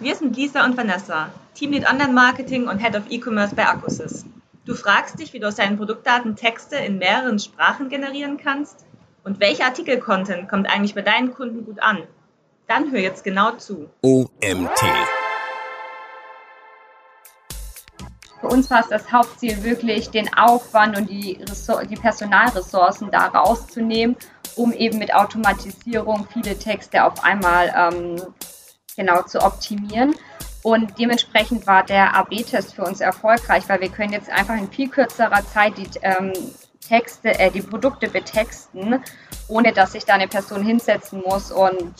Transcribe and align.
Wir 0.00 0.16
sind 0.16 0.36
Lisa 0.36 0.64
und 0.64 0.76
Vanessa, 0.76 1.30
Teamlead 1.54 1.88
Online 1.88 2.12
Marketing 2.12 2.66
und 2.66 2.78
Head 2.78 2.96
of 2.96 3.04
E-Commerce 3.10 3.54
bei 3.54 3.64
Accusys. 3.64 4.24
Du 4.64 4.74
fragst 4.74 5.20
dich, 5.20 5.32
wie 5.32 5.38
du 5.38 5.46
aus 5.46 5.54
deinen 5.54 5.76
Produktdaten 5.76 6.34
Texte 6.34 6.74
in 6.74 6.98
mehreren 6.98 7.38
Sprachen 7.38 7.88
generieren 7.88 8.36
kannst? 8.36 8.84
Und 9.22 9.38
welcher 9.38 9.66
Artikel-Content 9.66 10.48
kommt 10.48 10.68
eigentlich 10.68 10.96
bei 10.96 11.02
deinen 11.02 11.32
Kunden 11.32 11.64
gut 11.64 11.80
an? 11.80 12.02
Dann 12.66 12.90
hör 12.90 12.98
jetzt 12.98 13.22
genau 13.22 13.52
zu. 13.52 13.88
OMT. 14.02 14.80
Für 18.40 18.48
uns 18.48 18.68
war 18.72 18.80
es 18.80 18.88
das 18.88 19.12
Hauptziel, 19.12 19.62
wirklich 19.62 20.10
den 20.10 20.28
Aufwand 20.36 20.98
und 20.98 21.08
die, 21.08 21.38
die 21.88 21.96
Personalressourcen 21.96 23.12
da 23.12 23.28
rauszunehmen, 23.28 24.16
um 24.56 24.72
eben 24.72 24.98
mit 24.98 25.14
Automatisierung 25.14 26.26
viele 26.32 26.58
Texte 26.58 27.04
auf 27.04 27.22
einmal 27.22 27.72
ähm, 27.76 28.20
genau 28.96 29.22
zu 29.22 29.40
optimieren. 29.42 30.14
Und 30.62 30.98
dementsprechend 30.98 31.66
war 31.66 31.84
der 31.84 32.16
AB-Test 32.16 32.74
für 32.74 32.84
uns 32.84 33.00
erfolgreich, 33.00 33.68
weil 33.68 33.80
wir 33.80 33.90
können 33.90 34.12
jetzt 34.12 34.30
einfach 34.30 34.56
in 34.56 34.70
viel 34.70 34.88
kürzerer 34.88 35.44
Zeit 35.46 35.76
die 35.76 35.88
ähm, 36.02 36.32
Texte, 36.80 37.38
äh, 37.38 37.50
die 37.50 37.60
Produkte 37.60 38.08
betexten, 38.08 39.02
ohne 39.48 39.72
dass 39.72 39.92
sich 39.92 40.04
da 40.04 40.14
eine 40.14 40.28
Person 40.28 40.64
hinsetzen 40.64 41.22
muss 41.26 41.50
und 41.52 41.92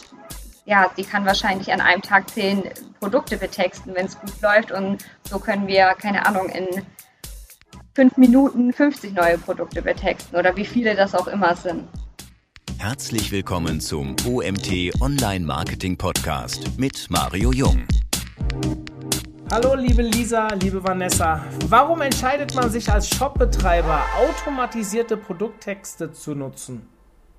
ja, 0.66 0.90
die 0.96 1.04
kann 1.04 1.26
wahrscheinlich 1.26 1.72
an 1.72 1.80
einem 1.80 2.00
Tag 2.00 2.30
zehn 2.30 2.62
Produkte 2.98 3.36
betexten, 3.36 3.94
wenn 3.94 4.06
es 4.06 4.18
gut 4.18 4.40
läuft. 4.40 4.72
Und 4.72 5.04
so 5.28 5.38
können 5.38 5.66
wir, 5.66 5.94
keine 5.94 6.24
Ahnung, 6.24 6.48
in 6.48 6.66
fünf 7.94 8.16
Minuten 8.16 8.72
50 8.72 9.12
neue 9.12 9.38
Produkte 9.38 9.82
betexten 9.82 10.38
oder 10.38 10.56
wie 10.56 10.64
viele 10.64 10.94
das 10.94 11.14
auch 11.14 11.26
immer 11.26 11.54
sind. 11.54 11.86
Herzlich 12.86 13.32
willkommen 13.32 13.80
zum 13.80 14.14
OMT 14.28 15.00
Online 15.00 15.46
Marketing 15.46 15.96
Podcast 15.96 16.78
mit 16.78 17.06
Mario 17.08 17.50
Jung. 17.50 17.88
Hallo 19.50 19.74
liebe 19.74 20.02
Lisa, 20.02 20.48
liebe 20.48 20.84
Vanessa. 20.84 21.42
Warum 21.68 22.02
entscheidet 22.02 22.54
man 22.54 22.70
sich 22.70 22.90
als 22.92 23.08
Shopbetreiber, 23.08 24.02
automatisierte 24.18 25.16
Produkttexte 25.16 26.12
zu 26.12 26.34
nutzen? 26.34 26.86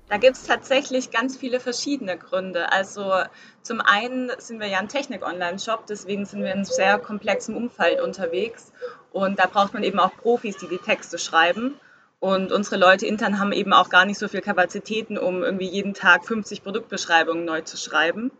Da 0.08 0.16
gibt 0.16 0.34
es 0.34 0.42
tatsächlich 0.42 1.12
ganz 1.12 1.36
viele 1.36 1.60
verschiedene 1.60 2.18
Gründe. 2.18 2.72
Also 2.72 3.12
zum 3.62 3.80
einen 3.80 4.32
sind 4.38 4.58
wir 4.58 4.66
ja 4.66 4.80
ein 4.80 4.88
Technik-Online-Shop, 4.88 5.86
deswegen 5.86 6.26
sind 6.26 6.42
wir 6.42 6.52
in 6.52 6.64
sehr 6.64 6.98
komplexem 6.98 7.54
Umfeld 7.54 8.00
unterwegs 8.00 8.72
und 9.12 9.38
da 9.38 9.46
braucht 9.46 9.74
man 9.74 9.84
eben 9.84 10.00
auch 10.00 10.10
Profis, 10.16 10.56
die 10.56 10.66
die 10.66 10.78
Texte 10.78 11.20
schreiben. 11.20 11.76
Und 12.18 12.50
unsere 12.50 12.76
Leute 12.76 13.06
intern 13.06 13.38
haben 13.38 13.52
eben 13.52 13.72
auch 13.72 13.90
gar 13.90 14.04
nicht 14.04 14.18
so 14.18 14.28
viel 14.28 14.40
Kapazitäten, 14.40 15.18
um 15.18 15.42
irgendwie 15.42 15.68
jeden 15.68 15.94
Tag 15.94 16.24
50 16.24 16.62
Produktbeschreibungen 16.62 17.44
neu 17.44 17.60
zu 17.60 17.76
schreiben. 17.76 18.30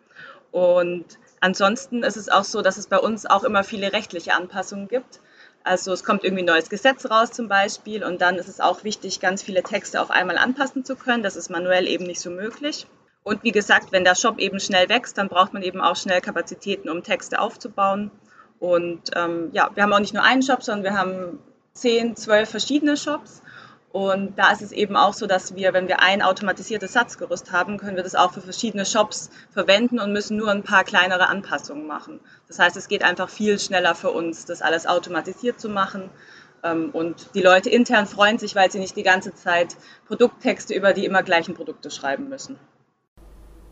Und 0.51 1.05
ansonsten 1.41 2.03
ist 2.03 2.17
es 2.17 2.29
auch 2.29 2.45
so, 2.45 2.63
dass 2.63 2.79
es 2.79 2.87
bei 2.87 2.99
uns 2.99 3.27
auch 3.27 3.45
immer 3.45 3.65
viele 3.65 3.93
rechtliche 3.93 4.35
Anpassungen 4.35 4.89
gibt. 4.89 5.21
Also 5.65 5.93
es 5.93 6.05
kommt 6.05 6.25
irgendwie 6.25 6.45
ein 6.45 6.47
neues 6.47 6.71
Gesetz 6.71 7.11
raus 7.11 7.33
zum 7.33 7.49
Beispiel 7.49 8.05
und 8.05 8.23
dann 8.23 8.37
ist 8.37 8.49
es 8.49 8.61
auch 8.61 8.85
wichtig, 8.85 9.21
ganz 9.21 9.43
viele 9.43 9.63
Texte 9.63 10.01
auf 10.01 10.11
einmal 10.11 10.39
anpassen 10.39 10.85
zu 10.85 10.95
können. 10.95 11.23
Das 11.23 11.37
ist 11.37 11.51
manuell 11.51 11.89
eben 11.89 12.05
nicht 12.05 12.21
so 12.21 12.31
möglich. 12.31 12.87
Und 13.25 13.43
wie 13.43 13.51
gesagt, 13.51 13.91
wenn 13.91 14.05
der 14.05 14.15
Shop 14.15 14.39
eben 14.39 14.61
schnell 14.61 14.89
wächst, 14.89 15.19
dann 15.19 15.29
braucht 15.29 15.53
man 15.53 15.63
eben 15.63 15.81
auch 15.81 15.97
schnell 15.97 16.21
Kapazitäten, 16.21 16.89
um 16.89 17.03
Texte 17.03 17.41
aufzubauen. 17.41 18.13
Und 18.61 19.11
ähm, 19.17 19.51
ja, 19.53 19.69
wir 19.75 19.83
haben 19.83 19.93
auch 19.93 19.99
nicht 19.99 20.15
nur 20.15 20.23
einen 20.23 20.43
Shop, 20.43 20.63
sondern 20.63 20.85
wir 20.85 20.99
haben 20.99 21.41
zehn, 21.73 22.15
zwölf 22.15 22.49
verschiedene 22.49 22.97
Shops. 22.97 23.43
Und 23.93 24.39
da 24.39 24.53
ist 24.53 24.61
es 24.61 24.73
eben 24.73 24.95
auch 24.95 25.15
so, 25.15 25.27
dass 25.27 25.55
wir, 25.55 25.73
wenn 25.73 25.89
wir 25.89 26.03
ein 26.03 26.21
automatisiertes 26.21 26.93
Satzgerüst 26.93 27.53
haben, 27.53 27.79
können 27.79 27.97
wir 27.97 28.03
das 28.03 28.15
auch 28.15 28.33
für 28.33 28.43
verschiedene 28.43 28.85
Shops 28.85 29.31
verwenden 29.51 29.99
und 30.01 30.13
müssen 30.13 30.37
nur 30.37 30.51
ein 30.51 30.63
paar 30.63 30.85
kleinere 30.85 31.29
Anpassungen 31.29 31.87
machen. 31.87 32.21
Das 32.47 32.59
heißt, 32.59 32.77
es 32.77 32.89
geht 32.89 33.03
einfach 33.03 33.31
viel 33.31 33.59
schneller 33.59 33.95
für 33.95 34.11
uns, 34.11 34.45
das 34.45 34.61
alles 34.61 34.87
automatisiert 34.87 35.59
zu 35.61 35.71
machen. 35.71 36.11
Ähm, 36.63 36.91
und 36.93 37.35
die 37.35 37.41
Leute 37.41 37.71
intern 37.71 38.07
freuen 38.07 38.39
sich, 38.39 38.55
weil 38.55 38.71
sie 38.71 38.79
nicht 38.79 38.97
die 38.97 39.03
ganze 39.03 39.35
Zeit 39.35 39.77
Produkttexte 40.07 40.75
über 40.75 40.93
die 40.93 41.05
immer 41.05 41.23
gleichen 41.23 41.55
Produkte 41.55 41.91
schreiben 41.91 42.29
müssen. 42.29 42.59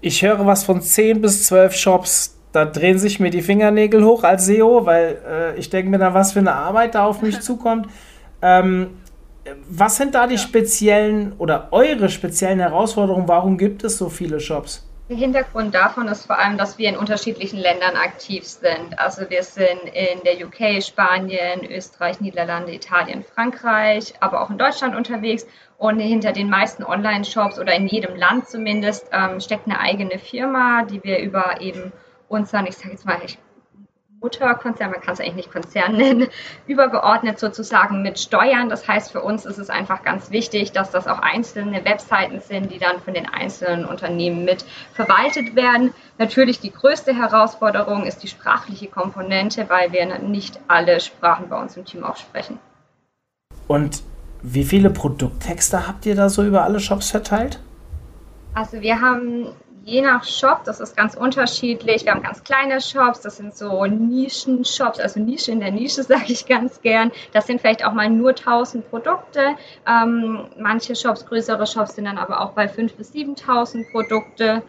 Ich 0.00 0.22
höre 0.22 0.46
was 0.46 0.64
von 0.64 0.80
10 0.80 1.20
bis 1.20 1.46
12 1.46 1.74
Shops. 1.74 2.38
Da 2.52 2.64
drehen 2.64 2.98
sich 2.98 3.20
mir 3.20 3.30
die 3.30 3.42
Fingernägel 3.42 4.04
hoch 4.04 4.22
als 4.22 4.46
SEO, 4.46 4.86
weil 4.86 5.20
äh, 5.26 5.58
ich 5.58 5.70
denke 5.70 5.90
mir 5.90 5.98
dann, 5.98 6.14
was 6.14 6.32
für 6.32 6.38
eine 6.38 6.54
Arbeit 6.54 6.94
da 6.94 7.04
auf 7.04 7.20
mich 7.20 7.40
zukommt. 7.42 7.88
Ähm, 8.42 8.98
was 9.68 9.96
sind 9.96 10.14
da 10.14 10.26
die 10.26 10.38
speziellen 10.38 11.32
oder 11.38 11.68
eure 11.70 12.08
speziellen 12.08 12.60
Herausforderungen? 12.60 13.28
Warum 13.28 13.58
gibt 13.58 13.84
es 13.84 13.98
so 13.98 14.08
viele 14.08 14.40
Shops? 14.40 14.86
Der 15.10 15.18
Hintergrund 15.18 15.74
davon 15.74 16.08
ist 16.08 16.24
vor 16.24 16.38
allem, 16.38 16.56
dass 16.56 16.78
wir 16.78 16.88
in 16.88 16.96
unterschiedlichen 16.96 17.58
Ländern 17.58 17.94
aktiv 17.94 18.44
sind. 18.46 18.98
Also 18.98 19.28
wir 19.28 19.42
sind 19.42 19.82
in 19.92 20.20
der 20.24 20.46
UK, 20.46 20.82
Spanien, 20.82 21.62
Österreich, 21.70 22.22
Niederlande, 22.22 22.72
Italien, 22.72 23.22
Frankreich, 23.22 24.14
aber 24.20 24.40
auch 24.40 24.48
in 24.48 24.56
Deutschland 24.56 24.96
unterwegs. 24.96 25.46
Und 25.76 25.98
hinter 25.98 26.32
den 26.32 26.48
meisten 26.48 26.82
Online-Shops 26.84 27.58
oder 27.58 27.74
in 27.74 27.86
jedem 27.86 28.16
Land 28.16 28.48
zumindest 28.48 29.06
ähm, 29.12 29.40
steckt 29.40 29.66
eine 29.66 29.78
eigene 29.78 30.18
Firma, 30.18 30.84
die 30.84 31.04
wir 31.04 31.18
über 31.18 31.60
eben 31.60 31.92
unseren, 32.28 32.64
ich 32.66 32.78
sage 32.78 32.92
jetzt 32.92 33.04
mal, 33.04 33.18
ich 33.22 33.36
Mutterkonzern, 34.24 34.90
man 34.90 35.02
kann 35.02 35.14
es 35.14 35.20
eigentlich 35.20 35.34
nicht 35.34 35.52
Konzern 35.52 35.96
nennen, 35.96 36.28
übergeordnet 36.66 37.38
sozusagen 37.38 38.02
mit 38.02 38.18
Steuern. 38.18 38.68
Das 38.68 38.88
heißt, 38.88 39.12
für 39.12 39.20
uns 39.20 39.44
ist 39.44 39.58
es 39.58 39.70
einfach 39.70 40.02
ganz 40.02 40.30
wichtig, 40.30 40.72
dass 40.72 40.90
das 40.90 41.06
auch 41.06 41.18
einzelne 41.18 41.84
Webseiten 41.84 42.40
sind, 42.40 42.72
die 42.72 42.78
dann 42.78 43.00
von 43.00 43.14
den 43.14 43.28
einzelnen 43.28 43.84
Unternehmen 43.84 44.44
mit 44.44 44.64
verwaltet 44.94 45.54
werden. 45.54 45.92
Natürlich 46.18 46.60
die 46.60 46.72
größte 46.72 47.14
Herausforderung 47.14 48.06
ist 48.06 48.22
die 48.22 48.28
sprachliche 48.28 48.86
Komponente, 48.86 49.66
weil 49.68 49.92
wir 49.92 50.18
nicht 50.18 50.58
alle 50.68 51.00
Sprachen 51.00 51.48
bei 51.48 51.60
uns 51.60 51.76
im 51.76 51.84
Team 51.84 52.02
auch 52.02 52.16
sprechen. 52.16 52.58
Und 53.68 54.02
wie 54.42 54.64
viele 54.64 54.90
Produkttexte 54.90 55.86
habt 55.86 56.06
ihr 56.06 56.14
da 56.14 56.28
so 56.28 56.42
über 56.44 56.64
alle 56.64 56.80
Shops 56.80 57.10
verteilt? 57.10 57.60
Also 58.54 58.80
wir 58.80 59.00
haben 59.00 59.48
je 59.84 60.00
nach 60.00 60.24
Shop, 60.24 60.64
das 60.64 60.80
ist 60.80 60.96
ganz 60.96 61.14
unterschiedlich. 61.14 62.04
Wir 62.04 62.12
haben 62.12 62.22
ganz 62.22 62.42
kleine 62.42 62.80
Shops, 62.80 63.20
das 63.20 63.36
sind 63.36 63.54
so 63.54 63.84
Nischen-Shops, 63.84 64.98
also 64.98 65.20
Nische 65.20 65.52
in 65.52 65.60
der 65.60 65.70
Nische, 65.70 66.02
sage 66.02 66.32
ich 66.32 66.46
ganz 66.46 66.80
gern. 66.80 67.12
Das 67.32 67.46
sind 67.46 67.60
vielleicht 67.60 67.84
auch 67.84 67.92
mal 67.92 68.08
nur 68.08 68.30
1000 68.30 68.88
Produkte. 68.88 69.56
Ähm, 69.86 70.46
manche 70.58 70.96
Shops, 70.96 71.26
größere 71.26 71.66
Shops 71.66 71.96
sind 71.96 72.06
dann 72.06 72.18
aber 72.18 72.40
auch 72.40 72.52
bei 72.52 72.66
5.000 72.66 72.96
bis 72.96 73.12
7.000 73.12 73.90
Produkte. 73.92 74.62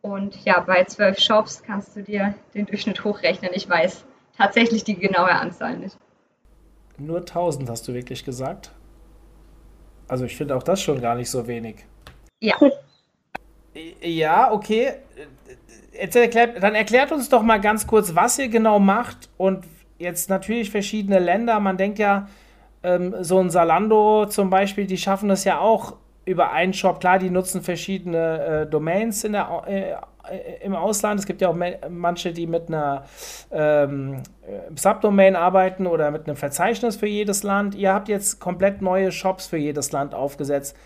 Und 0.00 0.44
ja, 0.44 0.60
bei 0.60 0.84
12 0.84 1.18
Shops 1.18 1.62
kannst 1.62 1.94
du 1.94 2.02
dir 2.02 2.34
den 2.54 2.66
Durchschnitt 2.66 3.04
hochrechnen. 3.04 3.50
Ich 3.54 3.68
weiß 3.68 4.04
tatsächlich 4.36 4.84
die 4.84 4.96
genaue 4.96 5.30
Anzahl 5.30 5.76
nicht. 5.76 5.96
Nur 6.98 7.18
1000 7.18 7.68
hast 7.68 7.86
du 7.86 7.94
wirklich 7.94 8.24
gesagt? 8.24 8.72
Also 10.08 10.24
ich 10.24 10.36
finde 10.36 10.56
auch 10.56 10.62
das 10.62 10.80
schon 10.80 11.00
gar 11.00 11.14
nicht 11.14 11.30
so 11.30 11.46
wenig. 11.46 11.86
Ja. 12.40 12.56
Ja, 14.02 14.52
okay. 14.52 14.92
Erklärt, 15.92 16.62
dann 16.62 16.74
erklärt 16.74 17.12
uns 17.12 17.28
doch 17.28 17.42
mal 17.42 17.60
ganz 17.60 17.86
kurz, 17.86 18.14
was 18.14 18.38
ihr 18.38 18.48
genau 18.48 18.78
macht 18.78 19.28
und 19.36 19.64
jetzt 19.98 20.30
natürlich 20.30 20.70
verschiedene 20.70 21.18
Länder. 21.18 21.60
Man 21.60 21.76
denkt 21.76 21.98
ja, 21.98 22.28
ähm, 22.82 23.14
so 23.20 23.38
ein 23.38 23.50
Salando 23.50 24.26
zum 24.26 24.50
Beispiel, 24.50 24.86
die 24.86 24.96
schaffen 24.96 25.30
es 25.30 25.44
ja 25.44 25.58
auch 25.58 25.96
über 26.24 26.52
einen 26.52 26.72
Shop. 26.72 27.00
Klar, 27.00 27.18
die 27.18 27.30
nutzen 27.30 27.62
verschiedene 27.62 28.44
äh, 28.44 28.66
Domains 28.66 29.24
in 29.24 29.32
der, 29.32 29.62
äh, 29.66 30.64
im 30.64 30.74
Ausland. 30.74 31.20
Es 31.20 31.26
gibt 31.26 31.40
ja 31.40 31.48
auch 31.48 31.56
manche, 31.88 32.32
die 32.32 32.46
mit 32.46 32.68
einer 32.68 33.04
ähm, 33.50 34.22
Subdomain 34.74 35.36
arbeiten 35.36 35.86
oder 35.86 36.10
mit 36.10 36.26
einem 36.26 36.36
Verzeichnis 36.36 36.96
für 36.96 37.06
jedes 37.06 37.42
Land. 37.42 37.74
Ihr 37.74 37.92
habt 37.92 38.08
jetzt 38.08 38.40
komplett 38.40 38.82
neue 38.82 39.12
Shops 39.12 39.46
für 39.46 39.56
jedes 39.56 39.92
Land 39.92 40.14
aufgesetzt 40.14 40.76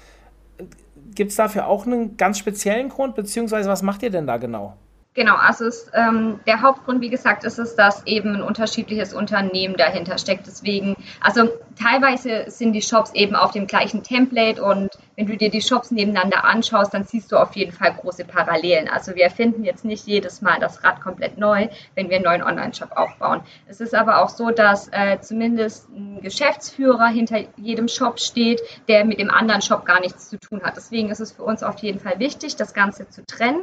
Gibt 1.16 1.31
es 1.31 1.37
dafür 1.37 1.66
auch 1.66 1.87
einen 1.87 2.16
ganz 2.16 2.38
speziellen 2.38 2.91
Grund, 2.91 3.16
beziehungsweise 3.16 3.69
was 3.69 3.82
macht 3.82 4.03
ihr 4.03 4.10
denn 4.10 4.27
da 4.27 4.37
genau? 4.37 4.77
Genau, 5.16 5.37
also 5.37 5.65
es, 5.65 5.91
ähm, 5.94 6.41
der 6.47 6.60
Hauptgrund, 6.60 7.00
wie 7.00 7.09
gesagt, 7.09 7.44
ist 7.44 7.59
es, 7.59 7.75
dass 7.75 8.06
eben 8.06 8.34
ein 8.34 8.43
unterschiedliches 8.43 9.15
Unternehmen 9.15 9.74
dahinter 9.78 10.18
steckt. 10.18 10.47
Deswegen, 10.47 10.95
also 11.22 11.48
teilweise 11.80 12.45
sind 12.48 12.74
die 12.74 12.83
Shops 12.83 13.15
eben 13.15 13.34
auf 13.34 13.51
dem 13.51 13.66
gleichen 13.66 14.03
Template 14.03 14.63
und 14.63 14.91
wenn 15.16 15.27
du 15.27 15.34
dir 15.39 15.51
die 15.51 15.63
Shops 15.63 15.91
nebeneinander 15.91 16.45
anschaust, 16.45 16.92
dann 16.92 17.04
siehst 17.04 17.33
du 17.33 17.39
auf 17.39 17.57
jeden 17.57 17.72
Fall 17.72 17.95
große 17.95 18.27
Parallelen. 18.27 18.89
Also 18.89 19.15
wir 19.15 19.24
erfinden 19.24 19.65
jetzt 19.65 19.86
nicht 19.86 20.07
jedes 20.07 20.42
Mal 20.42 20.60
das 20.60 20.84
Rad 20.84 21.01
komplett 21.01 21.39
neu, 21.39 21.69
wenn 21.95 22.10
wir 22.10 22.16
einen 22.16 22.27
neuen 22.27 22.42
Online-Shop 22.42 22.92
aufbauen. 22.95 23.41
Es 23.66 23.80
ist 23.80 23.95
aber 23.95 24.22
auch 24.22 24.28
so, 24.28 24.51
dass 24.51 24.89
äh, 24.92 25.19
zumindest 25.22 25.89
ein 25.89 26.21
Geschäftsführer 26.21 27.07
hinter 27.07 27.39
jedem 27.57 27.89
Shop 27.89 28.21
steht, 28.21 28.60
der 28.89 29.07
mit 29.07 29.19
dem 29.19 29.30
anderen 29.30 29.62
Shop 29.62 29.86
gar 29.86 30.01
nichts 30.01 30.28
zu 30.28 30.39
tun 30.39 30.60
hat. 30.62 30.77
Deswegen 30.77 31.09
ist 31.09 31.21
es 31.21 31.33
für 31.33 31.42
uns 31.42 31.62
auf 31.62 31.78
jeden 31.78 32.01
Fall 32.01 32.19
wichtig, 32.19 32.57
das 32.57 32.74
Ganze 32.74 33.09
zu 33.09 33.24
trennen. 33.24 33.62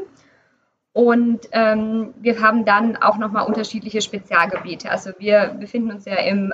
Und 0.94 1.48
ähm, 1.52 2.14
wir 2.18 2.40
haben 2.42 2.66
dann 2.66 2.96
auch 2.98 3.18
nochmal 3.18 3.48
unterschiedliche 3.48 4.02
Spezialgebiete. 4.02 4.92
Also 4.92 5.12
wir 5.18 5.56
befinden 5.60 5.92
uns 5.92 6.06
ja 6.06 6.16
im 6.18 6.54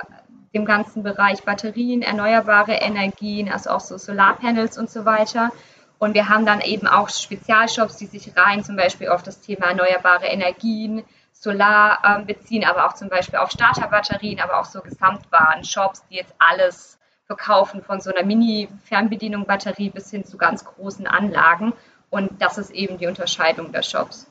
dem 0.54 0.64
ganzen 0.64 1.02
Bereich 1.02 1.44
Batterien, 1.44 2.02
erneuerbare 2.02 2.72
Energien, 2.72 3.52
also 3.52 3.70
auch 3.70 3.80
so 3.80 3.98
Solarpanels 3.98 4.78
und 4.78 4.90
so 4.90 5.04
weiter. 5.04 5.50
Und 5.98 6.14
wir 6.14 6.28
haben 6.28 6.46
dann 6.46 6.60
eben 6.60 6.86
auch 6.86 7.08
Spezialshops, 7.08 7.98
die 7.98 8.06
sich 8.06 8.36
rein 8.36 8.64
zum 8.64 8.76
Beispiel 8.76 9.08
auf 9.08 9.22
das 9.22 9.40
Thema 9.40 9.66
erneuerbare 9.66 10.26
Energien, 10.26 11.02
Solar 11.32 12.00
ähm, 12.04 12.26
beziehen, 12.26 12.64
aber 12.64 12.86
auch 12.86 12.94
zum 12.94 13.08
Beispiel 13.08 13.38
auf 13.38 13.50
Starterbatterien, 13.50 14.40
aber 14.40 14.60
auch 14.60 14.66
so 14.66 14.80
Gesamtwaren-Shops, 14.80 16.04
die 16.10 16.16
jetzt 16.16 16.34
alles 16.38 16.98
verkaufen, 17.26 17.82
von 17.82 18.00
so 18.00 18.10
einer 18.12 18.26
Mini-Fernbedienung-Batterie 18.26 19.90
bis 19.90 20.10
hin 20.10 20.24
zu 20.24 20.36
ganz 20.36 20.64
großen 20.64 21.06
Anlagen. 21.06 21.72
Und 22.10 22.30
das 22.40 22.58
ist 22.58 22.70
eben 22.70 22.98
die 22.98 23.06
Unterscheidung 23.06 23.72
der 23.72 23.82
Shops. 23.82 24.26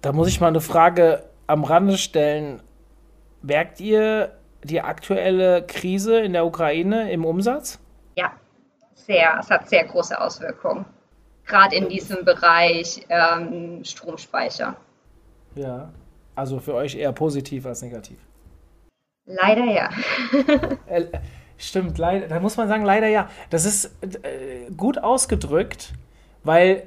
Da 0.00 0.12
muss 0.12 0.28
ich 0.28 0.40
mal 0.40 0.48
eine 0.48 0.60
Frage 0.60 1.24
am 1.46 1.64
Rande 1.64 1.98
stellen. 1.98 2.62
Merkt 3.42 3.80
ihr 3.80 4.32
die 4.62 4.80
aktuelle 4.80 5.62
Krise 5.66 6.20
in 6.20 6.32
der 6.32 6.46
Ukraine 6.46 7.12
im 7.12 7.24
Umsatz? 7.24 7.78
Ja, 8.16 8.32
sehr. 8.94 9.38
Es 9.40 9.50
hat 9.50 9.68
sehr 9.68 9.84
große 9.84 10.18
Auswirkungen. 10.18 10.86
Gerade 11.46 11.76
in 11.76 11.88
diesem 11.88 12.24
Bereich 12.24 13.04
ähm, 13.10 13.84
Stromspeicher. 13.84 14.76
Ja, 15.54 15.90
also 16.34 16.58
für 16.58 16.74
euch 16.74 16.94
eher 16.96 17.12
positiv 17.12 17.66
als 17.66 17.82
negativ. 17.82 18.18
Leider 19.26 19.64
ja. 19.64 19.90
Äh, 20.86 21.06
stimmt, 21.56 21.98
leider, 21.98 22.28
da 22.28 22.40
muss 22.40 22.56
man 22.56 22.68
sagen, 22.68 22.84
leider 22.84 23.08
ja. 23.08 23.28
Das 23.50 23.64
ist 23.64 23.86
äh, 24.02 24.70
gut 24.76 24.98
ausgedrückt, 24.98 25.92
weil 26.44 26.84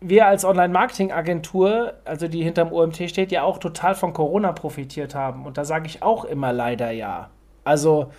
wir 0.00 0.26
als 0.26 0.44
Online-Marketing-Agentur, 0.44 1.94
also 2.04 2.28
die 2.28 2.42
hinterm 2.42 2.72
OMT 2.72 3.10
steht, 3.10 3.32
ja 3.32 3.42
auch 3.42 3.58
total 3.58 3.94
von 3.94 4.12
Corona 4.12 4.52
profitiert 4.52 5.14
haben. 5.14 5.44
Und 5.44 5.58
da 5.58 5.64
sage 5.64 5.86
ich 5.86 6.02
auch 6.02 6.24
immer 6.24 6.52
leider 6.52 6.90
ja. 6.90 7.30
Also 7.64 8.10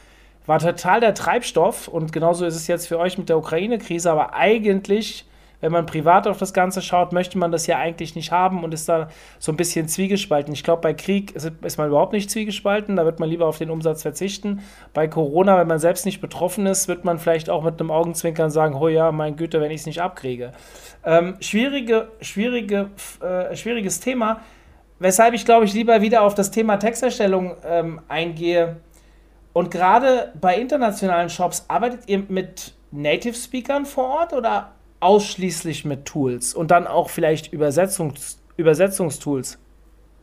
war 0.45 0.59
total 0.59 0.99
der 0.99 1.13
Treibstoff 1.13 1.87
und 1.87 2.13
genauso 2.13 2.45
ist 2.45 2.55
es 2.55 2.67
jetzt 2.67 2.87
für 2.87 2.99
euch 2.99 3.17
mit 3.17 3.29
der 3.29 3.37
Ukraine-Krise, 3.37 4.11
aber 4.11 4.33
eigentlich 4.33 5.25
wenn 5.61 5.71
man 5.71 5.85
privat 5.85 6.27
auf 6.27 6.37
das 6.37 6.53
Ganze 6.53 6.81
schaut, 6.81 7.13
möchte 7.13 7.37
man 7.37 7.51
das 7.51 7.67
ja 7.67 7.77
eigentlich 7.77 8.15
nicht 8.15 8.31
haben 8.31 8.63
und 8.63 8.73
ist 8.73 8.89
da 8.89 9.09
so 9.39 9.51
ein 9.51 9.55
bisschen 9.55 9.87
zwiegespalten. 9.87 10.53
Ich 10.53 10.63
glaube, 10.63 10.81
bei 10.81 10.93
Krieg 10.93 11.31
ist, 11.35 11.77
man 11.77 11.87
überhaupt 11.87 12.13
nicht 12.13 12.29
zwiegespalten, 12.29 12.95
da 12.95 13.05
wird 13.05 13.19
man 13.19 13.29
lieber 13.29 13.45
auf 13.45 13.59
den 13.59 13.69
Umsatz 13.69 14.01
verzichten. 14.01 14.61
Bei 14.93 15.07
Corona, 15.07 15.57
wenn 15.59 15.67
man 15.67 15.79
selbst 15.79 16.05
nicht 16.05 16.19
betroffen 16.19 16.65
ist, 16.65 16.87
wird 16.87 17.05
man 17.05 17.19
vielleicht 17.19 17.49
auch 17.49 17.63
mit 17.63 17.79
einem 17.79 17.91
Augenzwinkern 17.91 18.51
sagen, 18.51 18.75
oh 18.75 18.87
ja, 18.87 19.11
mein 19.11 19.35
Güte, 19.35 19.61
wenn 19.61 19.71
ich 19.71 19.81
es 19.81 19.85
nicht 19.85 20.01
abkriege. 20.01 20.51
Ähm, 21.05 21.35
schwierige, 21.39 22.09
schwierige, 22.21 22.89
äh, 23.21 23.55
schwieriges 23.55 23.99
Thema, 23.99 24.41
weshalb 24.99 25.33
ich 25.33 25.45
glaube 25.45 25.65
ich 25.65 25.73
lieber 25.73 26.01
wieder 26.01 26.23
auf 26.23 26.35
das 26.35 26.51
Thema 26.51 26.77
Texterstellung 26.77 27.55
ähm, 27.63 28.01
eingehe. 28.07 28.77
Und 29.53 29.69
gerade 29.69 30.31
bei 30.39 30.55
internationalen 30.55 31.29
Shops, 31.29 31.65
arbeitet 31.67 32.07
ihr 32.07 32.23
mit 32.29 32.73
Native 32.91 33.33
Speakern 33.33 33.85
vor 33.85 34.05
Ort 34.05 34.33
oder 34.33 34.71
ausschließlich 35.01 35.85
mit 35.85 36.05
Tools 36.05 36.53
und 36.53 36.71
dann 36.71 36.87
auch 36.87 37.09
vielleicht 37.09 37.51
Übersetzungs 37.51 38.39
Übersetzungstools? 38.57 39.57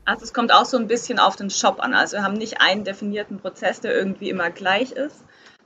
Also 0.05 0.25
es 0.25 0.33
kommt 0.33 0.53
auch 0.53 0.65
so 0.65 0.79
ein 0.79 0.87
bisschen 0.87 1.19
auf 1.19 1.37
den 1.37 1.51
Shop 1.51 1.81
an. 1.81 1.93
Also 1.93 2.17
wir 2.17 2.23
haben 2.23 2.35
nicht 2.35 2.61
einen 2.61 2.85
definierten 2.85 3.41
Prozess, 3.41 3.81
der 3.81 3.95
irgendwie 3.95 4.31
immer 4.31 4.51
gleich 4.51 4.93
ist. 4.93 5.17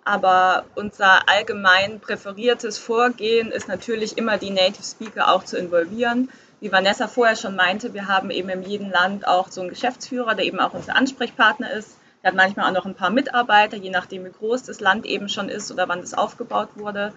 Aber 0.05 0.65
unser 0.75 1.29
allgemein 1.29 2.01
präferiertes 2.01 2.77
Vorgehen 2.77 3.53
ist 3.53 3.69
natürlich 3.69 4.19
immer 4.19 4.39
die 4.39 4.51
Native 4.51 4.83
Speaker 4.83 5.33
auch 5.33 5.45
zu 5.45 5.57
involvieren. 5.57 6.29
Wie 6.61 6.73
Vanessa 6.73 7.07
vorher 7.07 7.37
schon 7.37 7.55
meinte, 7.55 7.95
wir 7.95 8.09
haben 8.09 8.31
eben 8.31 8.49
in 8.49 8.63
jedem 8.63 8.91
Land 8.91 9.29
auch 9.29 9.51
so 9.51 9.61
einen 9.61 9.71
Geschäftsführer, 9.71 10.35
der 10.35 10.45
eben 10.45 10.59
auch 10.59 10.75
unser 10.75 10.97
Ansprechpartner 10.97 11.71
ist. 11.71 11.97
Der 12.23 12.31
hat 12.31 12.37
manchmal 12.37 12.69
auch 12.69 12.75
noch 12.75 12.87
ein 12.87 12.95
paar 12.95 13.11
Mitarbeiter, 13.11 13.77
je 13.77 13.91
nachdem 13.91 14.25
wie 14.25 14.31
groß 14.31 14.65
das 14.65 14.81
Land 14.81 15.07
eben 15.07 15.29
schon 15.29 15.49
ist 15.49 15.71
oder 15.71 15.89
wann 15.89 16.01
das 16.01 16.15
aufgebaut 16.15 16.71
wurde. 16.77 17.13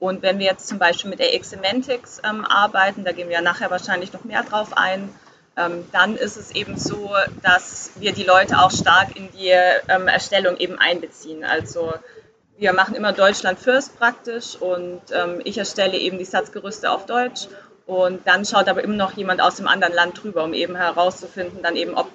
Und 0.00 0.22
wenn 0.22 0.38
wir 0.38 0.46
jetzt 0.46 0.66
zum 0.66 0.78
Beispiel 0.78 1.10
mit 1.10 1.20
AX 1.20 1.50
Semantics 1.50 2.20
ähm, 2.28 2.44
arbeiten, 2.44 3.04
da 3.04 3.12
gehen 3.12 3.28
wir 3.28 3.36
ja 3.36 3.42
nachher 3.42 3.70
wahrscheinlich 3.70 4.12
noch 4.12 4.24
mehr 4.24 4.42
drauf 4.42 4.76
ein, 4.76 5.10
ähm, 5.56 5.86
dann 5.92 6.16
ist 6.16 6.36
es 6.36 6.50
eben 6.52 6.78
so, 6.78 7.10
dass 7.42 7.92
wir 7.96 8.12
die 8.12 8.22
Leute 8.22 8.58
auch 8.58 8.70
stark 8.70 9.14
in 9.14 9.30
die 9.32 9.50
ähm, 9.50 10.08
Erstellung 10.08 10.56
eben 10.56 10.78
einbeziehen. 10.78 11.44
Also 11.44 11.92
wir 12.56 12.72
machen 12.72 12.94
immer 12.94 13.12
Deutschland 13.12 13.58
First 13.58 13.98
praktisch 13.98 14.56
und 14.56 15.02
ähm, 15.12 15.42
ich 15.44 15.58
erstelle 15.58 15.98
eben 15.98 16.18
die 16.18 16.24
Satzgerüste 16.24 16.90
auf 16.90 17.04
Deutsch 17.04 17.48
und 17.86 18.26
dann 18.26 18.46
schaut 18.46 18.68
aber 18.68 18.82
immer 18.82 18.96
noch 18.96 19.12
jemand 19.12 19.42
aus 19.42 19.56
dem 19.56 19.68
anderen 19.68 19.92
Land 19.92 20.22
drüber, 20.22 20.44
um 20.44 20.54
eben 20.54 20.76
herauszufinden, 20.76 21.62
dann 21.62 21.76
eben, 21.76 21.94
ob 21.94 22.08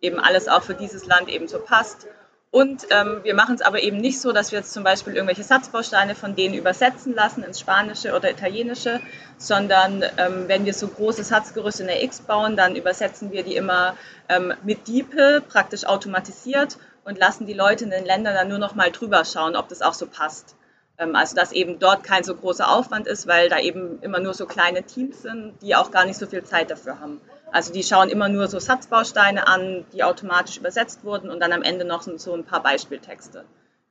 eben 0.00 0.18
alles 0.18 0.48
auch 0.48 0.62
für 0.62 0.74
dieses 0.74 1.06
Land 1.06 1.28
eben 1.28 1.46
so 1.46 1.60
passt. 1.60 2.08
Und 2.52 2.88
ähm, 2.90 3.20
wir 3.22 3.34
machen 3.34 3.54
es 3.54 3.62
aber 3.62 3.80
eben 3.80 3.98
nicht 3.98 4.20
so, 4.20 4.32
dass 4.32 4.50
wir 4.50 4.58
jetzt 4.58 4.72
zum 4.72 4.82
Beispiel 4.82 5.14
irgendwelche 5.14 5.44
Satzbausteine 5.44 6.16
von 6.16 6.34
denen 6.34 6.54
übersetzen 6.54 7.14
lassen 7.14 7.44
ins 7.44 7.60
Spanische 7.60 8.12
oder 8.12 8.28
Italienische, 8.28 9.00
sondern 9.38 10.02
ähm, 10.16 10.48
wenn 10.48 10.64
wir 10.64 10.74
so 10.74 10.88
große 10.88 11.22
Satzgerüste 11.22 11.82
in 11.82 11.88
der 11.88 12.02
X 12.02 12.22
bauen, 12.22 12.56
dann 12.56 12.74
übersetzen 12.74 13.30
wir 13.30 13.44
die 13.44 13.54
immer 13.54 13.96
ähm, 14.28 14.52
mit 14.64 14.88
DeepL, 14.88 15.42
praktisch 15.42 15.84
automatisiert 15.84 16.78
und 17.04 17.18
lassen 17.18 17.46
die 17.46 17.52
Leute 17.52 17.84
in 17.84 17.90
den 17.90 18.04
Ländern 18.04 18.34
dann 18.34 18.48
nur 18.48 18.58
noch 18.58 18.74
mal 18.74 18.90
drüber 18.90 19.24
schauen, 19.24 19.54
ob 19.54 19.68
das 19.68 19.80
auch 19.80 19.94
so 19.94 20.08
passt. 20.08 20.56
Ähm, 20.98 21.14
also 21.14 21.36
dass 21.36 21.52
eben 21.52 21.78
dort 21.78 22.02
kein 22.02 22.24
so 22.24 22.34
großer 22.34 22.68
Aufwand 22.68 23.06
ist, 23.06 23.28
weil 23.28 23.48
da 23.48 23.60
eben 23.60 24.02
immer 24.02 24.18
nur 24.18 24.34
so 24.34 24.46
kleine 24.46 24.82
Teams 24.82 25.22
sind, 25.22 25.54
die 25.62 25.76
auch 25.76 25.92
gar 25.92 26.04
nicht 26.04 26.18
so 26.18 26.26
viel 26.26 26.42
Zeit 26.42 26.72
dafür 26.72 26.98
haben. 26.98 27.20
Also 27.52 27.72
die 27.72 27.82
schauen 27.82 28.08
immer 28.08 28.28
nur 28.28 28.48
so 28.48 28.58
Satzbausteine 28.58 29.46
an, 29.46 29.84
die 29.92 30.02
automatisch 30.04 30.58
übersetzt 30.58 31.04
wurden 31.04 31.30
und 31.30 31.40
dann 31.40 31.52
am 31.52 31.62
Ende 31.62 31.84
noch 31.84 32.02
so 32.02 32.34
ein 32.34 32.44
paar 32.44 32.62
Beispieltexte, 32.62 33.44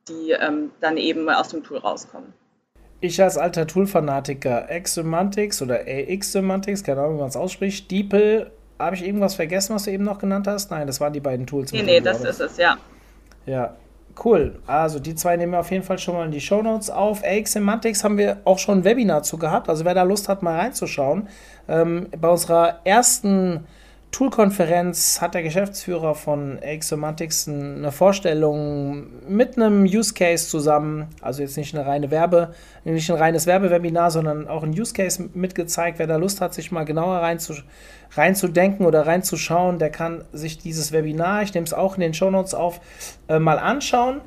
die 0.08 0.32
ähm, 0.32 0.70
dann 0.80 0.96
eben 0.96 1.28
aus 1.28 1.48
dem 1.48 1.62
Tool 1.62 1.78
rauskommen. 1.78 2.32
Ich 3.02 3.22
als 3.22 3.38
alter 3.38 3.66
Tool-Fanatiker, 3.66 4.70
X-Semantics 4.70 5.62
oder 5.62 5.80
AX-Semantics, 5.86 6.84
keine 6.84 7.00
Ahnung, 7.00 7.16
wie 7.16 7.20
man 7.20 7.28
es 7.28 7.36
ausspricht, 7.36 7.90
DeepL, 7.90 8.50
habe 8.78 8.96
ich 8.96 9.04
irgendwas 9.04 9.34
vergessen, 9.34 9.74
was 9.74 9.84
du 9.84 9.90
eben 9.90 10.04
noch 10.04 10.18
genannt 10.18 10.46
hast? 10.46 10.70
Nein, 10.70 10.86
das 10.86 11.00
waren 11.00 11.12
die 11.12 11.20
beiden 11.20 11.46
Tools. 11.46 11.72
Nee, 11.72 11.82
nee, 11.82 12.00
das 12.00 12.22
ist 12.22 12.40
es, 12.40 12.56
ja. 12.56 12.76
Ja, 13.46 13.76
Cool. 14.22 14.58
Also 14.66 14.98
die 14.98 15.14
zwei 15.14 15.36
nehmen 15.36 15.52
wir 15.52 15.60
auf 15.60 15.70
jeden 15.70 15.84
Fall 15.84 15.98
schon 15.98 16.14
mal 16.14 16.24
in 16.24 16.30
die 16.30 16.40
Show 16.40 16.62
Notes 16.62 16.90
auf. 16.90 17.22
AX 17.24 17.52
Semantics 17.52 18.04
haben 18.04 18.18
wir 18.18 18.38
auch 18.44 18.58
schon 18.58 18.78
ein 18.78 18.84
Webinar 18.84 19.22
zu 19.22 19.38
gehabt. 19.38 19.68
Also 19.68 19.84
wer 19.84 19.94
da 19.94 20.02
Lust 20.02 20.28
hat, 20.28 20.42
mal 20.42 20.58
reinzuschauen. 20.58 21.28
Ähm, 21.68 22.08
bei 22.20 22.28
unserer 22.28 22.80
ersten 22.84 23.64
Tool-Konferenz 24.12 25.20
hat 25.20 25.34
der 25.34 25.42
Geschäftsführer 25.42 26.16
von 26.16 26.58
AX 26.62 26.88
Semantics 26.88 27.48
eine 27.48 27.92
Vorstellung 27.92 29.06
mit 29.28 29.56
einem 29.56 29.84
Use 29.84 30.14
Case 30.14 30.48
zusammen, 30.48 31.06
also 31.20 31.42
jetzt 31.42 31.56
nicht 31.56 31.74
eine 31.74 31.86
reine 31.86 32.10
Werbe, 32.10 32.52
nicht 32.84 33.08
ein 33.10 33.16
reines 33.16 33.46
Werbewebinar, 33.46 34.10
sondern 34.10 34.48
auch 34.48 34.64
ein 34.64 34.70
Use 34.70 34.94
Case 34.94 35.30
mitgezeigt. 35.32 36.00
Wer 36.00 36.08
da 36.08 36.16
Lust 36.16 36.40
hat, 36.40 36.54
sich 36.54 36.72
mal 36.72 36.84
genauer 36.84 37.22
reinzudenken 38.12 38.84
oder 38.84 39.06
reinzuschauen, 39.06 39.78
der 39.78 39.90
kann 39.90 40.24
sich 40.32 40.58
dieses 40.58 40.90
Webinar, 40.90 41.42
ich 41.42 41.54
nehme 41.54 41.66
es 41.66 41.72
auch 41.72 41.94
in 41.94 42.00
den 42.00 42.14
Shownotes 42.14 42.54
auf, 42.54 42.80
äh, 43.28 43.38
mal 43.38 43.58
anschauen. 43.58 44.20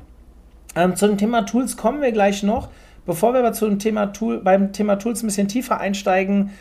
Ähm, 0.76 0.96
zu 0.96 1.06
dem 1.06 1.18
Thema 1.18 1.42
Tools 1.42 1.76
kommen 1.76 2.00
wir 2.00 2.10
gleich 2.12 2.42
noch. 2.42 2.70
Bevor 3.06 3.34
wir 3.34 3.40
aber 3.40 3.52
zu 3.52 3.68
dem 3.68 3.78
Thema 3.78 4.06
Tool, 4.06 4.38
beim 4.38 4.72
Thema 4.72 4.96
Tools 4.96 5.22
ein 5.22 5.26
bisschen 5.26 5.46
tiefer 5.46 5.78
einsteigen, 5.78 6.52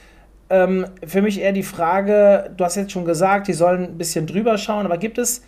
ähm, 0.53 0.85
für 1.05 1.21
mich 1.21 1.39
eher 1.39 1.51
die 1.51 1.63
Frage, 1.63 2.51
du 2.55 2.63
hast 2.63 2.75
jetzt 2.75 2.91
schon 2.91 3.05
gesagt, 3.05 3.47
die 3.47 3.53
sollen 3.53 3.83
ein 3.83 3.97
bisschen 3.97 4.27
drüber 4.27 4.57
schauen, 4.57 4.85
aber 4.85 4.97
gibt 4.97 5.17
es 5.17 5.43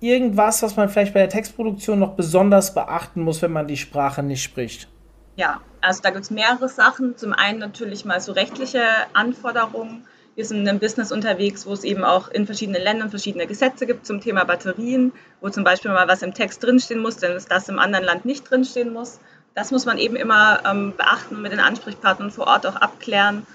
irgendwas, 0.00 0.62
was 0.62 0.76
man 0.76 0.88
vielleicht 0.88 1.14
bei 1.14 1.20
der 1.20 1.28
Textproduktion 1.28 1.98
noch 1.98 2.14
besonders 2.14 2.74
beachten 2.74 3.22
muss, 3.22 3.42
wenn 3.42 3.52
man 3.52 3.68
die 3.68 3.76
Sprache 3.76 4.22
nicht 4.22 4.42
spricht? 4.42 4.88
Ja, 5.36 5.60
also 5.80 6.00
da 6.02 6.10
gibt 6.10 6.24
es 6.24 6.30
mehrere 6.30 6.68
Sachen. 6.68 7.16
Zum 7.16 7.32
einen 7.32 7.58
natürlich 7.58 8.04
mal 8.04 8.20
so 8.20 8.32
rechtliche 8.32 8.82
Anforderungen 9.12 10.04
wir 10.40 10.46
sind 10.46 10.60
in 10.60 10.68
einem 10.68 10.78
Business 10.78 11.12
unterwegs, 11.12 11.66
wo 11.66 11.72
es 11.72 11.84
eben 11.84 12.04
auch 12.04 12.28
in 12.28 12.46
verschiedenen 12.46 12.82
Ländern 12.82 13.10
verschiedene 13.10 13.46
Gesetze 13.46 13.86
gibt 13.86 14.06
zum 14.06 14.20
Thema 14.20 14.44
Batterien, 14.44 15.12
wo 15.40 15.50
zum 15.50 15.64
Beispiel 15.64 15.90
mal 15.90 16.08
was 16.08 16.22
im 16.22 16.34
Text 16.34 16.62
drinstehen 16.62 17.02
muss, 17.02 17.16
denn 17.16 17.38
das 17.48 17.68
im 17.68 17.78
anderen 17.78 18.04
Land 18.04 18.24
nicht 18.24 18.48
drinstehen 18.48 18.92
muss. 18.92 19.20
Das 19.54 19.70
muss 19.70 19.84
man 19.84 19.98
eben 19.98 20.16
immer 20.16 20.60
ähm, 20.64 20.94
beachten 20.96 21.36
und 21.36 21.42
mit 21.42 21.52
den 21.52 21.60
Ansprechpartnern 21.60 22.30
vor 22.30 22.46
Ort 22.46 22.66
auch 22.66 22.76
abklären. 22.76 23.46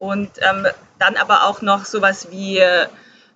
Und 0.00 0.30
ähm, 0.40 0.66
dann 0.98 1.16
aber 1.16 1.44
auch 1.44 1.62
noch 1.62 1.84
sowas 1.84 2.32
wie 2.32 2.60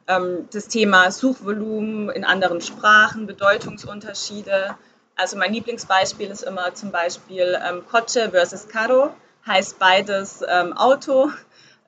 ähm, 0.09 0.49
das 0.52 0.68
Thema 0.68 1.11
Suchvolumen 1.11 2.11
in 2.11 2.25
anderen 2.25 2.61
Sprachen, 2.61 3.26
Bedeutungsunterschiede. 3.26 4.75
Also 5.14 5.37
mein 5.37 5.52
Lieblingsbeispiel 5.52 6.30
ist 6.30 6.42
immer 6.42 6.75
zum 6.75 6.90
Beispiel 6.90 7.59
ähm, 7.64 7.85
Coche 7.88 8.30
versus 8.30 8.66
Carro, 8.68 9.11
heißt 9.47 9.78
beides 9.78 10.42
ähm, 10.49 10.73
Auto 10.73 11.30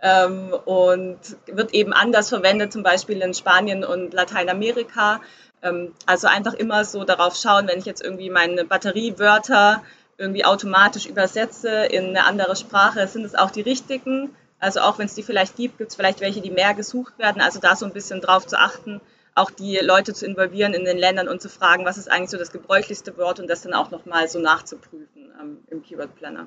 ähm, 0.02 0.54
und 0.64 1.18
wird 1.47 1.75
eben 1.75 1.92
anders 1.92 2.28
verwendet, 2.28 2.73
zum 2.73 2.83
Beispiel 2.83 3.21
in 3.23 3.35
Spanien 3.35 3.85
und 3.85 4.12
Lateinamerika. 4.12 5.21
Ähm, 5.62 5.92
also 6.04 6.28
einfach 6.28 6.54
immer 6.54 6.85
so 6.85 7.04
darauf 7.04 7.35
schauen, 7.35 7.66
wenn 7.66 7.78
ich 7.78 7.87
jetzt 7.87 8.02
irgendwie 8.02 8.30
meine 8.30 8.64
Batteriewörter 8.64 9.83
irgendwie 10.18 10.45
automatisch 10.45 11.06
übersetze 11.06 11.71
in 11.87 12.09
eine 12.09 12.25
andere 12.25 12.56
Sprache, 12.56 13.06
sind 13.09 13.25
es 13.25 13.35
auch 13.35 13.50
die 13.50 13.62
richtigen. 13.62 14.35
Also 14.58 14.80
auch 14.80 14.98
wenn 14.98 15.06
es 15.06 15.14
die 15.14 15.22
vielleicht 15.22 15.56
gibt, 15.56 15.78
gibt 15.78 15.90
es 15.90 15.96
vielleicht 15.96 16.20
welche, 16.20 16.40
die 16.40 16.50
mehr 16.50 16.75
gesucht 16.75 17.18
werden. 17.18 17.42
Also 17.42 17.60
da 17.60 17.76
so 17.76 17.84
ein 17.86 17.92
bisschen 17.92 18.20
drauf 18.20 18.46
zu 18.46 18.58
achten, 18.58 19.00
auch 19.34 19.50
die 19.50 19.76
Leute 19.82 20.14
zu 20.14 20.26
involvieren 20.26 20.72
in 20.72 20.84
den 20.84 20.96
Ländern 20.96 21.28
und 21.28 21.42
zu 21.42 21.48
fragen, 21.48 21.84
was 21.84 21.98
ist 21.98 22.10
eigentlich 22.10 22.30
so 22.30 22.38
das 22.38 22.52
gebräuchlichste 22.52 23.16
Wort 23.18 23.38
und 23.38 23.48
das 23.48 23.62
dann 23.62 23.75
auch 23.75 23.90
nochmal 23.90 24.28
so 24.28 24.38
nachzuprüfen 24.38 25.30
ähm, 25.40 25.58
im 25.70 25.82
Keyword 25.82 26.14
Planner. 26.16 26.46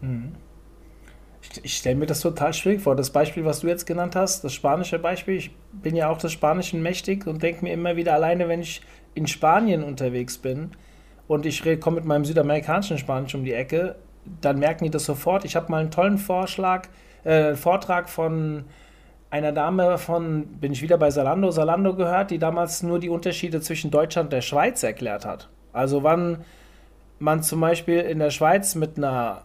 Mhm. 0.00 0.34
Ich, 1.40 1.64
ich 1.64 1.76
stelle 1.76 1.94
mir 1.94 2.06
das 2.06 2.20
total 2.20 2.52
schwierig 2.52 2.80
vor. 2.80 2.96
Das 2.96 3.10
Beispiel, 3.10 3.44
was 3.44 3.60
du 3.60 3.68
jetzt 3.68 3.86
genannt 3.86 4.16
hast, 4.16 4.42
das 4.42 4.52
spanische 4.52 4.98
Beispiel, 4.98 5.36
ich 5.36 5.54
bin 5.72 5.94
ja 5.94 6.08
auch 6.08 6.18
des 6.18 6.32
Spanischen 6.32 6.82
mächtig 6.82 7.28
und 7.28 7.42
denke 7.42 7.64
mir 7.64 7.72
immer 7.72 7.94
wieder 7.94 8.14
alleine, 8.14 8.48
wenn 8.48 8.60
ich 8.60 8.80
in 9.14 9.28
Spanien 9.28 9.84
unterwegs 9.84 10.38
bin 10.38 10.72
und 11.28 11.46
ich 11.46 11.62
komme 11.80 11.96
mit 11.96 12.04
meinem 12.06 12.24
südamerikanischen 12.24 12.98
Spanisch 12.98 13.34
um 13.36 13.44
die 13.44 13.52
Ecke, 13.52 13.94
dann 14.40 14.58
merken 14.58 14.84
die 14.84 14.90
das 14.90 15.04
sofort. 15.04 15.44
Ich 15.44 15.56
habe 15.56 15.70
mal 15.70 15.80
einen 15.80 15.90
tollen 15.90 16.18
Vorschlag, 16.18 16.88
äh, 17.24 17.54
Vortrag 17.54 18.08
von 18.08 18.64
einer 19.30 19.52
Dame 19.52 19.98
von, 19.98 20.46
bin 20.46 20.72
ich 20.72 20.82
wieder 20.82 20.96
bei 20.96 21.10
Salando, 21.10 21.50
Salando 21.50 21.94
gehört, 21.94 22.30
die 22.30 22.38
damals 22.38 22.82
nur 22.82 23.00
die 23.00 23.08
Unterschiede 23.08 23.60
zwischen 23.60 23.90
Deutschland 23.90 24.26
und 24.26 24.32
der 24.32 24.42
Schweiz 24.42 24.82
erklärt 24.82 25.26
hat. 25.26 25.48
Also 25.72 26.04
wann 26.04 26.44
man 27.18 27.42
zum 27.42 27.60
Beispiel 27.60 28.00
in 28.00 28.20
der 28.20 28.30
Schweiz 28.30 28.74
mit 28.74 28.96
einer 28.96 29.42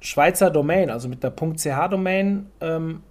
Schweizer 0.00 0.50
Domain, 0.50 0.90
also 0.90 1.08
mit 1.08 1.22
der 1.22 1.32
.ch-Domain 1.32 2.46
ähm, 2.60 3.02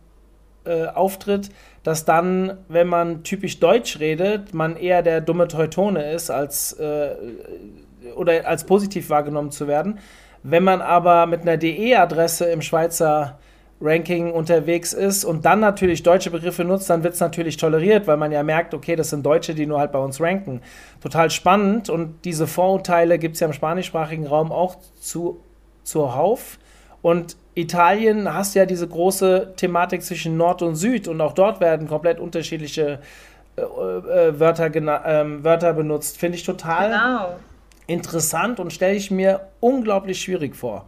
äh, 0.64 0.86
auftritt, 0.88 1.50
dass 1.84 2.06
dann, 2.06 2.58
wenn 2.68 2.88
man 2.88 3.24
typisch 3.24 3.60
Deutsch 3.60 4.00
redet, 4.00 4.54
man 4.54 4.76
eher 4.76 5.02
der 5.02 5.22
dumme 5.22 5.48
Teutone 5.48 6.12
ist, 6.12 6.30
als 6.30 6.74
äh, 6.74 7.16
oder 8.16 8.48
als 8.48 8.66
positiv 8.66 9.10
wahrgenommen 9.10 9.52
zu 9.52 9.68
werden. 9.68 10.00
Wenn 10.44 10.64
man 10.64 10.82
aber 10.82 11.26
mit 11.28 11.42
einer 11.42 11.58
DE-Adresse 11.58 12.46
im 12.46 12.62
Schweizer 12.62 13.40
Ranking 13.82 14.32
unterwegs 14.32 14.94
ist 14.94 15.26
und 15.26 15.44
dann 15.44 15.60
natürlich 15.60 16.04
deutsche 16.04 16.30
Begriffe 16.30 16.64
nutzt, 16.64 16.90
dann 16.90 17.04
wird 17.04 17.16
es 17.16 17.20
natürlich 17.20 17.58
toleriert, 17.58 18.06
weil 18.06 18.18
man 18.18 18.32
ja 18.32 18.44
merkt, 18.44 18.74
okay, 18.74 18.96
das 18.96 19.10
sind 19.10 19.26
Deutsche, 19.26 19.56
die 19.56 19.66
nur 19.66 19.80
halt 19.80 19.92
bei 19.92 20.00
uns 20.00 20.22
ranken. 20.22 20.62
Total 21.02 21.32
spannend 21.32 21.90
und 21.90 22.24
diese 22.24 22.46
Vorurteile 22.46 23.18
gibt 23.18 23.36
es 23.36 23.40
ja 23.40 23.48
im 23.48 23.54
spanischsprachigen 23.54 24.28
Raum 24.28 24.52
auch 24.52 24.78
zu, 25.00 25.40
zuhauf. 25.84 26.60
Und 27.02 27.36
Italien 27.56 28.32
hast 28.32 28.54
ja 28.54 28.66
diese 28.68 28.88
große 28.88 29.54
Thematik 29.58 30.04
zwischen 30.04 30.38
Nord 30.38 30.62
und 30.62 30.76
Süd 30.76 31.08
und 31.08 31.20
auch 31.20 31.34
dort 31.34 31.60
werden 31.60 31.88
komplett 31.88 32.20
unterschiedliche 32.20 33.00
äh, 33.58 33.62
äh, 33.62 34.40
Wörter, 34.40 34.68
äh, 34.68 35.44
Wörter 35.44 35.74
benutzt. 35.74 36.18
Finde 36.18 36.38
ich 36.38 36.44
total 36.44 36.90
genau. 36.90 37.51
Interessant 37.92 38.60
und 38.60 38.74
stelle 38.74 38.96
ich 38.96 39.12
mir 39.12 39.50
unglaublich 39.60 40.22
schwierig 40.22 40.56
vor. 40.56 40.88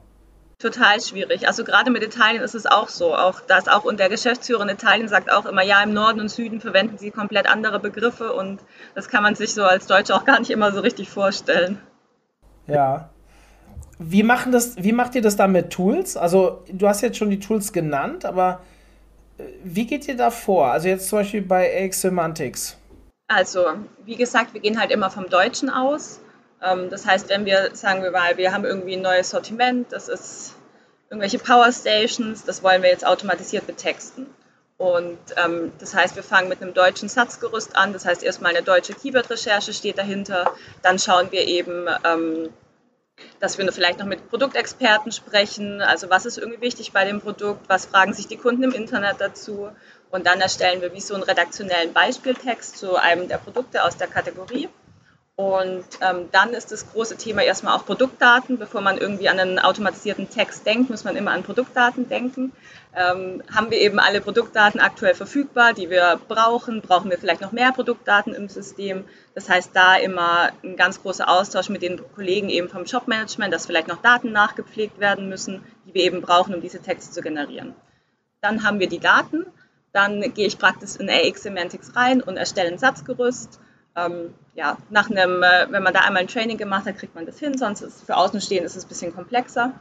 Total 0.59 1.01
schwierig. 1.01 1.47
Also 1.47 1.65
gerade 1.65 1.91
mit 1.91 2.03
Italien 2.03 2.41
ist 2.41 2.55
es 2.55 2.65
auch 2.65 2.87
so. 2.87 3.15
Auch 3.15 3.41
das 3.41 3.67
auch 3.67 3.83
und 3.83 3.99
der 3.99 4.07
Geschäftsführer 4.07 4.63
in 4.63 4.69
Italien 4.69 5.09
sagt 5.09 5.31
auch 5.31 5.45
immer, 5.45 5.61
ja, 5.61 5.83
im 5.83 5.93
Norden 5.93 6.21
und 6.21 6.29
Süden 6.29 6.61
verwenden 6.61 6.97
sie 6.97 7.11
komplett 7.11 7.49
andere 7.49 7.79
Begriffe 7.79 8.31
und 8.31 8.61
das 8.95 9.09
kann 9.09 9.23
man 9.23 9.35
sich 9.35 9.53
so 9.53 9.63
als 9.63 9.87
Deutscher 9.87 10.15
auch 10.15 10.25
gar 10.25 10.39
nicht 10.39 10.51
immer 10.51 10.71
so 10.71 10.79
richtig 10.79 11.09
vorstellen. 11.09 11.79
Ja. 12.67 13.09
Wie, 13.99 14.23
machen 14.23 14.51
das, 14.51 14.77
wie 14.77 14.93
macht 14.93 15.15
ihr 15.15 15.21
das 15.21 15.35
dann 15.35 15.51
mit 15.51 15.69
Tools? 15.69 16.17
Also, 16.17 16.63
du 16.71 16.87
hast 16.87 17.01
jetzt 17.01 17.17
schon 17.17 17.29
die 17.29 17.39
Tools 17.39 17.73
genannt, 17.73 18.25
aber 18.25 18.61
äh, 19.37 19.43
wie 19.63 19.85
geht 19.85 20.07
ihr 20.07 20.15
da 20.15 20.29
vor? 20.29 20.71
Also, 20.71 20.87
jetzt 20.87 21.09
zum 21.09 21.19
Beispiel 21.19 21.41
bei 21.41 21.85
AX 21.85 22.01
Semantics. 22.01 22.77
Also, 23.27 23.65
wie 24.05 24.15
gesagt, 24.15 24.53
wir 24.53 24.61
gehen 24.61 24.79
halt 24.79 24.91
immer 24.91 25.09
vom 25.09 25.29
Deutschen 25.29 25.69
aus. 25.69 26.21
Ähm, 26.63 26.89
das 26.89 27.05
heißt, 27.05 27.29
wenn 27.29 27.45
wir, 27.45 27.75
sagen 27.75 28.03
wir 28.03 28.11
mal, 28.11 28.37
wir 28.37 28.53
haben 28.53 28.65
irgendwie 28.65 28.95
ein 28.95 29.01
neues 29.01 29.29
Sortiment, 29.29 29.91
das 29.91 30.07
ist 30.07 30.55
irgendwelche 31.09 31.39
Power 31.39 31.71
Stations, 31.71 32.43
das 32.45 32.63
wollen 32.63 32.81
wir 32.81 32.89
jetzt 32.89 33.05
automatisiert 33.05 33.67
betexten. 33.67 34.27
Und 34.77 35.19
ähm, 35.37 35.71
das 35.79 35.93
heißt, 35.93 36.15
wir 36.15 36.23
fangen 36.23 36.49
mit 36.49 36.61
einem 36.61 36.73
deutschen 36.73 37.07
Satzgerüst 37.07 37.75
an. 37.75 37.93
Das 37.93 38.05
heißt, 38.05 38.23
erstmal 38.23 38.55
eine 38.55 38.63
deutsche 38.63 38.93
Keyword-Recherche 38.93 39.71
steht 39.71 39.97
dahinter. 39.97 40.51
Dann 40.81 40.99
schauen 40.99 41.31
wir 41.31 41.47
eben, 41.47 41.87
ähm, 42.03 42.49
dass 43.39 43.57
wir 43.57 43.71
vielleicht 43.71 43.99
noch 43.99 44.07
mit 44.07 44.29
Produktexperten 44.29 45.11
sprechen. 45.11 45.81
Also 45.81 46.09
was 46.09 46.25
ist 46.25 46.37
irgendwie 46.37 46.61
wichtig 46.61 46.91
bei 46.91 47.05
dem 47.05 47.21
Produkt? 47.21 47.69
Was 47.69 47.85
fragen 47.85 48.13
sich 48.13 48.27
die 48.27 48.37
Kunden 48.37 48.63
im 48.63 48.73
Internet 48.73 49.21
dazu? 49.21 49.69
Und 50.09 50.25
dann 50.25 50.41
erstellen 50.41 50.81
wir 50.81 50.93
wie 50.93 51.01
so 51.01 51.13
einen 51.13 51.23
redaktionellen 51.23 51.93
Beispieltext 51.93 52.77
zu 52.77 52.95
einem 52.95 53.27
der 53.27 53.37
Produkte 53.37 53.83
aus 53.83 53.97
der 53.97 54.07
Kategorie. 54.07 54.69
Und 55.35 55.83
ähm, 56.01 56.29
dann 56.31 56.53
ist 56.53 56.71
das 56.71 56.91
große 56.91 57.17
Thema 57.17 57.41
erstmal 57.41 57.75
auch 57.75 57.87
Produktdaten. 57.87 58.59
Bevor 58.59 58.81
man 58.81 58.99
irgendwie 58.99 59.29
an 59.29 59.39
einen 59.39 59.57
automatisierten 59.57 60.29
Text 60.29 60.63
denkt, 60.67 60.91
muss 60.91 61.05
man 61.05 61.15
immer 61.15 61.31
an 61.31 61.41
Produktdaten 61.41 62.07
denken. 62.07 62.51
Ähm, 62.95 63.41
haben 63.51 63.71
wir 63.71 63.79
eben 63.79 63.97
alle 63.97 64.21
Produktdaten 64.21 64.79
aktuell 64.79 65.15
verfügbar, 65.15 65.73
die 65.73 65.89
wir 65.89 66.19
brauchen? 66.27 66.81
Brauchen 66.81 67.09
wir 67.09 67.17
vielleicht 67.17 67.41
noch 67.41 67.51
mehr 67.51 67.71
Produktdaten 67.71 68.35
im 68.35 68.47
System? 68.47 69.05
Das 69.33 69.49
heißt, 69.49 69.71
da 69.73 69.95
immer 69.95 70.51
ein 70.63 70.77
ganz 70.77 71.01
großer 71.01 71.27
Austausch 71.27 71.69
mit 71.69 71.81
den 71.81 71.99
Kollegen 72.13 72.49
eben 72.49 72.69
vom 72.69 72.85
Shopmanagement, 72.85 73.51
dass 73.51 73.65
vielleicht 73.65 73.87
noch 73.87 74.03
Daten 74.03 74.31
nachgepflegt 74.31 74.99
werden 74.99 75.29
müssen, 75.29 75.63
die 75.87 75.95
wir 75.95 76.03
eben 76.03 76.21
brauchen, 76.21 76.53
um 76.53 76.61
diese 76.61 76.79
Texte 76.79 77.11
zu 77.11 77.21
generieren. 77.21 77.73
Dann 78.41 78.63
haben 78.63 78.79
wir 78.79 78.87
die 78.87 78.99
Daten. 78.99 79.47
Dann 79.93 80.21
gehe 80.35 80.45
ich 80.45 80.59
praktisch 80.59 80.97
in 80.97 81.09
AX 81.09 81.41
Semantics 81.41 81.95
rein 81.95 82.21
und 82.21 82.37
erstelle 82.37 82.69
ein 82.69 82.77
Satzgerüst 82.77 83.59
ähm, 83.95 84.33
ja, 84.55 84.77
nach 84.89 85.09
einem, 85.09 85.43
äh, 85.43 85.67
wenn 85.69 85.83
man 85.83 85.93
da 85.93 86.01
einmal 86.01 86.23
ein 86.23 86.27
Training 86.27 86.57
gemacht 86.57 86.85
hat, 86.85 86.97
kriegt 86.97 87.15
man 87.15 87.25
das 87.25 87.39
hin, 87.39 87.57
sonst 87.57 87.81
ist 87.81 88.05
für 88.05 88.17
Außenstehende 88.17 88.65
ist 88.65 88.75
es 88.75 88.85
ein 88.85 88.89
bisschen 88.89 89.15
komplexer. 89.15 89.73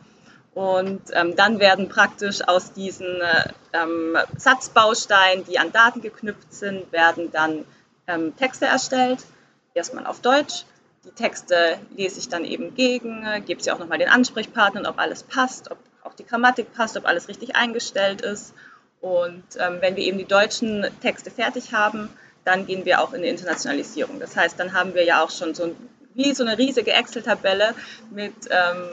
Und 0.54 1.02
ähm, 1.14 1.34
dann 1.34 1.60
werden 1.60 1.88
praktisch 1.88 2.46
aus 2.46 2.72
diesen 2.74 3.06
äh, 3.06 3.48
ähm, 3.72 4.16
Satzbausteinen, 4.36 5.44
die 5.44 5.58
an 5.58 5.72
Daten 5.72 6.02
geknüpft 6.02 6.52
sind, 6.52 6.92
werden 6.92 7.30
dann 7.32 7.64
ähm, 8.06 8.36
Texte 8.36 8.66
erstellt. 8.66 9.24
Erstmal 9.72 10.06
auf 10.06 10.20
Deutsch. 10.20 10.64
Die 11.04 11.10
Texte 11.10 11.78
lese 11.96 12.18
ich 12.18 12.28
dann 12.28 12.44
eben 12.44 12.74
gegen, 12.74 13.24
äh, 13.24 13.40
gebe 13.40 13.62
sie 13.62 13.70
auch 13.72 13.78
nochmal 13.78 13.98
den 13.98 14.10
Ansprechpartnern, 14.10 14.84
ob 14.84 14.98
alles 14.98 15.22
passt, 15.22 15.70
ob 15.70 15.78
auch 16.04 16.14
die 16.14 16.26
Grammatik 16.26 16.74
passt, 16.74 16.98
ob 16.98 17.06
alles 17.06 17.28
richtig 17.28 17.56
eingestellt 17.56 18.20
ist. 18.20 18.52
Und 19.00 19.42
ähm, 19.58 19.78
wenn 19.80 19.96
wir 19.96 20.04
eben 20.04 20.18
die 20.18 20.26
deutschen 20.26 20.86
Texte 21.00 21.30
fertig 21.30 21.72
haben, 21.72 22.10
dann 22.44 22.66
gehen 22.66 22.84
wir 22.84 23.00
auch 23.00 23.12
in 23.12 23.22
die 23.22 23.28
Internationalisierung. 23.28 24.20
Das 24.20 24.36
heißt, 24.36 24.58
dann 24.58 24.72
haben 24.72 24.94
wir 24.94 25.04
ja 25.04 25.22
auch 25.22 25.30
schon 25.30 25.54
so 25.54 25.74
wie 26.14 26.34
so 26.34 26.44
eine 26.44 26.58
riesige 26.58 26.92
Excel-Tabelle 26.92 27.74
mit 28.10 28.34
ähm, 28.50 28.88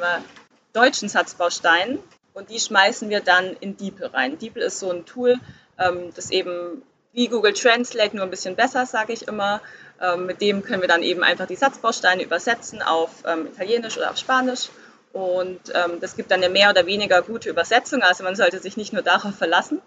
deutschen 0.73 1.09
Satzbausteinen 1.09 1.99
und 2.33 2.49
die 2.49 2.59
schmeißen 2.59 3.09
wir 3.09 3.21
dann 3.21 3.55
in 3.59 3.75
DeepL 3.75 4.07
rein. 4.07 4.37
DeepL 4.37 4.61
ist 4.61 4.79
so 4.79 4.91
ein 4.91 5.05
Tool, 5.05 5.35
ähm, 5.77 6.11
das 6.15 6.31
eben 6.31 6.83
wie 7.11 7.27
Google 7.27 7.53
Translate 7.53 8.15
nur 8.15 8.25
ein 8.25 8.29
bisschen 8.29 8.55
besser, 8.55 8.85
sage 8.85 9.13
ich 9.13 9.27
immer. 9.27 9.61
Ähm, 10.01 10.25
mit 10.25 10.41
dem 10.41 10.63
können 10.63 10.81
wir 10.81 10.87
dann 10.87 11.03
eben 11.03 11.23
einfach 11.23 11.47
die 11.47 11.55
Satzbausteine 11.55 12.23
übersetzen 12.23 12.81
auf 12.81 13.09
ähm, 13.25 13.47
Italienisch 13.47 13.97
oder 13.97 14.11
auf 14.11 14.17
Spanisch. 14.17 14.69
Und 15.11 15.59
ähm, 15.73 15.99
das 15.99 16.15
gibt 16.15 16.29
dann 16.31 16.43
eine 16.43 16.53
mehr 16.53 16.69
oder 16.69 16.85
weniger 16.85 17.21
gute 17.23 17.49
Übersetzung. 17.49 18.03
Also 18.03 18.23
man 18.23 18.35
sollte 18.35 18.59
sich 18.59 18.77
nicht 18.77 18.93
nur 18.93 19.01
darauf 19.01 19.35
verlassen. 19.35 19.81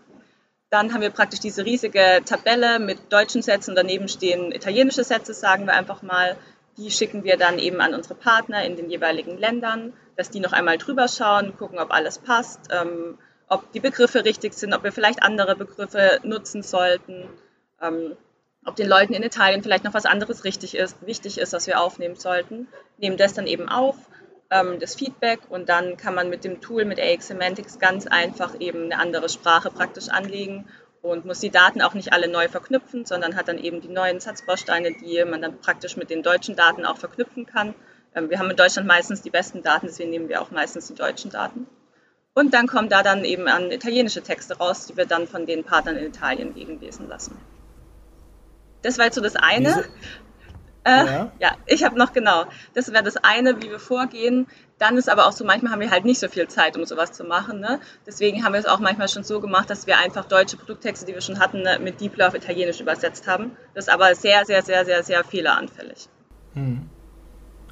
Dann 0.73 0.95
haben 0.95 1.03
wir 1.03 1.11
praktisch 1.11 1.41
diese 1.41 1.67
riesige 1.67 2.23
Tabelle 2.25 2.79
mit 2.79 3.13
deutschen 3.13 3.43
Sätzen. 3.43 3.75
Daneben 3.75 4.09
stehen 4.09 4.53
italienische 4.53 5.05
Sätze, 5.05 5.35
sagen 5.35 5.67
wir 5.67 5.75
einfach 5.75 6.01
mal. 6.01 6.35
Die 6.79 6.91
schicken 6.91 7.25
wir 7.25 7.37
dann 7.37 7.59
eben 7.59 7.83
an 7.83 7.93
unsere 7.93 8.15
Partner 8.15 8.65
in 8.65 8.77
den 8.77 8.89
jeweiligen 8.89 9.37
Ländern, 9.37 9.93
dass 10.17 10.31
die 10.31 10.41
noch 10.41 10.55
einmal 10.55 10.79
drüber 10.79 11.09
schauen, 11.09 11.55
gucken, 11.59 11.79
ob 11.79 11.93
alles 11.93 12.19
passt, 12.19 12.71
ähm, 12.71 13.19
ob 13.49 13.71
die 13.73 13.81
Begriffe 13.81 14.25
richtig 14.25 14.55
sind, 14.55 14.73
ob 14.73 14.83
wir 14.83 14.93
vielleicht 14.93 15.23
andere 15.23 15.57
Begriffe 15.57 16.21
nutzen 16.23 16.63
sollten, 16.63 17.29
ähm, 17.83 18.17
ob 18.65 18.75
den 18.75 18.89
Leuten 18.89 19.13
in 19.13 19.23
Italien 19.23 19.63
vielleicht 19.63 19.85
noch 19.85 19.93
was 19.93 20.07
anderes 20.07 20.45
richtig 20.45 20.75
ist, 20.75 20.97
wichtig 21.07 21.37
ist, 21.37 21.53
was 21.53 21.67
wir 21.67 21.83
aufnehmen 21.83 22.17
sollten. 22.17 22.67
Nehmen 22.97 23.19
das 23.19 23.35
dann 23.35 23.47
eben 23.47 23.69
auf 23.69 23.97
ähm, 24.53 24.79
das 24.79 24.95
Feedback 24.95 25.41
und 25.49 25.69
dann 25.69 25.97
kann 25.97 26.15
man 26.15 26.29
mit 26.29 26.45
dem 26.45 26.61
Tool, 26.61 26.85
mit 26.85 27.01
AX 27.01 27.29
Semantics 27.29 27.79
ganz 27.79 28.07
einfach 28.07 28.61
eben 28.61 28.85
eine 28.85 28.99
andere 28.99 29.29
Sprache 29.29 29.71
praktisch 29.71 30.09
anlegen 30.09 30.67
und 31.01 31.25
muss 31.25 31.41
die 31.41 31.51
Daten 31.51 31.83
auch 31.83 31.95
nicht 31.95 32.13
alle 32.13 32.29
neu 32.29 32.49
verknüpfen, 32.49 33.05
sondern 33.07 33.35
hat 33.35 33.49
dann 33.49 33.59
eben 33.59 33.81
die 33.81 33.89
neuen 33.89 34.21
Satzbausteine, 34.21 34.93
die 34.93 35.25
man 35.25 35.43
dann 35.43 35.59
praktisch 35.59 35.97
mit 35.97 36.11
den 36.11 36.23
deutschen 36.23 36.55
Daten 36.55 36.85
auch 36.85 36.99
verknüpfen 36.99 37.47
kann. 37.47 37.75
Ähm, 38.15 38.31
wir 38.31 38.39
haben 38.39 38.51
in 38.51 38.57
Deutschland 38.57 38.87
meistens 38.87 39.23
die 39.23 39.31
besten 39.31 39.63
Daten, 39.63 39.87
deswegen 39.87 40.11
nehmen 40.11 40.29
wir 40.29 40.43
auch 40.43 40.51
meistens 40.51 40.87
die 40.89 40.95
deutschen 40.95 41.31
Daten. 41.31 41.67
Und 42.35 42.55
dann 42.55 42.67
kommen 42.67 42.89
da 42.89 43.03
dann 43.03 43.25
eben 43.25 43.49
an 43.49 43.71
italienische 43.71 44.23
Texte 44.23 44.57
raus, 44.57 44.87
die 44.87 44.97
wir 44.97 45.07
dann 45.07 45.27
von 45.27 45.47
den 45.47 45.65
Partnern 45.65 45.97
in 45.97 46.07
Italien 46.07 46.55
gegenlesen 46.55 47.09
lassen. 47.09 47.37
Das 48.83 48.99
war 48.99 49.07
jetzt 49.07 49.15
so 49.15 49.21
das 49.21 49.37
eine. 49.37 49.85
Äh, 50.85 51.07
ja. 51.07 51.33
ja. 51.39 51.51
ich 51.67 51.85
habe 51.85 51.97
noch 51.97 52.13
genau. 52.13 52.45
Das 52.75 52.93
wäre 52.93 53.05
das 53.05 53.17
eine, 53.17 53.63
wie 53.63 53.71
wir 53.71 53.79
vorgehen. 53.79 54.47
Dann 54.79 54.97
ist 54.97 55.09
aber 55.09 55.27
auch 55.27 55.33
so, 55.33 55.45
manchmal 55.45 55.73
haben 55.73 55.81
wir 55.81 55.91
halt 55.91 56.05
nicht 56.05 56.19
so 56.19 56.29
viel 56.29 56.49
Zeit, 56.49 56.77
um 56.77 56.85
sowas 56.85 57.13
zu 57.13 57.25
machen. 57.25 57.61
Ne? 57.61 57.79
Deswegen 58.07 58.45
haben 58.45 58.53
wir 58.53 58.61
es 58.61 58.67
auch 58.67 58.81
manchmal 58.81 59.09
schon 59.09 59.23
so 59.23 59.41
gemacht, 59.41 59.71
dass 59.71 59.87
wir 59.87 59.99
einfach 59.99 60.25
deutsche 60.25 60.57
Produkttexte, 60.57 61.07
die 61.07 61.15
wir 61.15 61.21
schon 61.21 61.39
hatten, 61.39 61.63
ne, 61.63 61.79
mit 61.81 62.01
Deep 62.01 62.21
auf 62.21 62.35
Italienisch 62.35 62.81
übersetzt 62.81 63.29
haben. 63.29 63.53
Das 63.75 63.87
ist 63.87 63.93
aber 63.93 64.15
sehr, 64.15 64.45
sehr, 64.45 64.63
sehr, 64.63 64.85
sehr, 64.85 65.05
sehr 65.05 65.23
fehleranfällig. 65.23 66.09
Hm. 66.55 66.89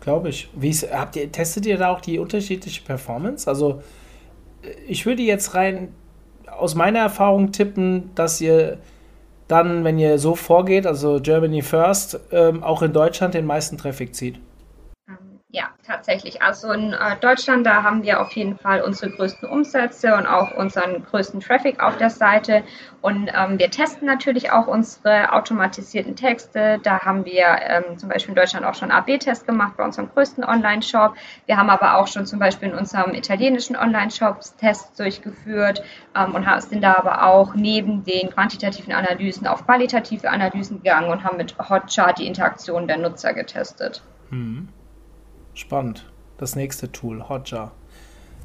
Glaube 0.00 0.28
ich. 0.28 0.48
Wie 0.54 0.70
ist, 0.70 0.90
habt 0.92 1.16
ihr, 1.16 1.30
testet 1.30 1.66
ihr 1.66 1.78
da 1.78 1.88
auch 1.88 2.00
die 2.00 2.18
unterschiedliche 2.18 2.82
Performance? 2.82 3.48
Also 3.48 3.82
ich 4.86 5.04
würde 5.04 5.22
jetzt 5.22 5.54
rein 5.54 5.94
aus 6.46 6.74
meiner 6.74 7.00
Erfahrung 7.00 7.52
tippen, 7.52 8.14
dass 8.14 8.40
ihr 8.40 8.78
dann, 9.50 9.84
wenn 9.84 9.98
ihr 9.98 10.18
so 10.18 10.34
vorgeht, 10.34 10.86
also 10.86 11.20
Germany 11.20 11.62
First, 11.62 12.20
ähm, 12.30 12.62
auch 12.62 12.82
in 12.82 12.92
Deutschland 12.92 13.34
den 13.34 13.46
meisten 13.46 13.76
Traffic 13.76 14.14
zieht? 14.14 14.40
Ja, 15.52 15.70
tatsächlich. 15.84 16.42
Also 16.42 16.70
in 16.70 16.92
äh, 16.92 17.16
Deutschland, 17.20 17.66
da 17.66 17.82
haben 17.82 18.04
wir 18.04 18.20
auf 18.20 18.30
jeden 18.32 18.56
Fall 18.56 18.82
unsere 18.82 19.10
größten 19.10 19.48
Umsätze 19.48 20.14
und 20.14 20.28
auch 20.28 20.52
unseren 20.52 21.04
größten 21.04 21.40
Traffic 21.40 21.82
auf 21.82 21.96
der 21.96 22.10
Seite. 22.10 22.62
Und 23.00 23.28
ähm, 23.34 23.58
wir 23.58 23.68
testen 23.68 24.06
natürlich 24.06 24.52
auch 24.52 24.68
unsere 24.68 25.32
automatisierten 25.32 26.14
Texte. 26.14 26.78
Da 26.84 27.00
haben 27.00 27.24
wir 27.24 27.46
ähm, 27.62 27.98
zum 27.98 28.10
Beispiel 28.10 28.30
in 28.30 28.36
Deutschland 28.36 28.64
auch 28.64 28.76
schon 28.76 28.92
AB-Test 28.92 29.44
gemacht 29.44 29.76
bei 29.76 29.84
unserem 29.84 30.08
größten 30.10 30.44
Online-Shop. 30.44 31.16
Wir 31.46 31.56
haben 31.56 31.68
aber 31.68 31.96
auch 31.96 32.06
schon 32.06 32.26
zum 32.26 32.38
Beispiel 32.38 32.68
in 32.68 32.76
unserem 32.76 33.12
italienischen 33.14 33.74
Online-Shop 33.74 34.38
Tests 34.56 34.96
durchgeführt 34.96 35.82
ähm, 36.16 36.36
und 36.36 36.46
sind 36.62 36.82
da 36.82 36.94
aber 36.96 37.26
auch 37.26 37.56
neben 37.56 38.04
den 38.04 38.30
quantitativen 38.30 38.92
Analysen 38.92 39.48
auf 39.48 39.66
qualitative 39.66 40.30
Analysen 40.30 40.76
gegangen 40.76 41.10
und 41.10 41.24
haben 41.24 41.38
mit 41.38 41.56
Hotjar 41.58 42.12
die 42.12 42.28
Interaktion 42.28 42.86
der 42.86 42.98
Nutzer 42.98 43.34
getestet. 43.34 44.04
Mhm. 44.30 44.68
Spannend. 45.54 46.06
Das 46.38 46.56
nächste 46.56 46.90
Tool, 46.90 47.28
Hotjar. 47.28 47.72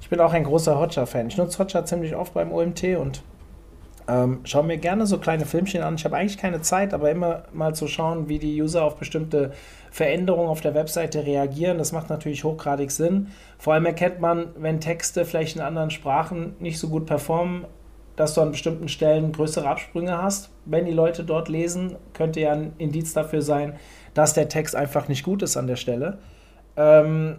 Ich 0.02 0.10
bin 0.10 0.20
auch 0.20 0.34
ein 0.34 0.44
großer 0.44 0.80
Hotjar-Fan. 0.80 1.28
Ich 1.28 1.38
nutze 1.38 1.60
Hotjar 1.60 1.86
ziemlich 1.86 2.16
oft 2.16 2.34
beim 2.34 2.52
OMT 2.52 2.98
und 2.98 3.24
ähm, 4.08 4.42
schaue 4.44 4.64
mir 4.64 4.78
gerne 4.78 5.08
so 5.08 5.18
kleine 5.18 5.46
Filmchen 5.46 5.82
an. 5.82 5.96
Ich 5.96 6.06
habe 6.06 6.16
eigentlich 6.16 6.38
keine 6.38 6.62
Zeit, 6.62 6.94
aber 6.94 7.10
immer 7.10 7.44
mal 7.54 7.74
zu 7.74 7.88
schauen, 7.88 8.30
wie 8.30 8.38
die 8.38 8.62
User 8.62 8.84
auf 8.84 8.98
bestimmte 8.98 9.54
Veränderungen 9.90 10.50
auf 10.50 10.62
der 10.62 10.76
Webseite 10.76 11.26
reagieren. 11.26 11.78
Das 11.78 11.92
macht 11.92 12.10
natürlich 12.10 12.44
hochgradig 12.44 12.92
Sinn. 12.92 13.30
Vor 13.58 13.74
allem 13.74 13.86
erkennt 13.86 14.20
man, 14.20 14.50
wenn 14.58 14.80
Texte 14.80 15.26
vielleicht 15.26 15.56
in 15.56 15.62
anderen 15.62 15.90
Sprachen 15.90 16.56
nicht 16.60 16.78
so 16.78 16.90
gut 16.90 17.06
performen, 17.06 17.66
dass 18.16 18.34
du 18.34 18.42
an 18.42 18.52
bestimmten 18.52 18.88
Stellen 18.90 19.32
größere 19.32 19.68
Absprünge 19.68 20.22
hast. 20.22 20.52
Wenn 20.66 20.86
die 20.86 20.92
Leute 20.92 21.24
dort 21.24 21.50
lesen, 21.50 21.96
könnte 22.14 22.42
ja 22.42 22.52
ein 22.52 22.74
Indiz 22.78 23.14
dafür 23.14 23.42
sein, 23.42 23.74
dass 24.14 24.34
der 24.34 24.50
Text 24.50 24.76
einfach 24.76 25.08
nicht 25.08 25.24
gut 25.24 25.42
ist 25.42 25.58
an 25.58 25.68
der 25.68 25.76
Stelle. 25.76 26.20
Ähm, 26.78 27.38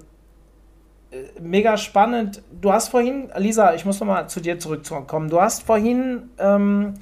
äh, 1.11 1.41
mega 1.41 1.77
spannend. 1.77 2.43
Du 2.61 2.73
hast 2.73 2.89
vorhin, 2.89 3.31
Lisa, 3.37 3.75
ich 3.75 3.85
muss 3.85 4.01
nochmal 4.01 4.29
zu 4.29 4.41
dir 4.41 4.59
zurückkommen. 4.59 5.29
Du 5.29 5.41
hast 5.41 5.63
vorhin 5.63 6.31
ähm, 6.39 6.95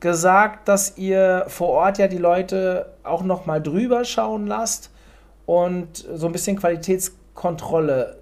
gesagt, 0.00 0.68
dass 0.68 0.98
ihr 0.98 1.44
vor 1.48 1.68
Ort 1.68 1.98
ja 1.98 2.08
die 2.08 2.18
Leute 2.18 2.92
auch 3.02 3.22
nochmal 3.22 3.62
drüber 3.62 4.04
schauen 4.04 4.46
lasst 4.46 4.90
und 5.46 5.96
so 5.96 6.26
ein 6.26 6.32
bisschen 6.32 6.58
Qualitätskontrolle. 6.58 8.18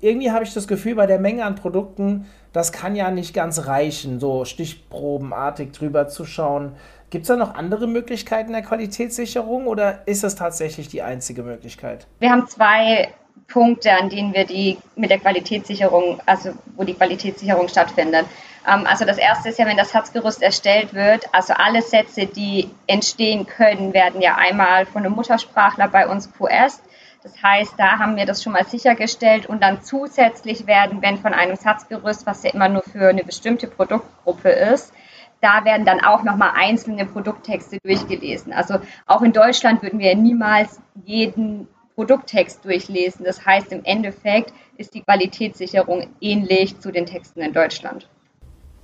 Irgendwie 0.00 0.32
habe 0.32 0.42
ich 0.44 0.52
das 0.52 0.66
Gefühl, 0.66 0.96
bei 0.96 1.06
der 1.06 1.20
Menge 1.20 1.44
an 1.44 1.54
Produkten, 1.54 2.26
das 2.52 2.72
kann 2.72 2.96
ja 2.96 3.10
nicht 3.10 3.34
ganz 3.34 3.66
reichen, 3.66 4.18
so 4.18 4.44
stichprobenartig 4.44 5.70
drüber 5.72 6.08
zu 6.08 6.24
schauen. 6.24 6.72
Gibt 7.12 7.24
es 7.24 7.28
da 7.28 7.36
noch 7.36 7.54
andere 7.56 7.86
Möglichkeiten 7.86 8.52
der 8.52 8.62
Qualitätssicherung 8.62 9.66
oder 9.66 9.98
ist 10.06 10.24
das 10.24 10.34
tatsächlich 10.34 10.88
die 10.88 11.02
einzige 11.02 11.42
Möglichkeit? 11.42 12.06
Wir 12.20 12.30
haben 12.30 12.48
zwei 12.48 13.12
Punkte, 13.48 13.92
an 13.92 14.08
denen 14.08 14.32
wir 14.32 14.46
die 14.46 14.78
mit 14.96 15.10
der 15.10 15.18
Qualitätssicherung, 15.18 16.22
also 16.24 16.52
wo 16.74 16.84
die 16.84 16.94
Qualitätssicherung 16.94 17.68
stattfindet. 17.68 18.24
Ähm, 18.66 18.86
also 18.86 19.04
das 19.04 19.18
erste 19.18 19.50
ist 19.50 19.58
ja, 19.58 19.66
wenn 19.66 19.76
das 19.76 19.90
Satzgerüst 19.90 20.40
erstellt 20.40 20.94
wird, 20.94 21.26
also 21.32 21.52
alle 21.52 21.82
Sätze, 21.82 22.24
die 22.24 22.70
entstehen 22.86 23.46
können, 23.46 23.92
werden 23.92 24.22
ja 24.22 24.36
einmal 24.36 24.86
von 24.86 25.04
einem 25.04 25.14
Muttersprachler 25.14 25.88
bei 25.88 26.08
uns 26.08 26.30
QS. 26.32 26.80
Das 27.22 27.42
heißt, 27.42 27.74
da 27.76 27.98
haben 27.98 28.16
wir 28.16 28.24
das 28.24 28.42
schon 28.42 28.54
mal 28.54 28.64
sichergestellt 28.64 29.44
und 29.44 29.62
dann 29.62 29.82
zusätzlich 29.82 30.66
werden, 30.66 31.02
wenn 31.02 31.18
von 31.18 31.34
einem 31.34 31.56
Satzgerüst, 31.56 32.24
was 32.24 32.42
ja 32.42 32.52
immer 32.54 32.70
nur 32.70 32.82
für 32.82 33.10
eine 33.10 33.22
bestimmte 33.22 33.66
Produktgruppe 33.66 34.48
ist, 34.48 34.94
da 35.42 35.64
werden 35.64 35.84
dann 35.84 36.00
auch 36.00 36.22
nochmal 36.22 36.52
einzelne 36.54 37.04
Produkttexte 37.04 37.78
durchgelesen. 37.84 38.52
Also 38.52 38.78
auch 39.06 39.22
in 39.22 39.32
Deutschland 39.32 39.82
würden 39.82 39.98
wir 39.98 40.14
niemals 40.14 40.80
jeden 41.04 41.66
Produkttext 41.94 42.64
durchlesen. 42.64 43.24
Das 43.24 43.44
heißt, 43.44 43.72
im 43.72 43.84
Endeffekt 43.84 44.54
ist 44.78 44.94
die 44.94 45.02
Qualitätssicherung 45.02 46.06
ähnlich 46.20 46.78
zu 46.78 46.90
den 46.90 47.06
Texten 47.06 47.40
in 47.40 47.52
Deutschland. 47.52 48.08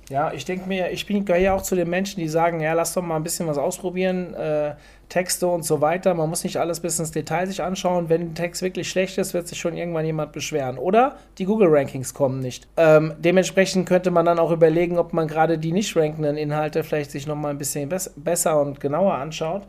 Ja, 0.09 0.33
ich 0.33 0.43
denke 0.43 0.67
mir, 0.67 0.89
ich 0.89 1.05
bin, 1.05 1.23
gehöre 1.23 1.41
ja 1.41 1.53
auch 1.53 1.61
zu 1.61 1.75
den 1.75 1.89
Menschen, 1.89 2.19
die 2.19 2.27
sagen, 2.27 2.59
ja, 2.61 2.73
lass 2.73 2.95
doch 2.95 3.03
mal 3.03 3.15
ein 3.15 3.23
bisschen 3.23 3.45
was 3.45 3.59
ausprobieren, 3.59 4.33
äh, 4.33 4.73
Texte 5.07 5.45
und 5.47 5.63
so 5.63 5.81
weiter. 5.81 6.15
Man 6.15 6.29
muss 6.29 6.43
nicht 6.43 6.57
alles 6.57 6.79
bis 6.79 6.99
ins 6.99 7.11
Detail 7.11 7.45
sich 7.45 7.61
anschauen. 7.61 8.09
Wenn 8.09 8.21
ein 8.21 8.35
Text 8.35 8.63
wirklich 8.63 8.89
schlecht 8.89 9.19
ist, 9.19 9.35
wird 9.35 9.47
sich 9.47 9.59
schon 9.59 9.77
irgendwann 9.77 10.05
jemand 10.05 10.31
beschweren. 10.31 10.79
Oder 10.79 11.17
die 11.37 11.45
Google-Rankings 11.45 12.15
kommen 12.15 12.39
nicht. 12.39 12.67
Ähm, 12.75 13.13
dementsprechend 13.19 13.87
könnte 13.87 14.09
man 14.09 14.25
dann 14.25 14.39
auch 14.39 14.51
überlegen, 14.51 14.97
ob 14.97 15.13
man 15.13 15.27
gerade 15.27 15.59
die 15.59 15.71
nicht 15.71 15.95
rankenden 15.95 16.37
Inhalte 16.37 16.83
vielleicht 16.83 17.11
sich 17.11 17.27
nochmal 17.27 17.51
ein 17.51 17.59
bisschen 17.59 17.89
besser 18.15 18.61
und 18.61 18.79
genauer 18.79 19.13
anschaut. 19.13 19.67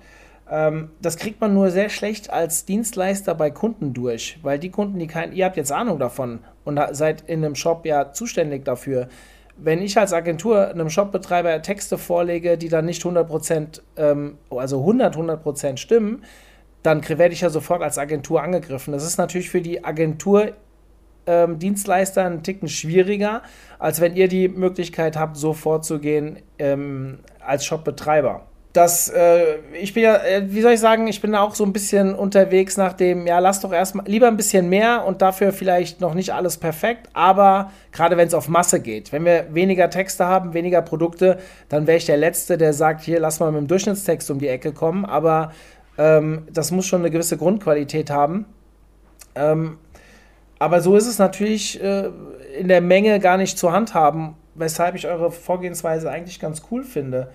Ähm, 0.50 0.90
das 1.02 1.16
kriegt 1.18 1.40
man 1.40 1.52
nur 1.52 1.70
sehr 1.70 1.90
schlecht 1.90 2.30
als 2.30 2.64
Dienstleister 2.64 3.34
bei 3.34 3.50
Kunden 3.50 3.92
durch, 3.92 4.38
weil 4.42 4.58
die 4.58 4.70
Kunden, 4.70 4.98
die 4.98 5.06
kein, 5.06 5.32
ihr 5.32 5.44
habt 5.44 5.56
jetzt 5.58 5.72
Ahnung 5.72 5.98
davon 5.98 6.40
und 6.64 6.80
seid 6.92 7.24
in 7.28 7.44
einem 7.44 7.54
Shop 7.54 7.84
ja 7.84 8.12
zuständig 8.12 8.64
dafür 8.64 9.08
wenn 9.62 9.82
ich 9.82 9.98
als 9.98 10.12
Agentur 10.12 10.68
einem 10.68 10.90
Shopbetreiber 10.90 11.60
Texte 11.62 11.98
vorlege, 11.98 12.58
die 12.58 12.68
dann 12.68 12.86
nicht 12.86 13.02
100%, 13.02 13.82
ähm, 13.96 14.38
also 14.50 14.80
100, 14.80 15.16
100% 15.16 15.76
stimmen, 15.76 16.24
dann 16.82 17.06
werde 17.08 17.34
ich 17.34 17.42
ja 17.42 17.50
sofort 17.50 17.82
als 17.82 17.98
Agentur 17.98 18.42
angegriffen. 18.42 18.92
Das 18.92 19.04
ist 19.04 19.18
natürlich 19.18 19.50
für 19.50 19.60
die 19.60 19.84
Agentur 19.84 20.52
ähm, 21.26 21.58
Dienstleister 21.58 22.24
einen 22.24 22.42
Ticken 22.42 22.68
schwieriger, 22.68 23.42
als 23.78 24.00
wenn 24.00 24.16
ihr 24.16 24.28
die 24.28 24.48
Möglichkeit 24.48 25.16
habt, 25.16 25.36
so 25.36 25.52
vorzugehen 25.52 26.38
ähm, 26.58 27.20
als 27.40 27.64
Shopbetreiber 27.64 28.46
das, 28.72 29.08
äh, 29.08 29.56
ich 29.80 29.94
bin 29.94 30.04
ja, 30.04 30.16
äh, 30.16 30.44
wie 30.46 30.60
soll 30.60 30.72
ich 30.72 30.80
sagen, 30.80 31.08
ich 31.08 31.20
bin 31.20 31.34
auch 31.34 31.56
so 31.56 31.64
ein 31.64 31.72
bisschen 31.72 32.14
unterwegs 32.14 32.76
nach 32.76 32.92
dem, 32.92 33.26
ja, 33.26 33.40
lass 33.40 33.60
doch 33.60 33.72
erstmal 33.72 34.06
lieber 34.06 34.28
ein 34.28 34.36
bisschen 34.36 34.68
mehr 34.68 35.04
und 35.04 35.22
dafür 35.22 35.52
vielleicht 35.52 36.00
noch 36.00 36.14
nicht 36.14 36.32
alles 36.32 36.56
perfekt, 36.56 37.08
aber 37.12 37.72
gerade 37.90 38.16
wenn 38.16 38.28
es 38.28 38.34
auf 38.34 38.48
Masse 38.48 38.80
geht, 38.80 39.12
wenn 39.12 39.24
wir 39.24 39.52
weniger 39.52 39.90
Texte 39.90 40.26
haben, 40.26 40.54
weniger 40.54 40.82
Produkte, 40.82 41.38
dann 41.68 41.88
wäre 41.88 41.98
ich 41.98 42.06
der 42.06 42.16
Letzte, 42.16 42.58
der 42.58 42.72
sagt, 42.72 43.02
hier, 43.02 43.18
lass 43.18 43.40
mal 43.40 43.50
mit 43.50 43.62
dem 43.62 43.66
Durchschnittstext 43.66 44.30
um 44.30 44.38
die 44.38 44.48
Ecke 44.48 44.72
kommen, 44.72 45.04
aber 45.04 45.52
ähm, 45.98 46.46
das 46.52 46.70
muss 46.70 46.86
schon 46.86 47.00
eine 47.00 47.10
gewisse 47.10 47.36
Grundqualität 47.36 48.08
haben. 48.08 48.46
Ähm, 49.34 49.78
aber 50.60 50.80
so 50.80 50.94
ist 50.94 51.08
es 51.08 51.18
natürlich 51.18 51.82
äh, 51.82 52.08
in 52.56 52.68
der 52.68 52.82
Menge 52.82 53.18
gar 53.18 53.36
nicht 53.36 53.58
zu 53.58 53.72
handhaben, 53.72 54.36
weshalb 54.54 54.94
ich 54.94 55.08
eure 55.08 55.32
Vorgehensweise 55.32 56.08
eigentlich 56.08 56.38
ganz 56.38 56.62
cool 56.70 56.84
finde 56.84 57.32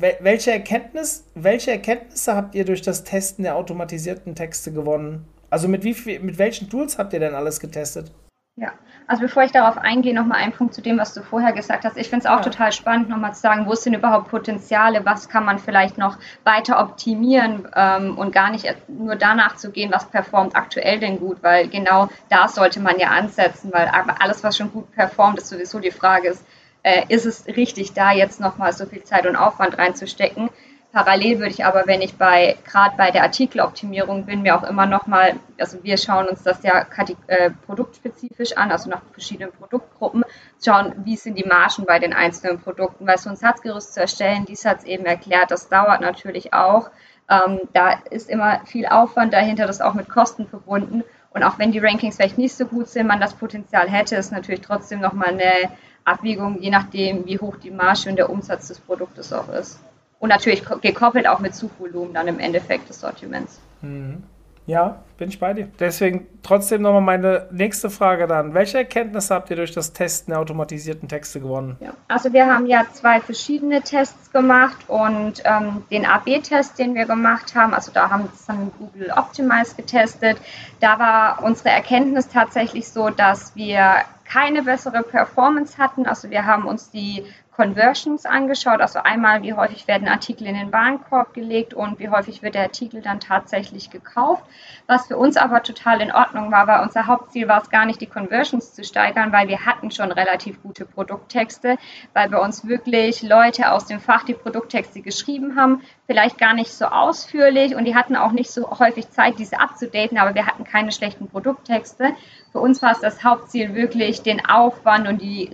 welche, 0.00 0.50
Erkenntnis, 0.50 1.28
welche 1.34 1.70
Erkenntnisse 1.70 2.34
habt 2.34 2.54
ihr 2.54 2.64
durch 2.64 2.82
das 2.82 3.04
Testen 3.04 3.44
der 3.44 3.56
automatisierten 3.56 4.34
Texte 4.34 4.72
gewonnen? 4.72 5.26
Also 5.50 5.68
mit, 5.68 5.84
wie 5.84 5.94
viel, 5.94 6.20
mit 6.20 6.38
welchen 6.38 6.68
Tools 6.68 6.98
habt 6.98 7.12
ihr 7.12 7.20
denn 7.20 7.34
alles 7.34 7.60
getestet? 7.60 8.10
Ja, 8.56 8.72
also 9.08 9.22
bevor 9.22 9.42
ich 9.42 9.50
darauf 9.50 9.76
eingehe, 9.78 10.14
nochmal 10.14 10.38
ein 10.38 10.52
Punkt 10.52 10.74
zu 10.74 10.80
dem, 10.80 10.96
was 10.96 11.12
du 11.12 11.22
vorher 11.22 11.52
gesagt 11.52 11.84
hast. 11.84 11.96
Ich 11.96 12.08
finde 12.08 12.26
es 12.26 12.30
auch 12.30 12.36
ja. 12.36 12.42
total 12.42 12.70
spannend, 12.70 13.08
nochmal 13.08 13.34
zu 13.34 13.40
sagen, 13.40 13.66
wo 13.66 13.74
sind 13.74 13.94
überhaupt 13.94 14.30
Potenziale, 14.30 15.04
was 15.04 15.28
kann 15.28 15.44
man 15.44 15.58
vielleicht 15.58 15.98
noch 15.98 16.18
weiter 16.44 16.78
optimieren 16.78 17.68
ähm, 17.74 18.16
und 18.16 18.32
gar 18.32 18.50
nicht 18.50 18.72
nur 18.88 19.16
danach 19.16 19.56
zu 19.56 19.72
gehen, 19.72 19.92
was 19.92 20.08
performt 20.08 20.54
aktuell 20.54 21.00
denn 21.00 21.18
gut, 21.18 21.42
weil 21.42 21.68
genau 21.68 22.08
da 22.30 22.46
sollte 22.46 22.78
man 22.78 22.96
ja 22.98 23.08
ansetzen, 23.08 23.72
weil 23.72 23.88
alles, 23.88 24.44
was 24.44 24.56
schon 24.56 24.72
gut 24.72 24.90
performt, 24.92 25.38
ist 25.38 25.48
sowieso 25.48 25.80
die 25.80 25.90
Frage 25.90 26.28
ist, 26.28 26.44
äh, 26.84 27.02
ist 27.08 27.26
es 27.26 27.46
richtig, 27.48 27.94
da 27.94 28.12
jetzt 28.12 28.38
nochmal 28.38 28.72
so 28.72 28.86
viel 28.86 29.02
Zeit 29.02 29.26
und 29.26 29.34
Aufwand 29.34 29.76
reinzustecken. 29.76 30.50
Parallel 30.92 31.40
würde 31.40 31.50
ich 31.50 31.64
aber, 31.64 31.88
wenn 31.88 32.02
ich 32.02 32.16
bei 32.16 32.56
gerade 32.64 32.96
bei 32.96 33.10
der 33.10 33.24
Artikeloptimierung 33.24 34.26
bin, 34.26 34.42
mir 34.42 34.56
auch 34.56 34.62
immer 34.62 34.86
nochmal, 34.86 35.34
also 35.58 35.82
wir 35.82 35.96
schauen 35.96 36.28
uns 36.28 36.44
das 36.44 36.62
ja 36.62 36.86
äh, 37.26 37.50
produktspezifisch 37.66 38.56
an, 38.56 38.70
also 38.70 38.90
nach 38.90 39.02
verschiedenen 39.10 39.50
Produktgruppen, 39.50 40.22
schauen, 40.64 40.92
wie 40.98 41.16
sind 41.16 41.36
die 41.36 41.48
Margen 41.48 41.84
bei 41.84 41.98
den 41.98 42.12
einzelnen 42.12 42.60
Produkten, 42.60 43.08
weil 43.08 43.18
so 43.18 43.28
ein 43.28 43.34
Satzgerüst 43.34 43.94
zu 43.94 44.02
erstellen, 44.02 44.44
dies 44.46 44.64
hat 44.64 44.80
es 44.80 44.84
eben 44.84 45.04
erklärt, 45.04 45.50
das 45.50 45.68
dauert 45.68 46.00
natürlich 46.00 46.54
auch. 46.54 46.90
Ähm, 47.28 47.60
da 47.72 47.98
ist 48.10 48.30
immer 48.30 48.60
viel 48.66 48.86
Aufwand 48.86 49.32
dahinter, 49.32 49.66
das 49.66 49.76
ist 49.76 49.82
auch 49.82 49.94
mit 49.94 50.08
Kosten 50.08 50.46
verbunden. 50.46 51.02
Und 51.30 51.42
auch 51.42 51.58
wenn 51.58 51.72
die 51.72 51.80
Rankings 51.80 52.16
vielleicht 52.16 52.38
nicht 52.38 52.54
so 52.54 52.66
gut 52.66 52.86
sind, 52.86 53.08
man 53.08 53.20
das 53.20 53.34
Potenzial 53.34 53.90
hätte, 53.90 54.14
ist 54.14 54.30
natürlich 54.30 54.60
trotzdem 54.60 55.00
nochmal 55.00 55.30
eine 55.30 55.72
Abwägung, 56.04 56.60
je 56.60 56.70
nachdem, 56.70 57.26
wie 57.26 57.38
hoch 57.38 57.56
die 57.56 57.70
Marge 57.70 58.10
und 58.10 58.16
der 58.16 58.30
Umsatz 58.30 58.68
des 58.68 58.80
Produktes 58.80 59.32
auch 59.32 59.48
ist. 59.48 59.80
Und 60.18 60.28
natürlich 60.28 60.62
gekoppelt 60.80 61.26
auch 61.26 61.40
mit 61.40 61.54
Suchvolumen 61.54 62.14
dann 62.14 62.28
im 62.28 62.38
Endeffekt 62.38 62.88
des 62.88 63.00
Sortiments. 63.00 63.60
Mhm. 63.82 64.22
Ja, 64.66 65.02
bin 65.18 65.28
ich 65.28 65.38
bei 65.38 65.52
dir. 65.52 65.68
Deswegen 65.78 66.26
trotzdem 66.42 66.80
nochmal 66.80 67.02
meine 67.02 67.48
nächste 67.52 67.90
Frage 67.90 68.26
dann. 68.26 68.54
Welche 68.54 68.78
Erkenntnisse 68.78 69.34
habt 69.34 69.50
ihr 69.50 69.56
durch 69.56 69.72
das 69.72 69.92
Testen 69.92 70.32
der 70.32 70.40
automatisierten 70.40 71.06
Texte 71.06 71.40
gewonnen? 71.40 71.76
Ja, 71.80 71.92
also 72.08 72.32
wir 72.32 72.46
haben 72.46 72.64
ja 72.66 72.86
zwei 72.92 73.20
verschiedene 73.20 73.82
Tests 73.82 74.32
gemacht 74.32 74.78
und 74.88 75.42
ähm, 75.44 75.82
den 75.90 76.06
AB-Test, 76.06 76.78
den 76.78 76.94
wir 76.94 77.04
gemacht 77.04 77.54
haben, 77.54 77.74
also 77.74 77.92
da 77.92 78.08
haben 78.08 78.24
wir 78.24 78.30
dann 78.46 78.72
Google 78.78 79.12
Optimize 79.14 79.74
getestet. 79.76 80.38
Da 80.80 80.98
war 80.98 81.42
unsere 81.42 81.68
Erkenntnis 81.68 82.28
tatsächlich 82.28 82.88
so, 82.88 83.10
dass 83.10 83.54
wir 83.54 83.96
keine 84.24 84.62
bessere 84.62 85.02
Performance 85.02 85.78
hatten. 85.78 86.06
Also 86.06 86.30
wir 86.30 86.46
haben 86.46 86.66
uns 86.66 86.90
die 86.90 87.24
Conversions 87.56 88.26
angeschaut, 88.26 88.80
also 88.80 88.98
einmal, 88.98 89.42
wie 89.42 89.52
häufig 89.52 89.86
werden 89.86 90.08
Artikel 90.08 90.46
in 90.46 90.56
den 90.56 90.72
Warenkorb 90.72 91.34
gelegt 91.34 91.72
und 91.72 92.00
wie 92.00 92.08
häufig 92.08 92.42
wird 92.42 92.56
der 92.56 92.62
Artikel 92.62 93.00
dann 93.00 93.20
tatsächlich 93.20 93.90
gekauft. 93.90 94.42
Was 94.88 95.06
für 95.06 95.16
uns 95.16 95.36
aber 95.36 95.62
total 95.62 96.00
in 96.00 96.10
Ordnung 96.10 96.50
war, 96.50 96.66
weil 96.66 96.82
unser 96.82 97.06
Hauptziel 97.06 97.46
war 97.46 97.62
es 97.62 97.70
gar 97.70 97.86
nicht, 97.86 98.00
die 98.00 98.06
Conversions 98.06 98.74
zu 98.74 98.82
steigern, 98.82 99.32
weil 99.32 99.46
wir 99.46 99.64
hatten 99.64 99.92
schon 99.92 100.10
relativ 100.10 100.60
gute 100.62 100.84
Produkttexte, 100.84 101.78
weil 102.12 102.28
bei 102.28 102.38
uns 102.38 102.66
wirklich 102.66 103.22
Leute 103.22 103.70
aus 103.70 103.86
dem 103.86 104.00
Fach 104.00 104.24
die 104.24 104.34
Produkttexte 104.34 105.00
geschrieben 105.00 105.54
haben, 105.54 105.82
vielleicht 106.06 106.38
gar 106.38 106.54
nicht 106.54 106.70
so 106.70 106.86
ausführlich 106.86 107.74
und 107.74 107.84
die 107.86 107.94
hatten 107.94 108.16
auch 108.16 108.32
nicht 108.32 108.50
so 108.50 108.78
häufig 108.78 109.10
Zeit, 109.10 109.38
diese 109.38 109.58
abzudaten, 109.58 110.18
aber 110.18 110.34
wir 110.34 110.46
hatten 110.46 110.64
keine 110.64 110.92
schlechten 110.92 111.28
Produkttexte. 111.28 112.14
Für 112.52 112.60
uns 112.60 112.82
war 112.82 112.92
es 112.92 113.00
das 113.00 113.24
Hauptziel, 113.24 113.74
wirklich 113.74 114.22
den 114.22 114.44
Aufwand 114.44 115.08
und 115.08 115.22
die, 115.22 115.50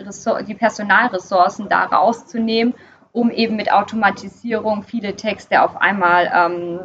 die 0.46 0.54
Personalressourcen 0.54 1.68
da 1.68 1.84
rauszunehmen, 1.84 2.74
um 3.12 3.30
eben 3.30 3.56
mit 3.56 3.72
Automatisierung 3.72 4.82
viele 4.82 5.14
Texte 5.14 5.62
auf 5.62 5.76
einmal 5.76 6.30
ähm, 6.34 6.80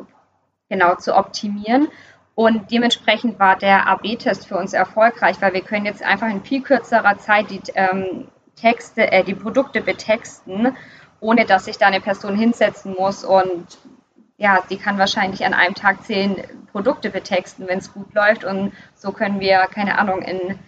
genau 0.70 0.96
zu 0.96 1.16
optimieren. 1.16 1.88
Und 2.36 2.70
dementsprechend 2.70 3.40
war 3.40 3.56
der 3.56 3.88
AB-Test 3.88 4.48
für 4.48 4.58
uns 4.58 4.74
erfolgreich, 4.74 5.38
weil 5.40 5.54
wir 5.54 5.62
können 5.62 5.86
jetzt 5.86 6.04
einfach 6.04 6.28
in 6.28 6.44
viel 6.44 6.62
kürzerer 6.62 7.18
Zeit 7.18 7.50
die 7.50 7.62
ähm, 7.76 8.28
Texte, 8.56 9.12
äh, 9.12 9.24
die 9.24 9.36
Produkte 9.36 9.82
betexten 9.82 10.76
ohne 11.26 11.46
dass 11.46 11.66
sich 11.66 11.78
da 11.78 11.88
eine 11.88 12.02
Person 12.02 12.38
hinsetzen 12.38 12.94
muss 12.98 13.24
und 13.24 13.80
ja, 14.38 14.60
die 14.70 14.78
kann 14.78 15.00
wahrscheinlich 15.00 15.44
an 15.44 15.54
einem 15.54 15.74
Tag 15.74 16.04
zehn 16.04 16.36
Produkte 16.72 17.10
betexten, 17.10 17.68
wenn 17.68 17.80
es 17.80 17.94
gut 17.94 18.14
läuft. 18.14 18.44
Und 18.44 18.74
so 18.94 19.12
können 19.12 19.40
wir, 19.40 19.60
keine 19.74 19.98
Ahnung, 19.98 20.22
in 20.22 20.60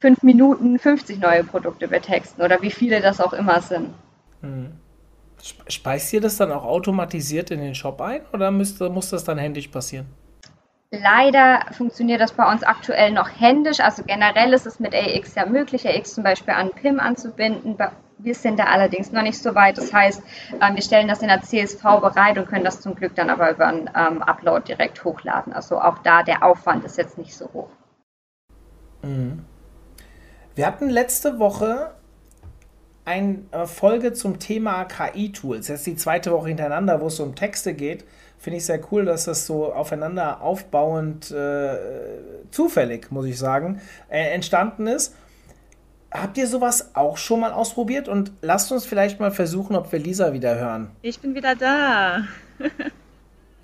fünf 0.00 0.22
Minuten 0.22 0.78
50 0.78 1.18
neue 1.18 1.44
Produkte 1.44 1.88
betexten 1.88 2.44
oder 2.44 2.62
wie 2.62 2.70
viele 2.70 3.00
das 3.00 3.20
auch 3.20 3.32
immer 3.32 3.60
sind. 3.60 3.94
Mhm. 4.42 4.72
Speist 5.68 6.12
ihr 6.12 6.20
das 6.20 6.36
dann 6.36 6.52
auch 6.52 6.64
automatisiert 6.64 7.50
in 7.50 7.60
den 7.60 7.74
Shop 7.74 8.00
ein 8.00 8.20
oder 8.32 8.50
müsste, 8.50 8.90
muss 8.90 9.10
das 9.10 9.24
dann 9.24 9.38
händisch 9.38 9.68
passieren? 9.68 10.06
Leider 10.90 11.66
funktioniert 11.72 12.20
das 12.20 12.32
bei 12.32 12.50
uns 12.50 12.62
aktuell 12.62 13.12
noch 13.12 13.28
händisch. 13.28 13.80
Also 13.80 14.02
generell 14.04 14.52
ist 14.52 14.66
es 14.66 14.78
mit 14.78 14.94
AX 14.94 15.34
ja 15.34 15.46
möglich, 15.46 15.88
AX 15.88 16.14
zum 16.14 16.22
Beispiel 16.24 16.54
an 16.54 16.70
PIM 16.70 17.00
anzubinden. 17.00 17.76
Wir 18.18 18.34
sind 18.34 18.58
da 18.58 18.64
allerdings 18.64 19.12
noch 19.12 19.22
nicht 19.22 19.38
so 19.38 19.54
weit. 19.54 19.78
Das 19.78 19.92
heißt, 19.92 20.22
ähm, 20.60 20.74
wir 20.74 20.82
stellen 20.82 21.08
das 21.08 21.22
in 21.22 21.28
der 21.28 21.42
CSV 21.42 21.82
bereit 22.00 22.38
und 22.38 22.46
können 22.46 22.64
das 22.64 22.80
zum 22.80 22.94
Glück 22.94 23.14
dann 23.14 23.30
aber 23.30 23.50
über 23.50 23.66
einen 23.66 23.90
ähm, 23.94 24.22
Upload 24.22 24.66
direkt 24.66 25.04
hochladen. 25.04 25.52
Also 25.52 25.80
auch 25.80 25.98
da 25.98 26.22
der 26.22 26.42
Aufwand 26.42 26.84
ist 26.84 26.98
jetzt 26.98 27.18
nicht 27.18 27.34
so 27.34 27.48
hoch. 27.52 27.70
Mhm. 29.02 29.44
Wir 30.54 30.66
hatten 30.66 30.88
letzte 30.88 31.38
Woche 31.38 31.92
eine 33.04 33.44
äh, 33.52 33.66
Folge 33.66 34.12
zum 34.12 34.38
Thema 34.38 34.84
KI-Tools. 34.84 35.68
Jetzt 35.68 35.86
die 35.86 35.96
zweite 35.96 36.32
Woche 36.32 36.48
hintereinander, 36.48 37.00
wo 37.00 37.06
es 37.06 37.20
um 37.20 37.34
Texte 37.34 37.74
geht 37.74 38.04
finde 38.38 38.58
ich 38.58 38.66
sehr 38.66 38.80
cool, 38.90 39.04
dass 39.04 39.24
das 39.24 39.46
so 39.46 39.72
aufeinander 39.72 40.40
aufbauend, 40.40 41.30
äh, 41.30 41.76
zufällig, 42.50 43.10
muss 43.10 43.26
ich 43.26 43.38
sagen, 43.38 43.80
äh, 44.08 44.32
entstanden 44.32 44.86
ist. 44.86 45.14
Habt 46.10 46.38
ihr 46.38 46.46
sowas 46.46 46.90
auch 46.94 47.16
schon 47.18 47.40
mal 47.40 47.52
ausprobiert? 47.52 48.08
Und 48.08 48.32
lasst 48.40 48.72
uns 48.72 48.86
vielleicht 48.86 49.20
mal 49.20 49.30
versuchen, 49.30 49.76
ob 49.76 49.92
wir 49.92 49.98
Lisa 49.98 50.32
wieder 50.32 50.58
hören. 50.58 50.90
Ich 51.02 51.20
bin 51.20 51.34
wieder 51.34 51.54
da. 51.54 52.24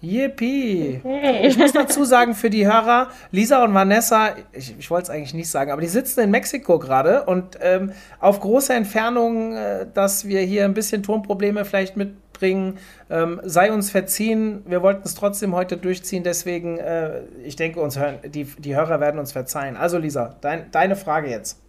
Yippie! 0.04 1.00
Hey. 1.02 1.46
Ich 1.46 1.57
muss 1.57 1.72
dazu 1.72 2.04
sagen, 2.04 2.35
für 2.35 2.50
die 2.50 2.66
Hörer, 2.66 3.09
Lisa 3.30 3.64
und 3.64 3.72
Vanessa, 3.72 4.35
ich, 4.52 4.74
ich 4.78 4.90
wollte 4.90 5.04
es 5.04 5.11
eigentlich 5.11 5.33
nicht 5.33 5.48
sagen, 5.48 5.70
aber 5.70 5.80
die 5.80 5.88
sitzen 5.88 6.20
in 6.20 6.30
Mexiko 6.30 6.78
gerade 6.78 7.24
und 7.24 7.59
ähm, 7.62 7.92
auf 8.20 8.40
große 8.40 8.74
Entfernung, 8.74 9.57
äh, 9.57 9.87
dass 9.94 10.28
wir 10.28 10.40
hier 10.40 10.66
ein 10.66 10.74
bisschen 10.74 11.02
Tonprobleme 11.02 11.64
vielleicht 11.64 11.96
mit 11.96 12.16
bringen. 12.35 12.78
Ähm, 13.09 13.40
sei 13.44 13.72
uns 13.72 13.90
verziehen. 13.90 14.62
Wir 14.66 14.83
wollten 14.83 15.02
es 15.04 15.14
trotzdem 15.14 15.54
heute 15.54 15.78
durchziehen, 15.78 16.24
deswegen, 16.24 16.78
äh, 16.78 17.22
ich 17.42 17.57
denke, 17.57 17.80
uns 17.80 17.98
hören, 17.98 18.18
die, 18.26 18.44
die 18.44 18.76
Hörer 18.76 19.00
werden 19.00 19.18
uns 19.18 19.33
verzeihen. 19.33 19.76
Also, 19.76 19.96
Lisa, 19.96 20.37
dein, 20.42 20.70
deine 20.70 20.96
Frage 20.96 21.30
jetzt. 21.30 21.63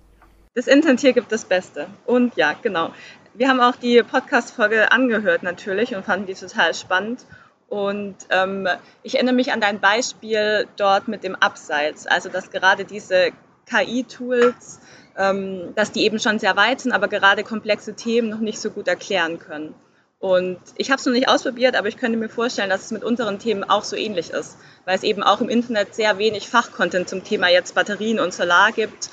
Das 0.58 0.68
Internet 0.68 1.02
hier 1.02 1.12
gibt 1.12 1.34
das 1.34 1.44
Beste. 1.44 1.88
Und 2.06 2.38
ja, 2.38 2.56
genau. 2.62 2.94
Wir 3.34 3.50
haben 3.50 3.60
auch 3.60 3.76
die 3.76 4.02
Podcast-Folge 4.02 4.89
angehört 4.89 5.44
natürlich 5.44 5.94
und 5.94 6.06
fanden 6.06 6.28
die 6.28 6.34
total 6.34 6.74
spannend. 6.74 7.26
Und 7.68 8.15
ähm, 8.30 8.65
ich 9.04 9.15
erinnere 9.15 9.36
mich 9.36 9.52
an 9.52 9.60
dein 9.60 9.82
Beispiel 9.82 10.65
dort 10.78 11.10
mit 11.10 11.26
dem 11.26 11.36
Abseits, 11.36 12.08
also 12.08 12.30
dass 12.30 12.52
gerade 12.52 12.86
diese 12.86 13.32
KI-Tools, 13.70 14.80
ähm, 15.18 15.74
dass 15.76 15.91
die 15.91 16.06
eben 16.06 16.20
schon 16.20 16.39
sehr 16.39 16.56
weit 16.56 16.80
sind, 16.80 16.94
aber 16.94 17.10
gerade 17.10 17.44
komplexe 17.44 17.94
Themen 17.94 18.30
noch 18.30 18.39
nicht 18.39 18.62
so 18.62 18.70
gut 18.70 18.88
erklären 18.88 19.39
können. 19.39 19.76
Und 20.20 20.62
ich 20.78 20.89
habe 20.89 21.02
es 21.02 21.06
noch 21.06 21.12
nicht 21.12 21.28
ausprobiert, 21.28 21.76
aber 21.76 21.89
ich 21.89 21.98
könnte 21.98 22.18
mir 22.18 22.30
vorstellen, 22.30 22.70
dass 22.70 22.86
es 22.86 22.91
mit 22.91 23.04
unseren 23.04 23.39
Themen 23.39 23.65
auch 23.65 23.84
so 23.84 23.98
ähnlich 23.98 24.30
ist, 24.30 24.58
weil 24.86 24.96
es 24.96 25.04
eben 25.04 25.22
auch 25.22 25.41
im 25.41 25.50
Internet 25.50 25.94
sehr 25.94 26.18
wenig 26.18 26.48
Fachcontent 26.48 27.10
zum 27.10 27.26
Thema 27.26 27.50
jetzt 27.50 27.76
Batterien 27.76 28.22
und 28.22 28.34
Solar 28.34 28.72
gibt 28.72 29.10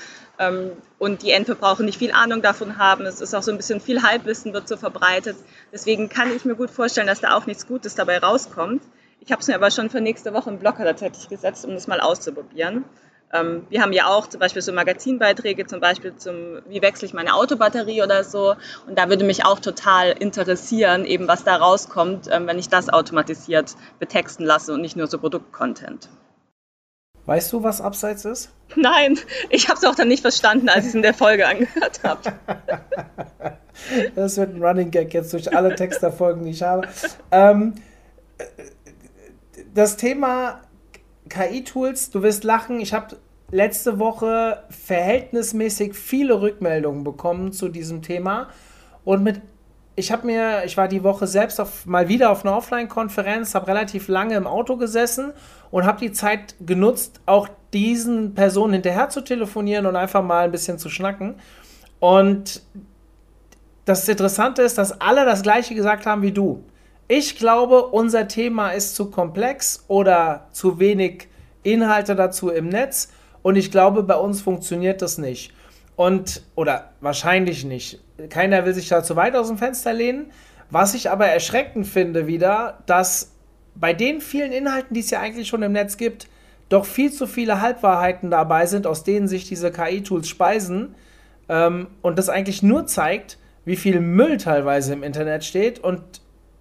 und 0.99 1.21
die 1.21 1.31
Endverbraucher 1.31 1.83
nicht 1.83 1.99
viel 1.99 2.11
Ahnung 2.11 2.41
davon 2.41 2.77
haben. 2.77 3.05
Es 3.05 3.21
ist 3.21 3.33
auch 3.33 3.43
so 3.43 3.51
ein 3.51 3.57
bisschen 3.57 3.81
viel 3.81 4.03
Halbwissen 4.03 4.53
wird 4.53 4.67
so 4.67 4.77
verbreitet. 4.77 5.35
Deswegen 5.71 6.09
kann 6.09 6.35
ich 6.35 6.45
mir 6.45 6.55
gut 6.55 6.69
vorstellen, 6.69 7.07
dass 7.07 7.21
da 7.21 7.35
auch 7.35 7.45
nichts 7.45 7.67
Gutes 7.67 7.95
dabei 7.95 8.19
rauskommt. 8.19 8.83
Ich 9.19 9.31
habe 9.31 9.41
es 9.41 9.47
mir 9.47 9.55
aber 9.55 9.71
schon 9.71 9.89
für 9.89 10.01
nächste 10.01 10.33
Woche 10.33 10.49
im 10.49 10.59
Blogger 10.59 10.85
tatsächlich 10.85 11.29
gesetzt, 11.29 11.65
um 11.65 11.73
das 11.73 11.87
mal 11.87 12.01
auszuprobieren. 12.01 12.85
Ähm, 13.33 13.65
wir 13.69 13.81
haben 13.81 13.93
ja 13.93 14.07
auch 14.07 14.27
zum 14.27 14.39
Beispiel 14.39 14.61
so 14.61 14.71
Magazinbeiträge, 14.71 15.65
zum 15.65 15.79
Beispiel 15.79 16.15
zum, 16.15 16.59
wie 16.67 16.81
wechsle 16.81 17.07
ich 17.07 17.13
meine 17.13 17.33
Autobatterie 17.33 18.03
oder 18.03 18.23
so. 18.23 18.55
Und 18.87 18.97
da 18.97 19.09
würde 19.09 19.25
mich 19.25 19.45
auch 19.45 19.59
total 19.59 20.11
interessieren, 20.11 21.05
eben 21.05 21.27
was 21.27 21.43
da 21.43 21.55
rauskommt, 21.55 22.27
ähm, 22.31 22.47
wenn 22.47 22.59
ich 22.59 22.69
das 22.69 22.89
automatisiert 22.89 23.75
betexten 23.99 24.45
lasse 24.45 24.73
und 24.73 24.81
nicht 24.81 24.95
nur 24.95 25.07
so 25.07 25.17
Produktcontent. 25.17 26.09
Weißt 27.25 27.53
du, 27.53 27.63
was 27.63 27.79
Abseits 27.79 28.25
ist? 28.25 28.51
Nein, 28.75 29.17
ich 29.49 29.69
habe 29.69 29.77
es 29.77 29.85
auch 29.85 29.95
dann 29.95 30.07
nicht 30.07 30.21
verstanden, 30.21 30.69
als 30.69 30.83
ich 30.83 30.89
es 30.89 30.95
in 30.95 31.01
der 31.01 31.13
Folge 31.13 31.47
angehört 31.47 32.01
habe. 32.03 32.33
das 34.15 34.37
wird 34.37 34.55
ein 34.55 34.63
Running 34.63 34.91
Gag 34.91 35.13
jetzt 35.13 35.31
durch 35.33 35.55
alle 35.55 35.75
Texterfolgen, 35.75 36.43
die 36.43 36.51
ich 36.51 36.63
habe. 36.63 36.87
Ähm, 37.31 37.75
das 39.73 39.97
Thema 39.97 40.61
KI-Tools, 41.29 42.09
du 42.11 42.21
wirst 42.23 42.43
lachen, 42.43 42.79
ich 42.79 42.93
habe 42.93 43.15
letzte 43.51 43.99
Woche 43.99 44.63
verhältnismäßig 44.69 45.93
viele 45.93 46.41
Rückmeldungen 46.41 47.03
bekommen 47.03 47.53
zu 47.53 47.69
diesem 47.69 48.01
Thema 48.01 48.49
und 49.03 49.23
mit 49.23 49.41
ich 49.95 50.11
habe 50.11 50.25
mir, 50.25 50.63
ich 50.65 50.75
war 50.75 50.87
die 50.87 51.03
Woche 51.03 51.27
selbst 51.27 51.59
auf, 51.59 51.85
mal 51.85 52.07
wieder 52.07 52.31
auf 52.31 52.43
einer 52.45 52.57
Offline-Konferenz, 52.57 53.53
habe 53.53 53.67
relativ 53.67 54.07
lange 54.07 54.35
im 54.35 54.47
Auto 54.47 54.77
gesessen 54.77 55.33
und 55.69 55.85
habe 55.85 55.99
die 55.99 56.11
Zeit 56.11 56.55
genutzt, 56.65 57.21
auch 57.25 57.47
diesen 57.73 58.33
Personen 58.33 58.73
hinterher 58.73 59.09
zu 59.09 59.21
telefonieren 59.21 59.85
und 59.85 59.95
einfach 59.95 60.23
mal 60.23 60.45
ein 60.45 60.51
bisschen 60.51 60.79
zu 60.79 60.89
schnacken. 60.89 61.35
Und 61.99 62.63
das 63.85 64.07
Interessante 64.07 64.63
ist, 64.63 64.77
dass 64.77 64.99
alle 64.99 65.25
das 65.25 65.43
gleiche 65.43 65.75
gesagt 65.75 66.05
haben 66.05 66.21
wie 66.21 66.31
du. 66.31 66.63
Ich 67.07 67.37
glaube, 67.37 67.87
unser 67.87 68.27
Thema 68.27 68.69
ist 68.69 68.95
zu 68.95 69.11
komplex 69.11 69.83
oder 69.87 70.47
zu 70.53 70.79
wenig 70.79 71.27
Inhalte 71.61 72.15
dazu 72.15 72.49
im 72.49 72.69
Netz 72.69 73.09
und 73.43 73.57
ich 73.57 73.71
glaube, 73.71 74.03
bei 74.03 74.15
uns 74.15 74.41
funktioniert 74.41 75.01
das 75.01 75.17
nicht. 75.17 75.53
Und, 75.95 76.41
oder 76.55 76.91
wahrscheinlich 77.01 77.65
nicht. 77.65 78.02
Keiner 78.29 78.65
will 78.65 78.73
sich 78.73 78.89
da 78.89 79.03
zu 79.03 79.15
weit 79.15 79.35
aus 79.35 79.47
dem 79.47 79.57
Fenster 79.57 79.93
lehnen. 79.93 80.31
Was 80.69 80.93
ich 80.93 81.09
aber 81.09 81.27
erschreckend 81.27 81.87
finde 81.87 82.27
wieder, 82.27 82.79
dass 82.85 83.31
bei 83.75 83.93
den 83.93 84.21
vielen 84.21 84.51
Inhalten, 84.51 84.93
die 84.93 84.99
es 84.99 85.09
ja 85.09 85.19
eigentlich 85.19 85.47
schon 85.47 85.63
im 85.63 85.71
Netz 85.71 85.97
gibt, 85.97 86.27
doch 86.69 86.85
viel 86.85 87.11
zu 87.11 87.27
viele 87.27 87.61
Halbwahrheiten 87.61 88.31
dabei 88.31 88.65
sind, 88.65 88.87
aus 88.87 89.03
denen 89.03 89.27
sich 89.27 89.47
diese 89.47 89.71
KI-Tools 89.71 90.27
speisen. 90.27 90.95
Ähm, 91.49 91.87
und 92.01 92.17
das 92.17 92.29
eigentlich 92.29 92.63
nur 92.63 92.87
zeigt, 92.87 93.37
wie 93.65 93.75
viel 93.75 93.99
Müll 93.99 94.37
teilweise 94.37 94.93
im 94.93 95.03
Internet 95.03 95.43
steht 95.43 95.79
und 95.79 96.01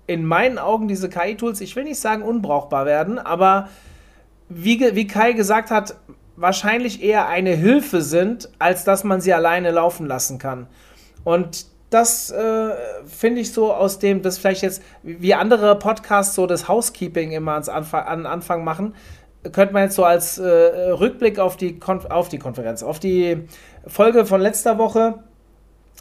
in 0.06 0.24
meinen 0.24 0.58
Augen 0.58 0.88
diese 0.88 1.08
KI-Tools, 1.08 1.60
ich 1.60 1.76
will 1.76 1.84
nicht 1.84 2.00
sagen 2.00 2.22
unbrauchbar 2.22 2.86
werden, 2.86 3.18
aber 3.18 3.68
wie, 4.48 4.80
wie 4.94 5.06
Kai 5.06 5.32
gesagt 5.32 5.70
hat, 5.70 5.96
wahrscheinlich 6.36 7.02
eher 7.02 7.28
eine 7.28 7.54
Hilfe 7.54 8.02
sind, 8.02 8.50
als 8.58 8.84
dass 8.84 9.04
man 9.04 9.20
sie 9.20 9.32
alleine 9.32 9.70
laufen 9.70 10.06
lassen 10.06 10.38
kann. 10.38 10.66
Und 11.24 11.66
das 11.90 12.30
äh, 12.30 12.70
finde 13.06 13.42
ich 13.42 13.52
so 13.52 13.72
aus 13.72 13.98
dem, 13.98 14.22
das 14.22 14.38
vielleicht 14.38 14.62
jetzt, 14.62 14.82
wie 15.02 15.35
andere 15.35 15.78
Podcasts 15.78 16.35
so 16.35 16.46
das 16.46 16.68
Housekeeping 16.68 17.32
immer 17.32 17.52
ans 17.52 17.68
Anfang, 17.68 18.06
an 18.06 18.26
Anfang 18.26 18.64
machen, 18.64 18.94
könnte 19.52 19.74
man 19.74 19.85
jetzt 19.85 19.96
so 19.96 20.04
als 20.04 20.38
äh, 20.38 20.46
Rückblick 20.46 21.38
auf 21.38 21.56
die, 21.56 21.78
Konf 21.78 22.06
auf 22.06 22.28
die 22.28 22.38
Konferenz, 22.38 22.82
auf 22.82 22.98
die 22.98 23.46
Folge 23.87 24.24
von 24.24 24.40
letzter 24.40 24.78
Woche 24.78 25.18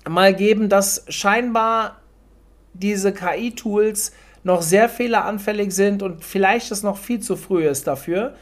mal 0.07 0.34
geben, 0.34 0.69
dass 0.69 1.05
scheinbar 1.10 1.97
diese 2.73 3.13
KI-Tools 3.13 4.13
noch 4.43 4.62
sehr 4.62 4.89
fehleranfällig 4.89 5.71
sind 5.71 6.03
und 6.03 6.23
vielleicht 6.23 6.71
es 6.71 6.84
noch 6.84 6.97
viel 6.97 7.19
zu 7.19 7.36
früh 7.36 7.67
ist 7.67 7.88
dafür. 7.88 8.36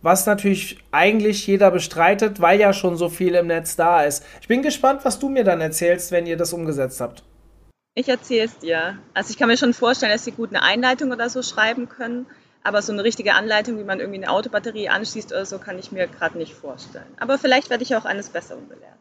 Was 0.00 0.26
natürlich 0.26 0.78
eigentlich 0.92 1.46
jeder 1.46 1.70
bestreitet, 1.70 2.40
weil 2.40 2.60
ja 2.60 2.72
schon 2.72 2.96
so 2.96 3.08
viel 3.08 3.34
im 3.34 3.48
Netz 3.48 3.74
da 3.74 4.04
ist. 4.04 4.24
Ich 4.40 4.48
bin 4.48 4.62
gespannt, 4.62 5.04
was 5.04 5.18
du 5.18 5.28
mir 5.28 5.44
dann 5.44 5.60
erzählst, 5.60 6.12
wenn 6.12 6.26
ihr 6.26 6.36
das 6.36 6.52
umgesetzt 6.52 7.00
habt. 7.00 7.24
Ich 7.94 8.08
erzähle 8.08 8.44
es 8.44 8.56
dir. 8.58 8.98
Also 9.12 9.30
ich 9.30 9.38
kann 9.38 9.48
mir 9.48 9.56
schon 9.56 9.74
vorstellen, 9.74 10.12
dass 10.12 10.24
sie 10.24 10.30
gut 10.30 10.50
eine 10.50 10.62
Einleitung 10.62 11.10
oder 11.10 11.28
so 11.28 11.42
schreiben 11.42 11.88
können, 11.88 12.26
aber 12.62 12.80
so 12.80 12.92
eine 12.92 13.02
richtige 13.02 13.34
Anleitung, 13.34 13.76
wie 13.76 13.84
man 13.84 13.98
irgendwie 13.98 14.22
eine 14.22 14.30
Autobatterie 14.30 14.88
anschließt 14.88 15.32
oder 15.32 15.44
so, 15.44 15.58
kann 15.58 15.80
ich 15.80 15.90
mir 15.90 16.06
gerade 16.06 16.38
nicht 16.38 16.54
vorstellen. 16.54 17.12
Aber 17.18 17.38
vielleicht 17.38 17.70
werde 17.70 17.82
ich 17.82 17.96
auch 17.96 18.04
eines 18.04 18.28
Besseren 18.28 18.68
belehrt. 18.68 18.94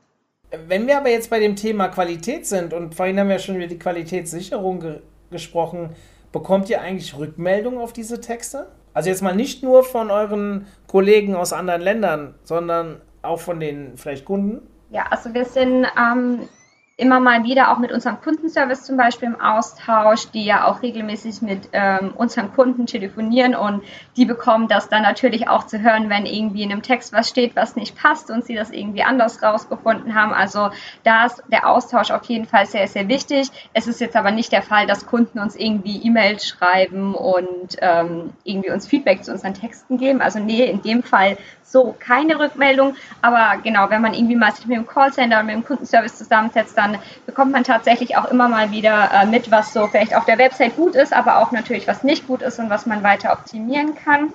Wenn 0.67 0.87
wir 0.87 0.97
aber 0.97 1.09
jetzt 1.09 1.29
bei 1.29 1.39
dem 1.39 1.55
Thema 1.55 1.89
Qualität 1.89 2.47
sind 2.47 2.73
und 2.73 2.95
vorhin 2.95 3.19
haben 3.19 3.29
wir 3.29 3.37
schon 3.37 3.57
über 3.57 3.67
die 3.67 3.79
Qualitätssicherung 3.79 4.79
ge 4.79 5.01
gesprochen, 5.29 5.93
bekommt 6.31 6.69
ihr 6.69 6.79
eigentlich 6.79 7.17
Rückmeldungen 7.17 7.79
auf 7.79 7.91
diese 7.91 8.21
Texte? 8.21 8.67
Also 8.97 9.11
jetzt 9.11 9.21
mal 9.21 9.35
nicht 9.35 9.61
nur 9.61 9.83
von 9.83 10.09
euren 10.09 10.65
Kollegen 10.87 11.35
aus 11.35 11.53
anderen 11.53 11.83
Ländern, 11.83 12.33
sondern 12.41 12.99
auch 13.21 13.39
von 13.39 13.59
den 13.59 13.95
vielleicht 13.95 14.25
Kunden? 14.25 14.67
Ja, 14.89 15.05
also 15.11 15.35
wir 15.35 15.45
sind 15.45 15.85
ähm, 15.95 16.49
immer 16.97 17.19
mal 17.19 17.43
wieder 17.43 17.71
auch 17.71 17.77
mit 17.77 17.91
unserem 17.91 18.19
Kundenservice 18.19 18.83
zum 18.83 18.97
Beispiel 18.97 19.27
im 19.27 19.39
Austausch, 19.39 20.31
die 20.31 20.43
ja 20.43 20.65
auch 20.65 20.81
regelmäßig 20.81 21.43
mit 21.43 21.69
ähm, 21.71 22.11
unseren 22.15 22.51
Kunden 22.53 22.87
telefonieren 22.87 23.53
und 23.53 23.83
die 24.17 24.25
bekommen 24.25 24.67
das 24.67 24.89
dann 24.89 25.03
natürlich 25.03 25.47
auch 25.47 25.67
zu 25.67 25.79
hören, 25.79 26.09
wenn 26.09 26.25
irgendwie 26.25 26.63
in 26.63 26.71
einem 26.71 26.81
Text 26.81 27.13
was 27.13 27.29
steht, 27.29 27.55
was 27.55 27.75
nicht 27.75 27.95
passt 27.95 28.31
und 28.31 28.45
sie 28.45 28.55
das 28.55 28.71
irgendwie 28.71 29.03
anders 29.03 29.43
rausgefunden 29.43 30.15
haben. 30.15 30.33
Also 30.33 30.71
da 31.03 31.27
ist 31.27 31.43
der 31.51 31.69
Austausch 31.69 32.09
auf 32.09 32.23
jeden 32.25 32.45
Fall 32.45 32.65
sehr, 32.65 32.87
sehr 32.87 33.07
wichtig. 33.07 33.49
Es 33.73 33.85
ist 33.85 34.01
jetzt 34.01 34.15
aber 34.15 34.31
nicht 34.31 34.51
der 34.51 34.63
Fall, 34.63 34.87
dass 34.87 35.05
Kunden 35.05 35.37
uns 35.37 35.55
irgendwie 35.55 36.01
E-Mails 36.03 36.47
schreiben 36.47 37.13
und 37.13 37.77
ähm, 37.79 38.33
irgendwie 38.43 38.71
uns 38.71 38.87
Feedback 38.87 39.23
zu 39.23 39.31
unseren 39.31 39.53
Texten 39.53 39.99
geben. 39.99 40.21
Also 40.21 40.39
nee, 40.39 40.65
in 40.65 40.81
dem 40.81 41.03
Fall 41.03 41.37
so 41.71 41.95
keine 41.99 42.39
Rückmeldung. 42.39 42.95
Aber 43.21 43.61
genau, 43.61 43.89
wenn 43.89 44.01
man 44.01 44.13
irgendwie 44.13 44.35
mal 44.35 44.53
sich 44.53 44.65
mit 44.65 44.77
dem 44.77 44.87
Callcenter 44.87 45.39
und 45.39 45.47
mit 45.47 45.55
dem 45.55 45.65
Kundenservice 45.65 46.17
zusammensetzt, 46.17 46.77
dann 46.77 46.97
bekommt 47.25 47.51
man 47.51 47.63
tatsächlich 47.63 48.17
auch 48.17 48.25
immer 48.25 48.47
mal 48.47 48.71
wieder 48.71 49.11
äh, 49.13 49.25
mit, 49.25 49.51
was 49.51 49.73
so 49.73 49.87
vielleicht 49.87 50.15
auf 50.15 50.25
der 50.25 50.37
Website 50.37 50.75
gut 50.75 50.95
ist, 50.95 51.13
aber 51.13 51.39
auch 51.39 51.51
natürlich, 51.51 51.87
was 51.87 52.03
nicht 52.03 52.27
gut 52.27 52.41
ist 52.41 52.59
und 52.59 52.69
was 52.69 52.85
man 52.85 53.03
weiter 53.03 53.31
optimieren 53.31 53.95
kann. 53.95 54.33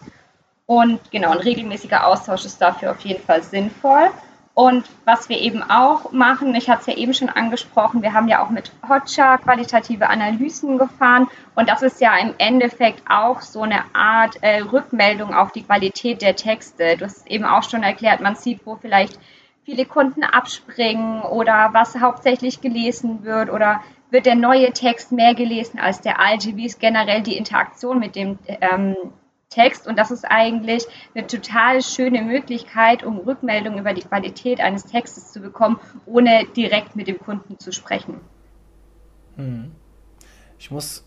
Und 0.67 1.11
genau, 1.11 1.31
ein 1.31 1.39
regelmäßiger 1.39 2.07
Austausch 2.07 2.45
ist 2.45 2.61
dafür 2.61 2.93
auf 2.93 3.01
jeden 3.01 3.23
Fall 3.23 3.43
sinnvoll. 3.43 4.11
Und 4.55 4.85
was 5.07 5.31
wir 5.31 5.39
eben 5.41 5.63
auch 5.63 6.13
machen, 6.13 6.55
ich 6.55 6.69
hatte 6.69 6.83
es 6.83 6.87
ja 6.87 6.95
eben 6.95 7.15
schon 7.15 7.31
angesprochen, 7.31 8.03
wir 8.03 8.13
haben 8.13 8.29
ja 8.29 8.45
auch 8.45 8.51
mit 8.51 8.71
Hotjar 8.87 9.39
qualitative 9.39 10.11
Analysen 10.11 10.77
gefahren 10.77 11.29
und 11.55 11.71
das 11.71 11.81
ist 11.81 12.03
ja 12.03 12.19
im 12.19 12.35
Endeffekt 12.37 13.03
auch 13.09 13.41
so 13.41 13.63
eine 13.63 13.83
Art 13.95 14.43
äh, 14.43 14.61
Rückmeldung 14.61 15.35
auf 15.35 15.53
die 15.53 15.63
Qualität 15.63 16.21
der 16.21 16.37
Texte. 16.37 16.99
Du 16.99 17.07
hast 17.07 17.27
eben 17.31 17.47
auch 17.47 17.63
schon 17.63 17.83
erklärt, 17.83 18.21
man 18.21 18.35
sieht, 18.35 18.67
wo 18.67 18.77
vielleicht 18.77 19.19
viele 19.65 19.87
Kunden 19.87 20.23
abspringen 20.23 21.23
oder 21.23 21.71
was 21.73 21.99
hauptsächlich 21.99 22.61
gelesen 22.61 23.25
wird 23.25 23.49
oder 23.49 23.81
wird 24.11 24.27
der 24.27 24.35
neue 24.35 24.73
Text 24.73 25.13
mehr 25.13 25.35
gelesen 25.35 25.81
als 25.81 26.03
der 26.03 26.21
alte, 26.21 26.57
wie 26.57 26.67
ist 26.67 26.79
generell 26.79 27.23
die 27.23 27.39
Interaktion 27.39 27.99
mit 27.99 28.17
dem 28.17 28.39
ähm, 28.47 28.97
Text 29.53 29.87
und 29.87 29.99
das 29.99 30.11
ist 30.11 30.25
eigentlich 30.25 30.85
eine 31.15 31.27
total 31.27 31.83
schöne 31.83 32.23
Möglichkeit, 32.23 33.05
um 33.05 33.19
Rückmeldungen 33.19 33.79
über 33.79 33.93
die 33.93 34.03
Qualität 34.03 34.61
eines 34.61 34.85
Textes 34.85 35.33
zu 35.33 35.41
bekommen, 35.41 35.79
ohne 36.07 36.47
direkt 36.57 36.97
mit 36.97 37.07
dem 37.07 37.19
Kunden 37.19 37.59
zu 37.59 37.73
sprechen. 37.73 38.21
Hm. 39.37 39.73
Ich 40.59 40.71
muss, 40.71 41.05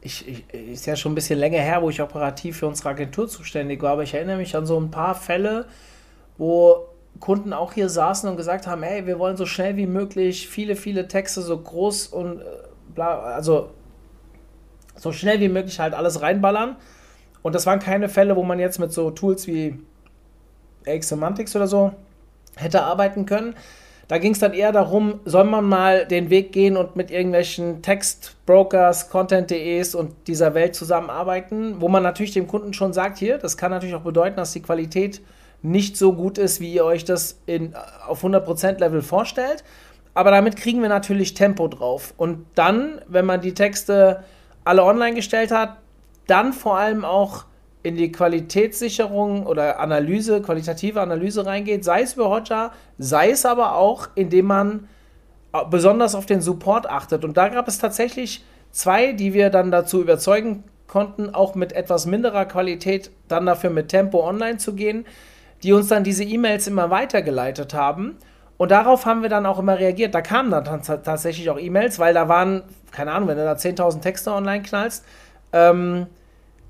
ich, 0.00 0.26
ich, 0.28 0.54
ist 0.54 0.86
ja 0.86 0.96
schon 0.96 1.12
ein 1.12 1.14
bisschen 1.14 1.38
länger 1.38 1.60
her, 1.60 1.82
wo 1.82 1.90
ich 1.90 2.00
operativ 2.02 2.58
für 2.58 2.66
unsere 2.66 2.90
Agentur 2.90 3.28
zuständig 3.28 3.82
war, 3.82 3.92
aber 3.92 4.02
ich 4.02 4.14
erinnere 4.14 4.36
mich 4.36 4.54
an 4.56 4.66
so 4.66 4.78
ein 4.78 4.90
paar 4.90 5.14
Fälle, 5.14 5.66
wo 6.36 6.88
Kunden 7.20 7.52
auch 7.52 7.72
hier 7.72 7.88
saßen 7.88 8.28
und 8.28 8.36
gesagt 8.36 8.66
haben, 8.66 8.82
hey, 8.82 9.06
wir 9.06 9.18
wollen 9.18 9.36
so 9.36 9.46
schnell 9.46 9.76
wie 9.76 9.86
möglich 9.86 10.48
viele, 10.48 10.76
viele 10.76 11.08
Texte 11.08 11.42
so 11.42 11.58
groß 11.58 12.08
und 12.08 12.40
äh, 12.40 12.44
bla, 12.94 13.20
also 13.20 13.70
so 14.96 15.12
schnell 15.12 15.40
wie 15.40 15.48
möglich 15.48 15.80
halt 15.80 15.94
alles 15.94 16.20
reinballern. 16.20 16.76
Und 17.48 17.54
das 17.54 17.64
waren 17.64 17.78
keine 17.78 18.10
Fälle, 18.10 18.36
wo 18.36 18.42
man 18.42 18.58
jetzt 18.58 18.78
mit 18.78 18.92
so 18.92 19.10
Tools 19.10 19.46
wie 19.46 19.80
AX 20.86 21.08
Semantics 21.08 21.56
oder 21.56 21.66
so 21.66 21.92
hätte 22.56 22.82
arbeiten 22.82 23.24
können. 23.24 23.54
Da 24.06 24.18
ging 24.18 24.32
es 24.32 24.38
dann 24.38 24.52
eher 24.52 24.70
darum, 24.70 25.20
soll 25.24 25.44
man 25.44 25.64
mal 25.64 26.04
den 26.04 26.28
Weg 26.28 26.52
gehen 26.52 26.76
und 26.76 26.94
mit 26.94 27.10
irgendwelchen 27.10 27.80
Textbrokers, 27.80 29.08
Content.de's 29.08 29.94
und 29.94 30.12
dieser 30.26 30.52
Welt 30.52 30.74
zusammenarbeiten, 30.74 31.80
wo 31.80 31.88
man 31.88 32.02
natürlich 32.02 32.32
dem 32.32 32.48
Kunden 32.48 32.74
schon 32.74 32.92
sagt, 32.92 33.16
hier, 33.16 33.38
das 33.38 33.56
kann 33.56 33.70
natürlich 33.70 33.94
auch 33.94 34.02
bedeuten, 34.02 34.36
dass 34.36 34.52
die 34.52 34.60
Qualität 34.60 35.22
nicht 35.62 35.96
so 35.96 36.12
gut 36.12 36.36
ist, 36.36 36.60
wie 36.60 36.74
ihr 36.74 36.84
euch 36.84 37.06
das 37.06 37.40
in, 37.46 37.74
auf 38.06 38.22
100% 38.22 38.78
Level 38.78 39.00
vorstellt. 39.00 39.64
Aber 40.12 40.32
damit 40.32 40.56
kriegen 40.56 40.82
wir 40.82 40.90
natürlich 40.90 41.32
Tempo 41.32 41.66
drauf. 41.66 42.12
Und 42.18 42.44
dann, 42.56 43.00
wenn 43.08 43.24
man 43.24 43.40
die 43.40 43.54
Texte 43.54 44.22
alle 44.64 44.84
online 44.84 45.14
gestellt 45.14 45.50
hat, 45.50 45.78
dann 46.28 46.52
vor 46.52 46.78
allem 46.78 47.04
auch 47.04 47.44
in 47.82 47.96
die 47.96 48.12
Qualitätssicherung 48.12 49.46
oder 49.46 49.80
Analyse, 49.80 50.42
qualitative 50.42 51.00
Analyse 51.00 51.46
reingeht, 51.46 51.84
sei 51.84 52.02
es 52.02 52.14
über 52.14 52.28
Hotjar, 52.28 52.72
sei 52.98 53.30
es 53.30 53.46
aber 53.46 53.76
auch, 53.76 54.08
indem 54.14 54.46
man 54.46 54.88
besonders 55.70 56.14
auf 56.14 56.26
den 56.26 56.40
Support 56.40 56.88
achtet. 56.88 57.24
Und 57.24 57.36
da 57.36 57.48
gab 57.48 57.68
es 57.68 57.78
tatsächlich 57.78 58.44
zwei, 58.70 59.12
die 59.12 59.32
wir 59.32 59.50
dann 59.50 59.70
dazu 59.70 60.00
überzeugen 60.00 60.64
konnten, 60.86 61.34
auch 61.34 61.54
mit 61.54 61.72
etwas 61.72 62.06
minderer 62.06 62.44
Qualität 62.44 63.10
dann 63.28 63.46
dafür 63.46 63.70
mit 63.70 63.88
Tempo 63.88 64.26
online 64.26 64.58
zu 64.58 64.74
gehen, 64.74 65.06
die 65.62 65.72
uns 65.72 65.88
dann 65.88 66.04
diese 66.04 66.24
E-Mails 66.24 66.66
immer 66.66 66.90
weitergeleitet 66.90 67.74
haben. 67.74 68.16
Und 68.56 68.70
darauf 68.70 69.06
haben 69.06 69.22
wir 69.22 69.28
dann 69.28 69.46
auch 69.46 69.58
immer 69.58 69.78
reagiert. 69.78 70.14
Da 70.14 70.20
kamen 70.20 70.50
dann 70.50 70.82
tatsächlich 70.82 71.48
auch 71.48 71.58
E-Mails, 71.58 71.98
weil 71.98 72.12
da 72.12 72.28
waren, 72.28 72.62
keine 72.90 73.12
Ahnung, 73.12 73.28
wenn 73.28 73.38
du 73.38 73.44
da 73.44 73.52
10.000 73.52 74.00
Texte 74.00 74.32
online 74.32 74.62
knallst, 74.62 75.04
ähm, 75.52 76.06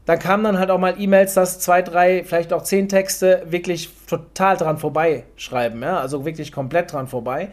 dann 0.08 0.18
kamen 0.18 0.42
dann 0.42 0.58
halt 0.58 0.70
auch 0.70 0.78
mal 0.78 0.94
E-Mails, 0.98 1.34
dass 1.34 1.60
zwei, 1.60 1.82
drei, 1.82 2.24
vielleicht 2.24 2.54
auch 2.54 2.62
zehn 2.62 2.88
Texte 2.88 3.42
wirklich 3.44 3.90
total 4.08 4.56
dran 4.56 4.78
vorbeischreiben, 4.78 5.82
ja, 5.82 6.00
also 6.00 6.24
wirklich 6.24 6.50
komplett 6.50 6.94
dran 6.94 7.08
vorbei, 7.08 7.50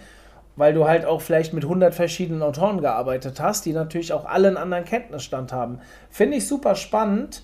weil 0.55 0.73
du 0.73 0.87
halt 0.87 1.03
auch 1.03 1.19
vielleicht 1.19 1.53
mit 1.53 1.65
100 1.65 1.93
verschiedenen 1.93 2.41
Autoren 2.41 2.79
gearbeitet 2.79 3.41
hast, 3.41 3.65
die 3.65 3.73
natürlich 3.73 4.13
auch 4.13 4.23
alle 4.23 4.47
einen 4.47 4.55
anderen 4.55 4.85
Kenntnisstand 4.85 5.51
haben. 5.51 5.79
Finde 6.09 6.37
ich 6.37 6.47
super 6.47 6.75
spannend. 6.75 7.43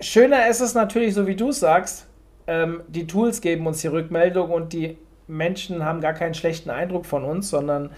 Schöner 0.00 0.48
ist 0.48 0.62
es 0.62 0.74
natürlich, 0.74 1.14
so 1.14 1.28
wie 1.28 1.36
du 1.36 1.52
sagst, 1.52 2.08
ähm, 2.48 2.82
die 2.88 3.06
Tools 3.06 3.40
geben 3.40 3.68
uns 3.68 3.82
die 3.82 3.86
Rückmeldung 3.86 4.50
und 4.50 4.72
die 4.72 4.98
Menschen 5.28 5.84
haben 5.84 6.00
gar 6.00 6.14
keinen 6.14 6.34
schlechten 6.34 6.70
Eindruck 6.70 7.06
von 7.06 7.22
uns, 7.22 7.50
sondern 7.50 7.90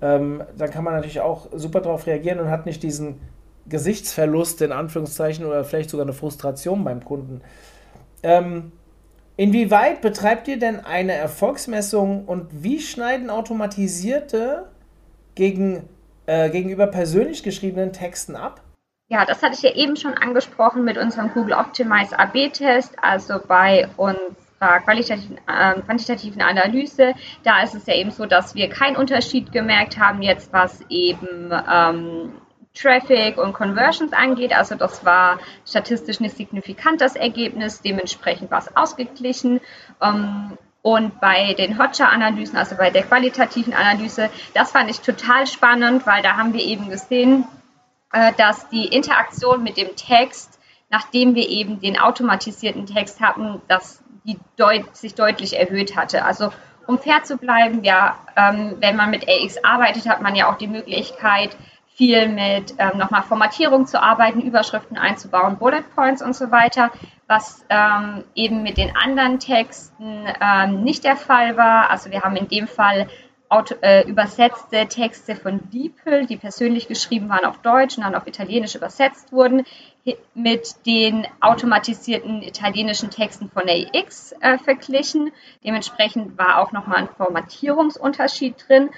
ähm, 0.00 0.42
da 0.56 0.68
kann 0.68 0.84
man 0.84 0.94
natürlich 0.94 1.20
auch 1.20 1.48
super 1.52 1.82
darauf 1.82 2.06
reagieren 2.06 2.40
und 2.40 2.48
hat 2.48 2.64
nicht 2.64 2.82
diesen 2.82 3.20
Gesichtsverlust 3.68 4.62
in 4.62 4.72
Anführungszeichen 4.72 5.44
oder 5.44 5.64
vielleicht 5.64 5.90
sogar 5.90 6.06
eine 6.06 6.12
Frustration 6.12 6.84
beim 6.84 7.04
Kunden. 7.04 7.40
Ähm, 8.22 8.72
inwieweit 9.36 10.00
betreibt 10.00 10.48
ihr 10.48 10.58
denn 10.58 10.84
eine 10.84 11.12
Erfolgsmessung 11.12 12.24
und 12.26 12.62
wie 12.62 12.80
schneiden 12.80 13.30
automatisierte 13.30 14.68
gegen, 15.34 15.88
äh, 16.26 16.50
gegenüber 16.50 16.86
persönlich 16.86 17.42
geschriebenen 17.42 17.92
Texten 17.92 18.36
ab? 18.36 18.62
Ja, 19.08 19.24
das 19.24 19.42
hatte 19.42 19.54
ich 19.54 19.62
ja 19.62 19.72
eben 19.74 19.96
schon 19.96 20.14
angesprochen 20.14 20.84
mit 20.84 20.98
unserem 20.98 21.32
Google 21.32 21.54
Optimize 21.54 22.18
AB-Test, 22.18 22.96
also 23.00 23.38
bei 23.46 23.88
unserer 23.96 24.80
qualitativen, 24.80 25.38
äh, 25.46 25.80
quantitativen 25.82 26.42
Analyse. 26.42 27.14
Da 27.44 27.62
ist 27.62 27.76
es 27.76 27.86
ja 27.86 27.94
eben 27.94 28.10
so, 28.10 28.26
dass 28.26 28.56
wir 28.56 28.68
keinen 28.68 28.96
Unterschied 28.96 29.52
gemerkt 29.52 29.98
haben, 29.98 30.22
jetzt 30.22 30.52
was 30.52 30.80
eben 30.88 31.52
ähm, 31.52 32.32
Traffic 32.76 33.38
und 33.38 33.52
Conversions 33.52 34.12
angeht. 34.12 34.56
Also 34.56 34.74
das 34.74 35.04
war 35.04 35.38
statistisch 35.66 36.20
nicht 36.20 36.36
signifikant 36.36 37.00
das 37.00 37.16
Ergebnis, 37.16 37.80
dementsprechend 37.82 38.50
war 38.50 38.58
es 38.58 38.76
ausgeglichen. 38.76 39.60
Ähm, 40.00 40.58
und 40.82 41.20
bei 41.20 41.54
den 41.54 41.78
Hotjar-Analysen, 41.78 42.56
also 42.56 42.76
bei 42.76 42.90
der 42.90 43.02
qualitativen 43.02 43.74
Analyse, 43.74 44.30
das 44.54 44.70
fand 44.70 44.88
ich 44.88 45.00
total 45.00 45.46
spannend, 45.48 46.06
weil 46.06 46.22
da 46.22 46.36
haben 46.36 46.52
wir 46.52 46.62
eben 46.62 46.88
gesehen, 46.88 47.44
äh, 48.12 48.32
dass 48.38 48.68
die 48.68 48.86
Interaktion 48.86 49.64
mit 49.64 49.76
dem 49.76 49.96
Text, 49.96 50.60
nachdem 50.88 51.34
wir 51.34 51.48
eben 51.48 51.80
den 51.80 51.98
automatisierten 51.98 52.86
Text 52.86 53.20
hatten, 53.20 53.60
dass 53.66 54.00
die 54.24 54.38
deut 54.56 54.96
sich 54.96 55.14
deutlich 55.14 55.58
erhöht 55.58 55.96
hatte. 55.96 56.24
Also 56.24 56.52
um 56.86 56.98
fair 56.98 57.24
zu 57.24 57.36
bleiben, 57.36 57.82
ja, 57.82 58.18
ähm, 58.36 58.76
wenn 58.78 58.96
man 58.96 59.10
mit 59.10 59.28
AX 59.28 59.62
arbeitet, 59.64 60.08
hat 60.08 60.22
man 60.22 60.36
ja 60.36 60.48
auch 60.48 60.56
die 60.56 60.68
Möglichkeit, 60.68 61.56
viel 61.96 62.28
mit 62.28 62.74
ähm, 62.76 62.98
nochmal 62.98 63.22
Formatierung 63.22 63.86
zu 63.86 64.02
arbeiten, 64.02 64.42
Überschriften 64.42 64.98
einzubauen, 64.98 65.56
Bullet 65.56 65.82
Points 65.94 66.20
und 66.20 66.36
so 66.36 66.50
weiter, 66.50 66.90
was 67.26 67.64
ähm, 67.70 68.22
eben 68.34 68.62
mit 68.62 68.76
den 68.76 68.94
anderen 68.94 69.38
Texten 69.40 70.26
ähm, 70.40 70.84
nicht 70.84 71.04
der 71.04 71.16
Fall 71.16 71.56
war. 71.56 71.90
Also 71.90 72.10
wir 72.10 72.20
haben 72.20 72.36
in 72.36 72.48
dem 72.48 72.68
Fall 72.68 73.08
auto, 73.48 73.76
äh, 73.80 74.06
übersetzte 74.06 74.86
Texte 74.88 75.36
von 75.36 75.70
DeepL, 75.70 76.26
die 76.26 76.36
persönlich 76.36 76.86
geschrieben 76.86 77.30
waren 77.30 77.46
auf 77.46 77.58
Deutsch 77.62 77.96
und 77.96 78.04
dann 78.04 78.14
auf 78.14 78.26
Italienisch 78.26 78.74
übersetzt 78.74 79.32
wurden, 79.32 79.64
mit 80.34 80.86
den 80.86 81.26
automatisierten 81.40 82.42
italienischen 82.42 83.10
Texten 83.10 83.50
von 83.50 83.62
AX 83.68 84.32
äh, 84.40 84.58
verglichen. 84.58 85.32
Dementsprechend 85.64 86.36
war 86.38 86.58
auch 86.58 86.72
nochmal 86.72 86.98
ein 86.98 87.08
Formatierungsunterschied 87.08 88.68
drin. 88.68 88.90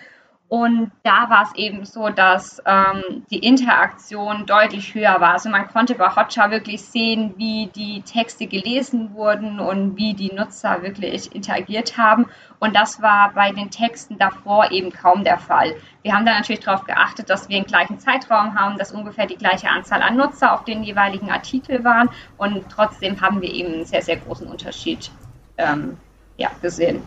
Und 0.48 0.92
da 1.02 1.28
war 1.28 1.42
es 1.42 1.54
eben 1.56 1.84
so, 1.84 2.08
dass 2.08 2.62
ähm, 2.64 3.26
die 3.30 3.38
Interaktion 3.38 4.46
deutlich 4.46 4.94
höher 4.94 5.20
war. 5.20 5.32
Also 5.32 5.50
man 5.50 5.68
konnte 5.68 5.94
bei 5.94 6.08
Hotjar 6.16 6.50
wirklich 6.50 6.80
sehen, 6.80 7.34
wie 7.36 7.66
die 7.66 8.00
Texte 8.00 8.46
gelesen 8.46 9.12
wurden 9.12 9.60
und 9.60 9.98
wie 9.98 10.14
die 10.14 10.32
Nutzer 10.32 10.82
wirklich 10.82 11.34
interagiert 11.34 11.98
haben. 11.98 12.26
Und 12.60 12.74
das 12.74 13.02
war 13.02 13.32
bei 13.34 13.52
den 13.52 13.70
Texten 13.70 14.16
davor 14.16 14.70
eben 14.70 14.90
kaum 14.90 15.22
der 15.22 15.36
Fall. 15.36 15.74
Wir 16.00 16.14
haben 16.14 16.24
da 16.24 16.32
natürlich 16.32 16.64
darauf 16.64 16.84
geachtet, 16.84 17.28
dass 17.28 17.50
wir 17.50 17.56
einen 17.56 17.66
gleichen 17.66 17.98
Zeitraum 17.98 18.58
haben, 18.58 18.78
dass 18.78 18.92
ungefähr 18.92 19.26
die 19.26 19.36
gleiche 19.36 19.68
Anzahl 19.68 20.00
an 20.00 20.16
Nutzer 20.16 20.54
auf 20.54 20.64
den 20.64 20.82
jeweiligen 20.82 21.30
Artikel 21.30 21.84
waren. 21.84 22.08
Und 22.38 22.64
trotzdem 22.70 23.20
haben 23.20 23.42
wir 23.42 23.52
eben 23.52 23.74
einen 23.74 23.84
sehr, 23.84 24.00
sehr 24.00 24.16
großen 24.16 24.46
Unterschied 24.46 25.10
ähm, 25.58 25.98
ja, 26.38 26.48
gesehen. 26.62 27.06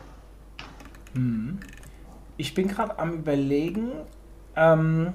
Mhm 1.15 1.59
ich 2.41 2.55
bin 2.55 2.67
gerade 2.67 2.97
am 2.97 3.13
Überlegen, 3.13 3.91
ähm, 4.55 5.13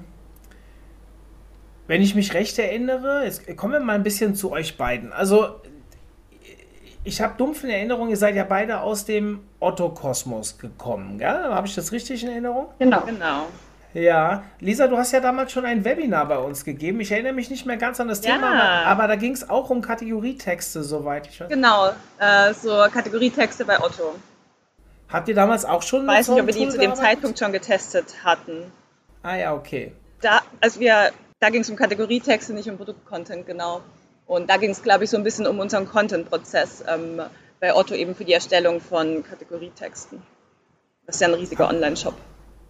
wenn 1.85 2.01
ich 2.01 2.15
mich 2.15 2.33
recht 2.33 2.57
erinnere, 2.57 3.25
jetzt 3.25 3.45
kommen 3.57 3.73
wir 3.73 3.79
mal 3.79 3.93
ein 3.93 4.03
bisschen 4.03 4.33
zu 4.33 4.51
euch 4.51 4.77
beiden. 4.77 5.13
Also, 5.13 5.61
ich 7.03 7.21
habe 7.21 7.35
dumpf 7.37 7.63
in 7.63 7.69
Erinnerung, 7.69 8.09
ihr 8.09 8.17
seid 8.17 8.35
ja 8.35 8.43
beide 8.43 8.79
aus 8.79 9.05
dem 9.05 9.41
Otto-Kosmos 9.59 10.57
gekommen, 10.57 11.17
gell? 11.17 11.27
Habe 11.27 11.67
ich 11.67 11.75
das 11.75 11.91
richtig 11.91 12.23
in 12.23 12.29
Erinnerung? 12.29 12.67
Genau. 12.79 13.01
Genau. 13.01 13.47
Ja, 13.93 14.43
Lisa, 14.59 14.87
du 14.87 14.97
hast 14.97 15.11
ja 15.11 15.19
damals 15.19 15.51
schon 15.51 15.65
ein 15.65 15.83
Webinar 15.83 16.27
bei 16.27 16.37
uns 16.37 16.63
gegeben. 16.63 16.99
Ich 16.99 17.11
erinnere 17.11 17.33
mich 17.33 17.49
nicht 17.49 17.65
mehr 17.65 17.77
ganz 17.77 17.99
an 17.99 18.07
das 18.07 18.23
ja. 18.23 18.35
Thema, 18.35 18.51
aber, 18.51 18.85
aber 18.87 19.07
da 19.07 19.15
ging 19.15 19.33
es 19.33 19.49
auch 19.49 19.69
um 19.69 19.81
Kategorietexte, 19.81 20.83
soweit 20.83 21.27
ich 21.27 21.39
weiß. 21.39 21.49
Genau, 21.49 21.89
äh, 22.19 22.53
so 22.53 22.85
Kategorietexte 22.91 23.65
bei 23.65 23.79
Otto. 23.79 24.15
Habt 25.09 25.29
ihr 25.29 25.35
damals 25.35 25.63
auch 25.63 25.81
schon? 25.81 26.01
Ich 26.01 26.07
weiß 26.07 26.29
nicht, 26.29 26.41
ob 26.41 26.47
wir 26.47 26.53
die 26.53 26.69
zu 26.69 26.77
dem 26.77 26.95
Zeitpunkt 26.95 27.39
schon 27.39 27.51
getestet 27.51 28.23
hatten. 28.23 28.71
Ah 29.23 29.35
ja, 29.35 29.53
okay. 29.53 29.93
Da, 30.21 30.41
also 30.59 30.79
wir, 30.79 31.11
da 31.39 31.49
ging 31.49 31.61
es 31.61 31.69
um 31.69 31.75
Kategorietexte, 31.75 32.53
nicht 32.53 32.69
um 32.69 32.77
Produktcontent, 32.77 33.45
genau. 33.45 33.81
Und 34.25 34.49
da 34.49 34.57
ging 34.57 34.71
es, 34.71 34.83
glaube 34.83 35.05
ich, 35.05 35.09
so 35.09 35.17
ein 35.17 35.23
bisschen 35.23 35.47
um 35.47 35.59
unseren 35.59 35.87
Content-Prozess 35.87 36.83
ähm, 36.87 37.21
bei 37.59 37.73
Otto 37.73 37.93
eben 37.93 38.15
für 38.15 38.25
die 38.25 38.33
Erstellung 38.33 38.81
von 38.81 39.23
Kategorietexten. 39.23 40.21
Das 41.05 41.15
ist 41.15 41.21
ja 41.21 41.29
ein 41.29 41.33
riesiger 41.33 41.69
Online-Shop. 41.69 42.13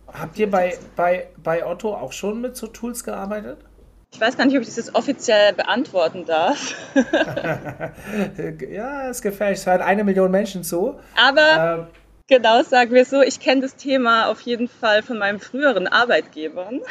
Habt 0.08 0.38
ihr 0.38 0.50
bei, 0.50 0.78
bei, 0.95 1.28
bei 1.41 1.65
Otto 1.65 1.93
auch 1.93 2.12
schon 2.12 2.39
mit 2.39 2.56
so 2.56 2.67
Tools 2.67 3.04
gearbeitet? 3.04 3.58
Ich 4.13 4.21
weiß 4.21 4.38
gar 4.38 4.45
nicht, 4.45 4.56
ob 4.56 4.62
ich 4.62 4.67
das 4.67 4.78
jetzt 4.78 4.95
offiziell 4.95 5.54
beantworten 5.54 6.26
darf. 6.26 6.76
ja, 8.69 9.10
ist 9.10 9.21
gefährlich. 9.21 9.60
Es 9.60 9.65
hören 9.65 9.82
eine 9.82 10.04
Million 10.04 10.32
Menschen 10.32 10.63
zu. 10.63 11.00
Aber 11.15 11.80
ähm, 11.80 11.88
Genau, 12.28 12.62
sagen 12.62 12.92
wir 12.92 13.06
so. 13.06 13.22
Ich 13.22 13.40
kenne 13.40 13.62
das 13.62 13.76
Thema 13.76 14.28
auf 14.28 14.42
jeden 14.42 14.68
Fall 14.68 15.02
von 15.02 15.18
meinen 15.18 15.40
früheren 15.40 15.88
Arbeitgebern. 15.88 16.82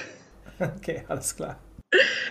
Okay, 0.58 1.04
alles 1.08 1.36
klar. 1.36 1.58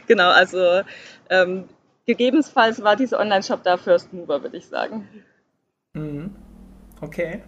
Genau, 0.08 0.30
also 0.30 0.82
ähm, 1.30 1.65
gegebenenfalls 2.08 2.82
war 2.82 2.96
dieser 2.96 3.20
Online-Shop 3.20 3.62
da 3.63 3.78
First 3.78 4.13
Mover, 4.13 4.41
würde 4.41 4.58
ich 4.58 4.65
sagen. 4.65 5.08
Mhm. 5.94 6.36
Okay. 7.02 7.44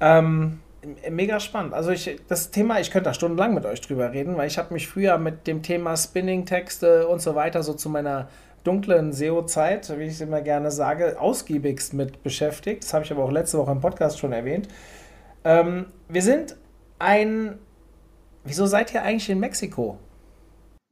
Ähm, 0.00 0.60
mega 1.08 1.40
spannend. 1.40 1.72
Also 1.72 1.90
ich, 1.90 2.20
das 2.28 2.50
Thema, 2.50 2.80
ich 2.80 2.90
könnte 2.90 3.10
da 3.10 3.14
stundenlang 3.14 3.54
mit 3.54 3.64
euch 3.64 3.80
drüber 3.80 4.12
reden, 4.12 4.36
weil 4.36 4.48
ich 4.48 4.58
habe 4.58 4.74
mich 4.74 4.88
früher 4.88 5.18
mit 5.18 5.46
dem 5.46 5.62
Thema 5.62 5.96
Spinning-Texte 5.96 7.06
und 7.06 7.20
so 7.20 7.34
weiter 7.34 7.62
so 7.62 7.74
zu 7.74 7.88
meiner 7.88 8.28
dunklen 8.66 9.12
SEO-Zeit, 9.12 9.96
wie 9.98 10.04
ich 10.04 10.14
es 10.14 10.20
immer 10.20 10.40
gerne 10.40 10.70
sage, 10.70 11.20
ausgiebigst 11.20 11.94
mit 11.94 12.22
beschäftigt. 12.22 12.82
Das 12.82 12.94
habe 12.94 13.04
ich 13.04 13.12
aber 13.12 13.24
auch 13.24 13.30
letzte 13.30 13.58
Woche 13.58 13.72
im 13.72 13.80
Podcast 13.80 14.18
schon 14.18 14.32
erwähnt. 14.32 14.68
Ähm, 15.44 15.86
wir 16.08 16.22
sind 16.22 16.56
ein. 16.98 17.58
Wieso 18.44 18.66
seid 18.66 18.94
ihr 18.94 19.02
eigentlich 19.02 19.28
in 19.28 19.40
Mexiko? 19.40 19.98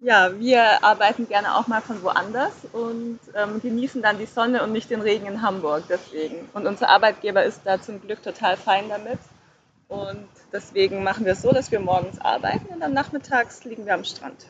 Ja, 0.00 0.38
wir 0.38 0.84
arbeiten 0.84 1.28
gerne 1.28 1.56
auch 1.56 1.66
mal 1.66 1.80
von 1.80 2.02
woanders 2.02 2.52
und 2.72 3.20
ähm, 3.34 3.60
genießen 3.62 4.02
dann 4.02 4.18
die 4.18 4.26
Sonne 4.26 4.62
und 4.62 4.72
nicht 4.72 4.90
den 4.90 5.00
Regen 5.00 5.26
in 5.26 5.40
Hamburg 5.40 5.84
deswegen. 5.88 6.48
Und 6.52 6.66
unser 6.66 6.88
Arbeitgeber 6.88 7.42
ist 7.44 7.62
da 7.64 7.80
zum 7.80 8.00
Glück 8.00 8.22
total 8.22 8.56
fein 8.56 8.88
damit. 8.88 9.18
Und 9.88 10.28
deswegen 10.52 11.02
machen 11.04 11.24
wir 11.24 11.32
es 11.32 11.42
so, 11.42 11.52
dass 11.52 11.70
wir 11.70 11.80
morgens 11.80 12.20
arbeiten 12.20 12.66
und 12.66 12.80
dann 12.80 12.92
nachmittags 12.92 13.64
liegen 13.64 13.86
wir 13.86 13.94
am 13.94 14.04
Strand. 14.04 14.46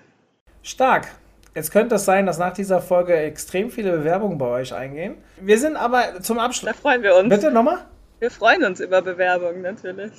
Stark. 0.63 1.09
Jetzt 1.55 1.71
könnte 1.71 1.95
es 1.95 2.05
sein, 2.05 2.27
dass 2.27 2.39
nach 2.39 2.53
dieser 2.53 2.81
Folge 2.81 3.15
extrem 3.17 3.71
viele 3.71 3.93
Bewerbungen 3.93 4.39
bei 4.39 4.47
euch 4.47 4.75
eingehen. 4.75 5.17
Wir 5.41 5.59
sind 5.59 5.77
aber 5.77 6.21
zum 6.21 6.39
Abschluss. 6.39 6.73
Da 6.73 6.77
freuen 6.77 7.03
wir 7.03 7.15
uns. 7.17 7.29
Bitte 7.29 7.51
nochmal? 7.53 7.79
Wir 8.19 8.31
freuen 8.31 8.65
uns 8.65 8.81
über 8.81 9.03
Bewerbungen 9.03 9.63
natürlich. 9.63 10.13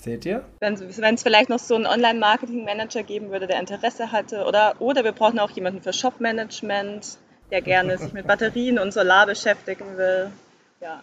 Seht 0.00 0.24
ihr? 0.26 0.44
Wenn 0.60 0.74
es 0.74 1.22
vielleicht 1.22 1.48
noch 1.48 1.58
so 1.58 1.74
einen 1.74 1.86
Online-Marketing-Manager 1.86 3.02
geben 3.02 3.30
würde, 3.30 3.46
der 3.46 3.58
Interesse 3.58 4.12
hatte. 4.12 4.44
Oder, 4.44 4.74
oder 4.78 5.04
wir 5.04 5.12
brauchen 5.12 5.38
auch 5.38 5.50
jemanden 5.50 5.82
für 5.82 5.92
Shop-Management, 5.92 7.18
der 7.50 7.62
gerne 7.62 7.98
sich 7.98 8.12
mit 8.12 8.26
Batterien 8.26 8.78
und 8.78 8.92
Solar 8.92 9.26
beschäftigen 9.26 9.96
will. 9.96 10.30
Ja. 10.80 11.02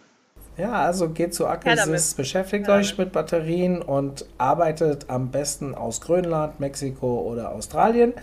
Ja, 0.57 0.73
also 0.73 1.09
geht 1.09 1.33
zu 1.33 1.47
Acquisys, 1.47 2.13
beschäftigt 2.13 2.67
ja, 2.67 2.75
euch 2.75 2.97
mit 2.97 3.11
Batterien 3.11 3.81
und 3.81 4.25
arbeitet 4.37 5.09
am 5.09 5.31
besten 5.31 5.73
aus 5.73 6.01
Grönland, 6.01 6.59
Mexiko 6.59 7.21
oder 7.21 7.51
Australien. 7.51 8.13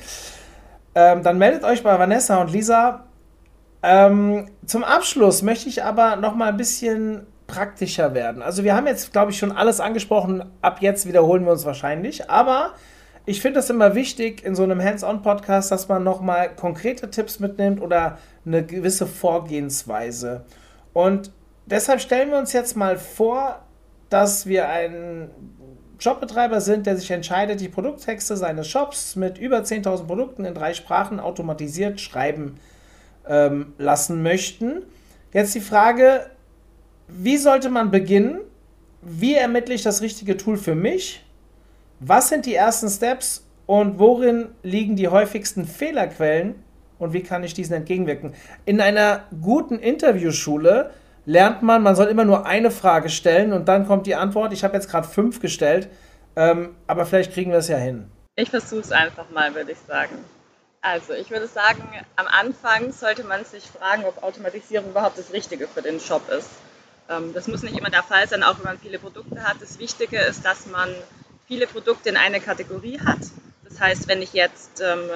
Ähm, 0.95 1.23
dann 1.23 1.39
meldet 1.39 1.65
euch 1.65 1.83
bei 1.83 1.99
Vanessa 1.99 2.41
und 2.41 2.53
Lisa. 2.53 3.05
Ähm, 3.83 4.47
zum 4.67 4.85
Abschluss 4.85 5.43
möchte 5.43 5.69
ich 5.69 5.85
aber 5.85 6.17
noch 6.17 6.35
mal 6.35 6.49
ein 6.49 6.57
bisschen 6.57 7.27
praktischer 7.47 8.15
werden. 8.15 8.43
Also 8.43 8.65
wir 8.65 8.77
haben 8.77 8.87
jetzt, 8.87 9.13
glaube 9.13 9.31
ich, 9.31 9.39
schon 9.39 9.53
alles 9.53 9.81
angesprochen. 9.81 10.45
Ab 10.61 10.79
jetzt 10.81 11.07
wiederholen 11.07 11.45
wir 11.45 11.53
uns 11.53 11.65
wahrscheinlich. 11.65 12.31
Aber 12.31 12.75
ich 13.25 13.41
finde 13.43 13.61
es 13.61 13.71
immer 13.71 13.95
wichtig 13.95 14.45
in 14.45 14.55
so 14.55 14.63
einem 14.63 14.83
Hands-on-Podcast, 14.83 15.71
dass 15.71 15.89
man 15.89 16.03
noch 16.03 16.21
mal 16.21 16.55
konkrete 16.55 17.11
Tipps 17.11 17.41
mitnimmt 17.41 17.81
oder 17.81 18.19
eine 18.47 18.65
gewisse 18.65 19.07
Vorgehensweise. 19.07 20.45
Und 20.93 21.33
deshalb 21.67 22.01
stellen 22.01 22.31
wir 22.31 22.39
uns 22.39 22.53
jetzt 22.53 22.77
mal 22.77 22.97
vor, 22.97 23.65
dass 24.09 24.47
wir 24.47 24.69
einen 24.69 25.31
Shopbetreiber 25.99 26.61
sind, 26.61 26.87
der 26.87 26.97
sich 26.97 27.11
entscheidet, 27.11 27.61
die 27.61 27.69
Produkttexte 27.69 28.37
seines 28.37 28.69
Shops 28.69 29.17
mit 29.17 29.39
über 29.39 29.59
10.000 29.59 30.07
Produkten 30.07 30.45
in 30.45 30.55
drei 30.55 30.73
Sprachen 30.75 31.19
automatisiert 31.19 32.01
schreiben 32.01 32.59
ähm, 33.27 33.75
lassen 33.79 34.23
möchten. 34.23 34.83
Jetzt 35.33 35.55
die 35.55 35.61
Frage, 35.61 36.31
wie 37.09 37.37
sollte 37.37 37.69
man 37.69 37.91
beginnen? 37.91 38.41
Wie 39.03 39.35
ermittle 39.35 39.75
ich 39.75 39.83
das 39.83 40.01
richtige 40.01 40.37
Tool 40.37 40.57
für 40.57 40.75
mich? 40.75 41.25
Was 42.01 42.29
sind 42.29 42.47
die 42.47 42.55
ersten 42.55 42.89
Steps 42.89 43.45
und 43.67 43.99
worin 43.99 44.51
liegen 44.63 44.95
die 44.95 45.09
häufigsten 45.09 45.67
Fehlerquellen 45.67 46.55
und 46.99 47.13
wie 47.13 47.23
kann 47.23 47.43
ich 47.43 47.55
diesen 47.55 47.75
entgegenwirken? 47.75 48.35
In 48.65 48.81
einer 48.81 49.25
guten 49.43 49.79
Interviewschule 49.79 50.91
lernt 51.29 51.63
man, 51.63 51.83
man 51.83 51.95
soll 51.95 52.07
immer 52.07 52.25
nur 52.25 52.47
eine 52.47 52.71
Frage 52.71 53.11
stellen 53.11 53.53
und 53.53 53.69
dann 53.69 53.87
kommt 53.87 54.07
die 54.07 54.15
Antwort. 54.15 54.55
Ich 54.55 54.65
habe 54.65 54.75
jetzt 54.75 54.91
gerade 54.91 55.07
fünf 55.07 55.41
gestellt, 55.41 55.89
ähm, 56.37 56.75
aber 56.87 57.05
vielleicht 57.05 57.35
kriegen 57.35 57.51
wir 57.51 57.59
es 57.59 57.69
ja 57.69 57.77
hin. 57.77 58.11
Ich 58.35 58.49
versuche 58.49 58.81
es 58.81 58.93
einfach 58.93 59.29
mal, 59.31 59.55
würde 59.55 59.73
ich 59.73 59.79
sagen. 59.87 60.25
Also, 60.81 61.13
ich 61.13 61.31
würde 61.31 61.47
sagen, 61.47 61.83
am 62.17 62.27
Anfang 62.29 62.93
sollte 62.93 63.25
man 63.25 63.45
sich 63.45 63.65
fragen, 63.65 64.05
ob 64.07 64.23
Automatisierung 64.23 64.91
überhaupt 64.91 65.19
das 65.19 65.33
Richtige 65.33 65.69
für 65.69 65.83
den 65.83 66.01
Shop 66.01 66.23
ist. 66.31 66.49
Ähm, 67.11 67.35
das 67.35 67.47
muss 67.47 67.63
nicht 67.63 67.77
immer 67.77 67.91
der 67.91 68.05
Fall 68.05 68.27
sein, 68.27 68.43
auch 68.43 68.57
wenn 68.59 68.65
man 68.65 68.79
viele 68.79 68.99
Produkte 68.99 69.43
hat. 69.43 69.57
Das 69.61 69.79
Wichtige 69.79 70.19
ist, 70.19 70.47
dass 70.47 70.67
man 70.67 70.89
viele 71.47 71.67
Produkte 71.67 72.09
in 72.09 72.17
eine 72.17 72.41
Kategorie 72.41 73.01
hat. 73.05 73.21
Das 73.69 73.79
heißt, 73.79 74.09
wenn 74.09 74.23
ich 74.23 74.33
jetzt 74.33 74.81
ähm, 74.81 75.11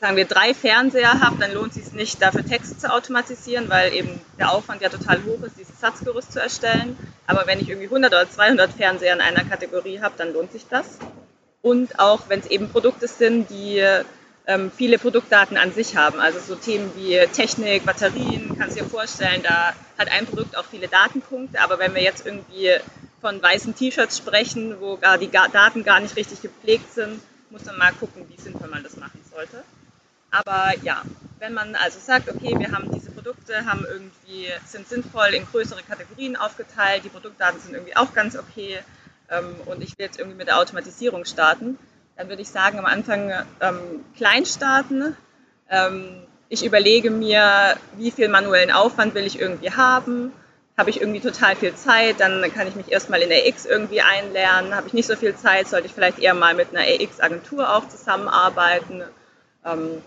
sagen 0.00 0.16
wir, 0.16 0.26
drei 0.26 0.54
Fernseher 0.54 1.20
habe, 1.20 1.36
dann 1.40 1.52
lohnt 1.52 1.76
es 1.76 1.84
sich 1.84 1.92
nicht, 1.92 2.22
dafür 2.22 2.44
Texte 2.44 2.78
zu 2.78 2.92
automatisieren, 2.92 3.68
weil 3.68 3.92
eben 3.92 4.20
der 4.38 4.52
Aufwand 4.52 4.80
ja 4.80 4.88
total 4.88 5.24
hoch 5.24 5.42
ist, 5.42 5.58
dieses 5.58 5.80
Satzgerüst 5.80 6.32
zu 6.32 6.40
erstellen. 6.40 6.96
Aber 7.26 7.46
wenn 7.46 7.60
ich 7.60 7.68
irgendwie 7.68 7.86
100 7.86 8.12
oder 8.12 8.30
200 8.30 8.72
Fernseher 8.72 9.14
in 9.14 9.20
einer 9.20 9.44
Kategorie 9.44 10.00
habe, 10.00 10.14
dann 10.16 10.32
lohnt 10.32 10.52
sich 10.52 10.66
das. 10.68 10.98
Und 11.62 11.98
auch 11.98 12.28
wenn 12.28 12.40
es 12.40 12.46
eben 12.46 12.70
Produkte 12.70 13.08
sind, 13.08 13.50
die 13.50 13.82
ähm, 14.46 14.70
viele 14.74 14.98
Produktdaten 14.98 15.56
an 15.56 15.72
sich 15.72 15.96
haben, 15.96 16.20
also 16.20 16.38
so 16.38 16.54
Themen 16.54 16.92
wie 16.94 17.18
Technik, 17.32 17.84
Batterien, 17.84 18.56
kannst 18.56 18.78
du 18.78 18.84
dir 18.84 18.88
vorstellen, 18.88 19.42
da 19.42 19.74
hat 19.98 20.12
ein 20.12 20.26
Produkt 20.26 20.56
auch 20.56 20.64
viele 20.64 20.86
Datenpunkte. 20.86 21.60
Aber 21.60 21.80
wenn 21.80 21.94
wir 21.94 22.02
jetzt 22.02 22.24
irgendwie 22.24 22.70
von 23.20 23.42
weißen 23.42 23.74
T-Shirts 23.74 24.18
sprechen, 24.18 24.76
wo 24.80 24.96
gar 24.96 25.18
die 25.18 25.28
Daten 25.28 25.82
gar 25.82 25.98
nicht 25.98 26.14
richtig 26.14 26.40
gepflegt 26.40 26.94
sind, 26.94 27.20
muss 27.50 27.64
man 27.64 27.78
mal 27.78 27.92
gucken, 27.92 28.26
wie 28.28 28.40
sinnvoll 28.40 28.68
man 28.68 28.84
das 28.84 28.96
machen 28.96 29.20
sollte. 29.34 29.64
Aber 30.30 30.72
ja, 30.82 31.02
wenn 31.38 31.54
man 31.54 31.74
also 31.76 31.98
sagt, 32.00 32.28
okay, 32.28 32.58
wir 32.58 32.72
haben 32.72 32.90
diese 32.92 33.10
Produkte, 33.10 33.64
haben 33.64 33.84
irgendwie, 33.86 34.48
sind 34.66 34.88
sinnvoll 34.88 35.28
in 35.34 35.46
größere 35.46 35.82
Kategorien 35.82 36.36
aufgeteilt, 36.36 37.04
die 37.04 37.08
Produktdaten 37.08 37.60
sind 37.60 37.74
irgendwie 37.74 37.96
auch 37.96 38.12
ganz 38.12 38.36
okay 38.36 38.78
ähm, 39.30 39.56
und 39.66 39.82
ich 39.82 39.98
will 39.98 40.06
jetzt 40.06 40.18
irgendwie 40.18 40.36
mit 40.36 40.48
der 40.48 40.58
Automatisierung 40.58 41.24
starten, 41.24 41.78
dann 42.16 42.28
würde 42.28 42.42
ich 42.42 42.48
sagen, 42.48 42.78
am 42.78 42.84
Anfang 42.84 43.32
ähm, 43.60 44.04
klein 44.16 44.44
starten. 44.44 45.16
Ähm, 45.70 46.22
ich 46.48 46.64
überlege 46.64 47.10
mir, 47.10 47.76
wie 47.96 48.10
viel 48.10 48.28
manuellen 48.28 48.70
Aufwand 48.70 49.14
will 49.14 49.24
ich 49.24 49.38
irgendwie 49.38 49.70
haben. 49.70 50.32
habe 50.76 50.90
ich 50.90 51.00
irgendwie 51.00 51.20
total 51.20 51.56
viel 51.56 51.74
Zeit, 51.74 52.20
dann 52.20 52.42
kann 52.54 52.66
ich 52.68 52.74
mich 52.74 52.90
erstmal 52.90 53.20
in 53.20 53.30
AX 53.32 53.66
irgendwie 53.66 54.00
einlernen. 54.00 54.74
Habe 54.74 54.86
ich 54.86 54.92
nicht 54.92 55.06
so 55.06 55.16
viel 55.16 55.36
Zeit, 55.36 55.68
sollte 55.68 55.86
ich 55.86 55.92
vielleicht 55.92 56.18
eher 56.18 56.34
mal 56.34 56.54
mit 56.54 56.74
einer 56.74 56.86
AX-Agentur 56.86 57.74
auch 57.74 57.88
zusammenarbeiten. 57.88 59.02
Ähm, 59.64 60.02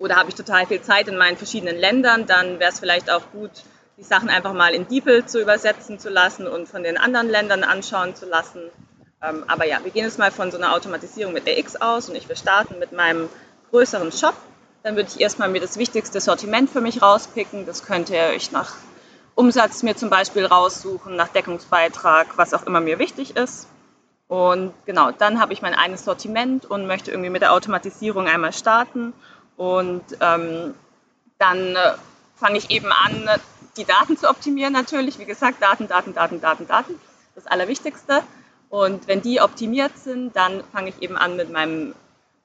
oder 0.00 0.16
habe 0.16 0.30
ich 0.30 0.34
total 0.34 0.66
viel 0.66 0.80
Zeit 0.80 1.06
in 1.08 1.16
meinen 1.16 1.36
verschiedenen 1.36 1.76
Ländern, 1.78 2.26
dann 2.26 2.58
wäre 2.58 2.72
es 2.72 2.80
vielleicht 2.80 3.10
auch 3.10 3.22
gut, 3.32 3.50
die 3.98 4.02
Sachen 4.02 4.30
einfach 4.30 4.54
mal 4.54 4.74
in 4.74 4.88
DeepL 4.88 5.26
zu 5.26 5.40
übersetzen 5.40 5.98
zu 5.98 6.08
lassen 6.08 6.48
und 6.48 6.66
von 6.66 6.82
den 6.82 6.96
anderen 6.96 7.28
Ländern 7.28 7.62
anschauen 7.62 8.16
zu 8.16 8.24
lassen. 8.24 8.62
Ähm, 9.22 9.44
aber 9.46 9.66
ja, 9.66 9.78
wir 9.84 9.90
gehen 9.90 10.04
jetzt 10.06 10.18
mal 10.18 10.30
von 10.30 10.50
so 10.50 10.56
einer 10.56 10.74
Automatisierung 10.74 11.34
mit 11.34 11.46
AX 11.46 11.76
aus 11.76 12.08
und 12.08 12.16
ich 12.16 12.26
will 12.28 12.36
starten 12.36 12.78
mit 12.78 12.92
meinem 12.92 13.28
größeren 13.70 14.10
Shop. 14.10 14.34
Dann 14.82 14.96
würde 14.96 15.10
ich 15.12 15.20
erstmal 15.20 15.50
mir 15.50 15.60
das 15.60 15.76
wichtigste 15.76 16.18
Sortiment 16.18 16.70
für 16.70 16.80
mich 16.80 17.02
rauspicken. 17.02 17.66
Das 17.66 17.84
könnte 17.84 18.16
ich 18.34 18.50
nach 18.52 18.72
Umsatz 19.34 19.82
mir 19.82 19.94
zum 19.94 20.08
Beispiel 20.08 20.46
raussuchen, 20.46 21.14
nach 21.14 21.28
Deckungsbeitrag, 21.28 22.38
was 22.38 22.54
auch 22.54 22.62
immer 22.62 22.80
mir 22.80 22.98
wichtig 22.98 23.36
ist. 23.36 23.68
Und 24.28 24.72
genau, 24.86 25.10
dann 25.10 25.40
habe 25.40 25.52
ich 25.52 25.60
mein 25.60 25.74
eines 25.74 26.06
Sortiment 26.06 26.64
und 26.64 26.86
möchte 26.86 27.10
irgendwie 27.10 27.30
mit 27.30 27.42
der 27.42 27.52
Automatisierung 27.52 28.28
einmal 28.28 28.54
starten 28.54 29.12
und 29.60 30.02
ähm, 30.22 30.74
dann 31.36 31.76
äh, 31.76 31.92
fange 32.36 32.56
ich 32.56 32.70
eben 32.70 32.90
an, 32.90 33.28
die 33.76 33.84
Daten 33.84 34.16
zu 34.16 34.30
optimieren 34.30 34.72
natürlich. 34.72 35.18
Wie 35.18 35.26
gesagt, 35.26 35.60
Daten, 35.60 35.86
Daten, 35.86 36.14
Daten, 36.14 36.40
Daten, 36.40 36.66
Daten. 36.66 36.98
Das 37.34 37.46
Allerwichtigste. 37.46 38.22
Und 38.70 39.06
wenn 39.06 39.20
die 39.20 39.42
optimiert 39.42 39.98
sind, 39.98 40.34
dann 40.34 40.64
fange 40.72 40.88
ich 40.88 41.02
eben 41.02 41.14
an 41.18 41.36
mit 41.36 41.52
meinem 41.52 41.94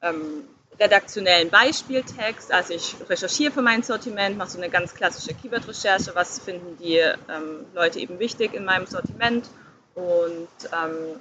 ähm, 0.02 0.44
redaktionellen 0.78 1.48
Beispieltext. 1.48 2.52
Also 2.52 2.74
ich 2.74 2.96
recherchiere 3.08 3.50
für 3.50 3.62
mein 3.62 3.82
Sortiment, 3.82 4.36
mache 4.36 4.50
so 4.50 4.58
eine 4.58 4.68
ganz 4.68 4.94
klassische 4.94 5.32
Keyword-Recherche, 5.32 6.14
was 6.14 6.38
finden 6.38 6.76
die 6.76 6.98
ähm, 6.98 7.64
Leute 7.72 7.98
eben 7.98 8.18
wichtig 8.18 8.52
in 8.52 8.66
meinem 8.66 8.84
Sortiment. 8.84 9.48
Und 9.94 10.48
ähm, 10.70 11.18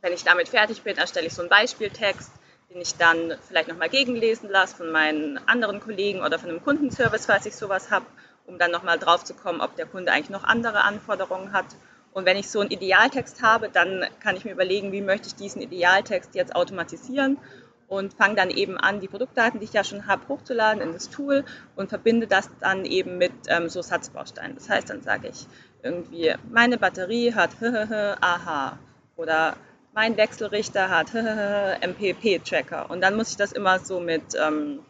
wenn 0.00 0.14
ich 0.14 0.24
damit 0.24 0.48
fertig 0.48 0.80
bin, 0.80 0.96
erstelle 0.96 1.26
ich 1.26 1.34
so 1.34 1.42
einen 1.42 1.50
Beispieltext 1.50 2.30
den 2.74 2.82
ich 2.82 2.96
dann 2.96 3.34
vielleicht 3.46 3.68
nochmal 3.68 3.88
gegenlesen 3.88 4.50
lasse 4.50 4.74
von 4.74 4.90
meinen 4.90 5.38
anderen 5.46 5.78
Kollegen 5.78 6.22
oder 6.22 6.40
von 6.40 6.50
einem 6.50 6.62
Kundenservice, 6.62 7.26
falls 7.26 7.46
ich 7.46 7.54
sowas 7.54 7.92
habe, 7.92 8.04
um 8.46 8.58
dann 8.58 8.72
nochmal 8.72 8.98
drauf 8.98 9.22
zu 9.22 9.32
kommen, 9.32 9.60
ob 9.60 9.76
der 9.76 9.86
Kunde 9.86 10.10
eigentlich 10.10 10.30
noch 10.30 10.42
andere 10.42 10.82
Anforderungen 10.82 11.52
hat. 11.52 11.66
Und 12.12 12.26
wenn 12.26 12.36
ich 12.36 12.50
so 12.50 12.58
einen 12.58 12.72
Idealtext 12.72 13.42
habe, 13.42 13.68
dann 13.68 14.04
kann 14.18 14.36
ich 14.36 14.44
mir 14.44 14.50
überlegen, 14.50 14.90
wie 14.90 15.02
möchte 15.02 15.28
ich 15.28 15.36
diesen 15.36 15.62
Idealtext 15.62 16.34
jetzt 16.34 16.56
automatisieren 16.56 17.38
und 17.86 18.14
fange 18.14 18.34
dann 18.34 18.50
eben 18.50 18.76
an, 18.76 19.00
die 19.00 19.08
Produktdaten, 19.08 19.60
die 19.60 19.66
ich 19.66 19.72
ja 19.72 19.84
schon 19.84 20.08
habe, 20.08 20.26
hochzuladen 20.26 20.82
in 20.82 20.92
das 20.92 21.10
Tool 21.10 21.44
und 21.76 21.90
verbinde 21.90 22.26
das 22.26 22.50
dann 22.60 22.84
eben 22.84 23.18
mit 23.18 23.32
ähm, 23.46 23.68
so 23.68 23.82
Satzbausteinen. 23.82 24.56
Das 24.56 24.68
heißt, 24.68 24.90
dann 24.90 25.02
sage 25.02 25.28
ich 25.28 25.46
irgendwie, 25.84 26.34
meine 26.50 26.76
Batterie 26.76 27.34
hat 27.34 27.50
aha 28.20 28.78
oder 29.16 29.56
mein 29.94 30.16
Wechselrichter 30.16 30.90
hat 30.90 31.14
MPP-Tracker. 31.14 32.90
Und 32.90 33.00
dann 33.00 33.16
muss 33.16 33.30
ich 33.30 33.36
das 33.36 33.52
immer 33.52 33.78
so 33.78 34.00
mit 34.00 34.22
ähm, 34.40 34.80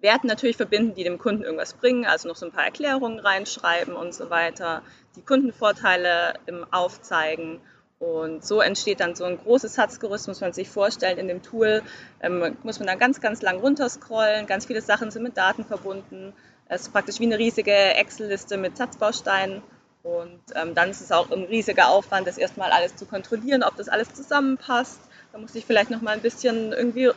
Werten 0.00 0.28
natürlich 0.28 0.56
verbinden, 0.56 0.94
die 0.94 1.04
dem 1.04 1.18
Kunden 1.18 1.42
irgendwas 1.42 1.74
bringen, 1.74 2.06
also 2.06 2.28
noch 2.28 2.36
so 2.36 2.46
ein 2.46 2.52
paar 2.52 2.64
Erklärungen 2.64 3.18
reinschreiben 3.18 3.94
und 3.94 4.14
so 4.14 4.30
weiter, 4.30 4.82
die 5.16 5.22
Kundenvorteile 5.22 6.34
im 6.46 6.64
aufzeigen. 6.72 7.60
Und 7.98 8.44
so 8.44 8.60
entsteht 8.60 9.00
dann 9.00 9.16
so 9.16 9.24
ein 9.24 9.38
großes 9.38 9.74
Satzgerüst, 9.74 10.28
muss 10.28 10.40
man 10.40 10.52
sich 10.52 10.68
vorstellen. 10.68 11.18
In 11.18 11.26
dem 11.26 11.42
Tool 11.42 11.82
ähm, 12.20 12.56
muss 12.62 12.78
man 12.78 12.86
dann 12.86 13.00
ganz, 13.00 13.20
ganz 13.20 13.42
lang 13.42 13.58
runterscrollen. 13.58 14.46
Ganz 14.46 14.66
viele 14.66 14.82
Sachen 14.82 15.10
sind 15.10 15.24
mit 15.24 15.36
Daten 15.36 15.64
verbunden. 15.64 16.32
Es 16.68 16.82
ist 16.82 16.92
praktisch 16.92 17.18
wie 17.18 17.26
eine 17.26 17.38
riesige 17.38 17.72
Excel-Liste 17.72 18.56
mit 18.56 18.76
Satzbausteinen. 18.76 19.62
Und 20.08 20.40
ähm, 20.54 20.74
dann 20.74 20.88
ist 20.88 21.02
es 21.02 21.12
auch 21.12 21.30
ein 21.30 21.44
riesiger 21.44 21.88
Aufwand, 21.88 22.26
das 22.26 22.38
erstmal 22.38 22.72
alles 22.72 22.96
zu 22.96 23.04
kontrollieren, 23.04 23.62
ob 23.62 23.76
das 23.76 23.90
alles 23.90 24.14
zusammenpasst. 24.14 24.98
Da 25.32 25.38
muss 25.38 25.54
ich 25.54 25.66
vielleicht 25.66 25.90
noch 25.90 26.00
mal 26.00 26.12
ein 26.12 26.22
bisschen 26.22 26.72
irgendwie 26.72 27.10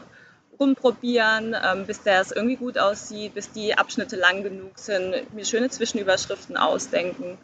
rumprobieren, 0.59 1.55
ähm, 1.63 1.85
bis 1.85 2.03
das 2.03 2.31
irgendwie 2.31 2.57
gut 2.57 2.77
aussieht, 2.77 3.33
bis 3.33 3.49
die 3.51 3.77
Abschnitte 3.77 4.17
lang 4.17 4.43
genug 4.43 4.77
sind, 4.77 5.33
mir 5.33 5.45
schöne 5.45 5.69
Zwischenüberschriften 5.69 6.57
ausdenken. 6.57 7.37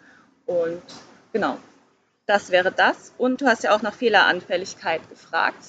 Und 0.46 0.84
genau, 1.32 1.58
das 2.26 2.52
wäre 2.52 2.74
das. 2.74 3.14
Und 3.18 3.40
du 3.40 3.48
hast 3.48 3.64
ja 3.64 3.74
auch 3.74 3.82
nach 3.82 3.94
Fehleranfälligkeit 3.94 5.10
gefragt. 5.10 5.64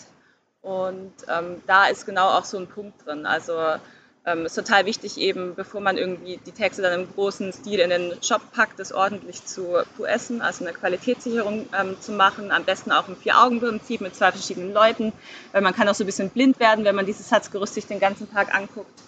Und 0.61 1.15
ähm, 1.29 1.63
da 1.69 1.87
ist 1.87 2.05
genau 2.05 2.31
auch 2.31 2.45
so 2.45 2.59
ein 2.59 2.67
Punkt 2.67 3.07
drin. 3.07 3.27
Also 3.27 3.77
ähm, 4.29 4.45
ist 4.47 4.55
total 4.55 4.85
wichtig, 4.85 5.19
eben 5.19 5.55
bevor 5.55 5.81
man 5.81 5.97
irgendwie 5.97 6.39
die 6.45 6.53
Texte 6.53 6.83
dann 6.83 7.01
im 7.01 7.09
großen 7.15 7.53
Stil 7.53 7.81
in 7.81 7.91
den 7.91 8.23
Shop 8.23 8.43
packt, 8.53 8.79
das 8.79 8.93
ordentlich 8.93 9.45
zu 9.47 9.79
QSen, 9.97 10.43
also 10.43 10.65
eine 10.65 10.75
Qualitätssicherung 10.75 11.67
ähm, 11.79 11.97
zu 12.01 12.13
machen. 12.13 12.53
Am 12.53 12.65
besten 12.65 12.93
auch 12.93 13.09
im 13.09 13.17
Vier-Augen-Prinzip 13.17 14.01
mit 14.01 14.15
zwei 14.15 14.31
verschiedenen 14.33 14.73
Leuten, 14.73 15.13
weil 15.53 15.63
man 15.63 15.75
kann 15.75 15.89
auch 15.89 15.95
so 15.95 16.05
ein 16.05 16.07
bisschen 16.07 16.31
blind 16.31 16.61
werden, 16.61 16.85
wenn 16.85 16.95
man 16.95 17.07
dieses 17.07 17.29
Satzgerüst 17.29 17.75
sich 17.75 17.87
den 17.87 18.01
ganzen 18.01 18.31
Tag 18.31 18.55
anguckt. 18.55 19.01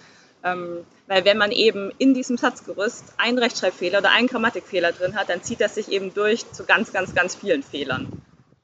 Ähm, 0.43 0.87
weil 1.07 1.25
wenn 1.27 1.37
man 1.37 1.53
eben 1.53 1.93
in 1.99 2.15
diesem 2.15 2.39
Satzgerüst 2.39 3.05
einen 3.19 3.39
Rechtschreibfehler 3.39 3.99
oder 3.99 4.11
einen 4.11 4.27
Grammatikfehler 4.27 4.93
drin 4.93 5.17
hat, 5.17 5.29
dann 5.29 5.43
zieht 5.43 5.61
das 5.61 5.75
sich 5.75 5.91
eben 5.91 6.15
durch 6.15 6.51
zu 6.53 6.65
ganz, 6.65 6.93
ganz, 6.93 7.15
ganz 7.15 7.35
vielen 7.35 7.63
Fehlern. 7.63 8.09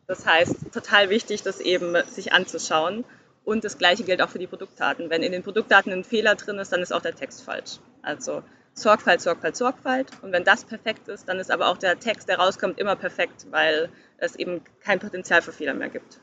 Das 0.06 0.24
heißt, 0.24 0.72
total 0.72 1.10
wichtig, 1.10 1.42
das 1.42 1.60
eben 1.60 1.96
sich 2.06 2.32
anzuschauen. 2.32 3.04
Und 3.46 3.62
das 3.62 3.78
Gleiche 3.78 4.02
gilt 4.02 4.20
auch 4.20 4.28
für 4.28 4.40
die 4.40 4.48
Produktdaten. 4.48 5.08
Wenn 5.08 5.22
in 5.22 5.30
den 5.30 5.44
Produktdaten 5.44 5.92
ein 5.92 6.02
Fehler 6.02 6.34
drin 6.34 6.58
ist, 6.58 6.72
dann 6.72 6.82
ist 6.82 6.92
auch 6.92 7.00
der 7.00 7.14
Text 7.14 7.44
falsch. 7.44 7.78
Also 8.02 8.42
Sorgfalt, 8.74 9.20
Sorgfalt, 9.20 9.56
Sorgfalt. 9.56 10.08
Und 10.22 10.32
wenn 10.32 10.42
das 10.42 10.64
perfekt 10.64 11.06
ist, 11.06 11.28
dann 11.28 11.38
ist 11.38 11.52
aber 11.52 11.68
auch 11.68 11.78
der 11.78 11.96
Text, 12.00 12.28
der 12.28 12.38
rauskommt, 12.38 12.80
immer 12.80 12.96
perfekt, 12.96 13.46
weil 13.52 13.88
es 14.18 14.34
eben 14.34 14.62
kein 14.80 14.98
Potenzial 14.98 15.42
für 15.42 15.52
Fehler 15.52 15.74
mehr 15.74 15.88
gibt. 15.90 16.18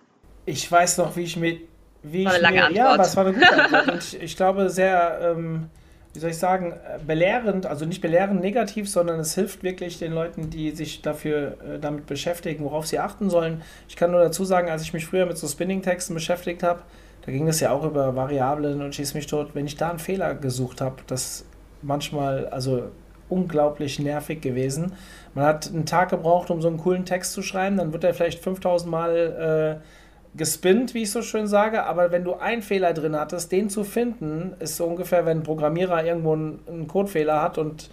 Ich 0.45 0.69
weiß 0.69 0.97
noch, 0.97 1.15
wie 1.15 1.23
ich 1.23 1.37
mir. 1.37 1.61
Wie 2.03 2.25
war 2.25 2.33
eine 2.33 2.41
lange 2.41 2.55
mir, 2.57 2.63
Antwort. 2.65 2.77
Ja, 2.77 2.93
aber 2.93 3.03
es 3.03 3.15
war 3.15 3.25
eine 3.25 3.35
gute 3.35 3.53
Antwort. 3.63 3.91
Und 3.93 4.03
ich, 4.03 4.21
ich 4.21 4.35
glaube, 4.35 4.69
sehr, 4.69 5.19
ähm, 5.21 5.69
wie 6.13 6.19
soll 6.19 6.31
ich 6.31 6.37
sagen, 6.37 6.77
belehrend, 7.07 7.65
also 7.65 7.85
nicht 7.85 8.01
belehrend 8.01 8.41
negativ, 8.41 8.89
sondern 8.89 9.21
es 9.21 9.33
hilft 9.33 9.63
wirklich 9.63 9.97
den 9.97 10.11
Leuten, 10.11 10.49
die 10.49 10.71
sich 10.71 11.01
dafür 11.01 11.57
äh, 11.63 11.79
damit 11.79 12.05
beschäftigen, 12.05 12.65
worauf 12.65 12.85
sie 12.85 12.99
achten 12.99 13.29
sollen. 13.29 13.61
Ich 13.87 13.95
kann 13.95 14.11
nur 14.11 14.19
dazu 14.19 14.43
sagen, 14.43 14.69
als 14.69 14.81
ich 14.81 14.91
mich 14.91 15.05
früher 15.05 15.25
mit 15.25 15.37
so 15.37 15.47
Spinning-Texten 15.47 16.13
beschäftigt 16.13 16.63
habe, 16.63 16.81
da 17.25 17.31
ging 17.31 17.47
es 17.47 17.59
ja 17.59 17.71
auch 17.71 17.85
über 17.85 18.15
Variablen 18.15 18.81
und 18.81 18.95
schieß 18.95 19.13
mich 19.13 19.27
tot. 19.27 19.51
Wenn 19.53 19.65
ich 19.65 19.77
da 19.77 19.89
einen 19.89 19.99
Fehler 19.99 20.35
gesucht 20.35 20.81
habe, 20.81 20.97
das 21.07 21.45
manchmal, 21.81 22.47
also 22.47 22.83
unglaublich 23.29 23.99
nervig 23.99 24.41
gewesen. 24.41 24.93
Man 25.33 25.45
hat 25.45 25.67
einen 25.67 25.85
Tag 25.85 26.09
gebraucht, 26.09 26.51
um 26.51 26.61
so 26.61 26.67
einen 26.67 26.77
coolen 26.77 27.05
Text 27.05 27.33
zu 27.33 27.41
schreiben, 27.41 27.77
dann 27.77 27.93
wird 27.93 28.03
er 28.03 28.13
vielleicht 28.13 28.43
5000 28.43 28.91
Mal 28.91 29.81
äh, 29.81 30.37
gespinnt, 30.37 30.93
wie 30.93 31.03
ich 31.03 31.11
so 31.11 31.21
schön 31.21 31.47
sage, 31.47 31.83
aber 31.83 32.11
wenn 32.11 32.23
du 32.23 32.33
einen 32.33 32.61
Fehler 32.61 32.93
drin 32.93 33.15
hattest, 33.15 33.51
den 33.51 33.69
zu 33.69 33.83
finden, 33.83 34.55
ist 34.59 34.77
so 34.77 34.85
ungefähr, 34.85 35.25
wenn 35.25 35.39
ein 35.39 35.43
Programmierer 35.43 36.03
irgendwo 36.03 36.33
einen, 36.33 36.59
einen 36.67 36.87
Codefehler 36.87 37.41
hat 37.41 37.57
und 37.57 37.89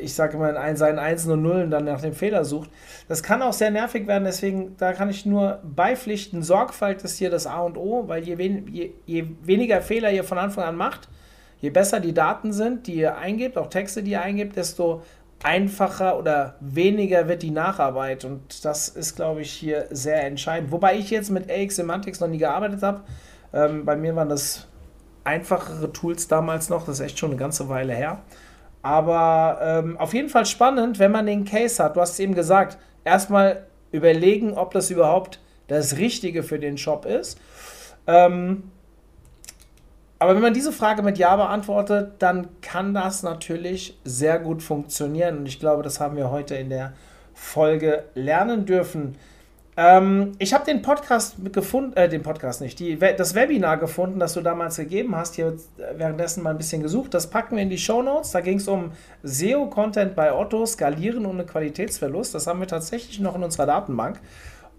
ich 0.00 0.14
sage 0.14 0.36
immer, 0.36 0.68
in 0.68 0.76
seinen 0.76 0.98
Einsen 0.98 1.32
und 1.32 1.42
Nullen 1.42 1.70
dann 1.70 1.84
nach 1.84 2.00
dem 2.00 2.12
Fehler 2.12 2.44
sucht. 2.44 2.70
Das 3.08 3.22
kann 3.22 3.42
auch 3.42 3.52
sehr 3.52 3.70
nervig 3.70 4.06
werden, 4.06 4.24
deswegen, 4.24 4.76
da 4.78 4.92
kann 4.92 5.10
ich 5.10 5.26
nur 5.26 5.60
beipflichten, 5.62 6.42
Sorgfalt 6.42 7.02
ist 7.02 7.18
hier 7.18 7.30
das 7.30 7.46
A 7.46 7.62
und 7.62 7.76
O, 7.76 8.06
weil 8.06 8.22
je, 8.22 8.38
wen, 8.38 8.68
je, 8.68 8.92
je 9.06 9.24
weniger 9.42 9.80
Fehler 9.82 10.12
ihr 10.12 10.24
von 10.24 10.38
Anfang 10.38 10.64
an 10.64 10.76
macht, 10.76 11.08
je 11.60 11.70
besser 11.70 12.00
die 12.00 12.14
Daten 12.14 12.52
sind, 12.52 12.86
die 12.86 12.94
ihr 12.94 13.16
eingebt, 13.16 13.58
auch 13.58 13.68
Texte, 13.68 14.02
die 14.02 14.12
ihr 14.12 14.22
eingebt, 14.22 14.56
desto 14.56 15.02
einfacher 15.42 16.18
oder 16.18 16.54
weniger 16.60 17.28
wird 17.28 17.42
die 17.42 17.50
Nacharbeit. 17.50 18.24
Und 18.24 18.64
das 18.64 18.88
ist, 18.88 19.16
glaube 19.16 19.42
ich, 19.42 19.52
hier 19.52 19.86
sehr 19.90 20.24
entscheidend. 20.24 20.72
Wobei 20.72 20.96
ich 20.96 21.10
jetzt 21.10 21.30
mit 21.30 21.50
AX 21.50 21.76
Semantics 21.76 22.20
noch 22.20 22.28
nie 22.28 22.38
gearbeitet 22.38 22.82
habe. 22.82 23.02
Ähm, 23.52 23.84
bei 23.84 23.94
mir 23.94 24.16
waren 24.16 24.28
das 24.30 24.66
einfachere 25.24 25.92
Tools 25.92 26.28
damals 26.28 26.68
noch, 26.68 26.86
das 26.86 27.00
ist 27.00 27.06
echt 27.06 27.18
schon 27.18 27.30
eine 27.30 27.38
ganze 27.38 27.68
Weile 27.68 27.94
her. 27.94 28.20
Aber 28.84 29.60
ähm, 29.62 29.96
auf 29.96 30.12
jeden 30.12 30.28
Fall 30.28 30.44
spannend, 30.44 30.98
wenn 30.98 31.10
man 31.10 31.24
den 31.24 31.46
Case 31.46 31.82
hat. 31.82 31.96
Du 31.96 32.02
hast 32.02 32.12
es 32.12 32.18
eben 32.18 32.34
gesagt, 32.34 32.76
erstmal 33.02 33.64
überlegen, 33.92 34.52
ob 34.52 34.72
das 34.72 34.90
überhaupt 34.90 35.40
das 35.68 35.96
Richtige 35.96 36.42
für 36.42 36.58
den 36.58 36.76
Shop 36.76 37.06
ist. 37.06 37.40
Ähm, 38.06 38.64
aber 40.18 40.34
wenn 40.34 40.42
man 40.42 40.52
diese 40.52 40.70
Frage 40.70 41.02
mit 41.02 41.16
Ja 41.16 41.34
beantwortet, 41.34 42.16
dann 42.18 42.48
kann 42.60 42.92
das 42.92 43.22
natürlich 43.22 43.98
sehr 44.04 44.38
gut 44.38 44.62
funktionieren. 44.62 45.38
Und 45.38 45.46
ich 45.46 45.58
glaube, 45.58 45.82
das 45.82 45.98
haben 45.98 46.18
wir 46.18 46.30
heute 46.30 46.54
in 46.54 46.68
der 46.68 46.92
Folge 47.32 48.04
lernen 48.14 48.66
dürfen. 48.66 49.16
Ähm, 49.76 50.32
ich 50.38 50.54
habe 50.54 50.64
den 50.64 50.82
Podcast 50.82 51.36
gefunden, 51.52 51.96
äh, 51.96 52.08
den 52.08 52.22
Podcast 52.22 52.60
nicht, 52.60 52.78
die, 52.78 52.96
das 52.96 53.34
Webinar 53.34 53.76
gefunden, 53.76 54.20
das 54.20 54.34
du 54.34 54.40
damals 54.40 54.76
gegeben 54.76 55.16
hast. 55.16 55.34
Hier 55.34 55.56
währenddessen 55.96 56.42
mal 56.42 56.50
ein 56.50 56.58
bisschen 56.58 56.82
gesucht. 56.82 57.12
Das 57.12 57.28
packen 57.28 57.56
wir 57.56 57.62
in 57.62 57.70
die 57.70 57.78
Show 57.78 58.02
Notes. 58.02 58.30
Da 58.30 58.40
ging 58.40 58.58
es 58.58 58.68
um 58.68 58.92
SEO-Content 59.24 60.14
bei 60.14 60.32
Otto, 60.32 60.64
Skalieren 60.64 61.26
ohne 61.26 61.44
Qualitätsverlust. 61.44 62.34
Das 62.34 62.46
haben 62.46 62.60
wir 62.60 62.68
tatsächlich 62.68 63.18
noch 63.18 63.34
in 63.34 63.42
unserer 63.42 63.66
Datenbank. 63.66 64.20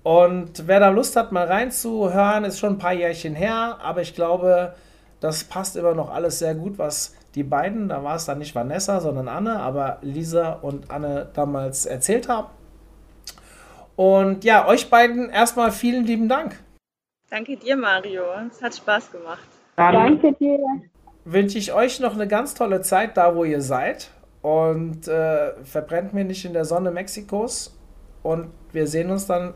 Und 0.03 0.67
wer 0.67 0.79
da 0.79 0.89
Lust 0.89 1.15
hat, 1.15 1.31
mal 1.31 1.47
reinzuhören, 1.47 2.45
ist 2.45 2.59
schon 2.59 2.73
ein 2.73 2.77
paar 2.77 2.93
Jährchen 2.93 3.33
her, 3.33 3.79
aber 3.81 4.01
ich 4.01 4.13
glaube, 4.13 4.75
das 5.19 5.45
passt 5.45 5.75
immer 5.75 5.95
noch 5.95 6.13
alles 6.13 6.37
sehr 6.37 6.53
gut, 6.53 6.77
was 6.77 7.15
die 7.33 7.41
beiden, 7.41 7.89
da 7.89 8.03
war 8.03 8.15
es 8.15 8.25
dann 8.25 8.37
nicht 8.37 8.53
Vanessa, 8.53 9.01
sondern 9.01 9.27
Anne, 9.27 9.59
aber 9.59 9.97
Lisa 10.03 10.53
und 10.53 10.91
Anne 10.91 11.27
damals 11.33 11.87
erzählt 11.87 12.29
haben. 12.29 12.49
Und 13.95 14.43
ja, 14.43 14.67
euch 14.67 14.89
beiden 14.89 15.29
erstmal 15.29 15.71
vielen 15.71 16.05
lieben 16.05 16.27
Dank. 16.27 16.59
Danke 17.29 17.57
dir, 17.57 17.75
Mario. 17.75 18.23
Es 18.49 18.61
hat 18.61 18.75
Spaß 18.75 19.11
gemacht. 19.11 19.47
Dann 19.75 19.93
Danke 19.93 20.33
dir. 20.33 20.59
Wünsche 21.23 21.57
ich 21.57 21.73
euch 21.73 21.99
noch 21.99 22.13
eine 22.13 22.27
ganz 22.27 22.53
tolle 22.53 22.81
Zeit 22.81 23.17
da, 23.17 23.35
wo 23.35 23.43
ihr 23.43 23.61
seid. 23.61 24.11
Und 24.41 25.07
äh, 25.07 25.53
verbrennt 25.63 26.13
mir 26.13 26.23
nicht 26.23 26.45
in 26.45 26.53
der 26.53 26.65
Sonne 26.65 26.91
Mexikos. 26.91 27.75
Und 28.21 28.51
wir 28.71 28.87
sehen 28.87 29.09
uns 29.09 29.25
dann 29.25 29.53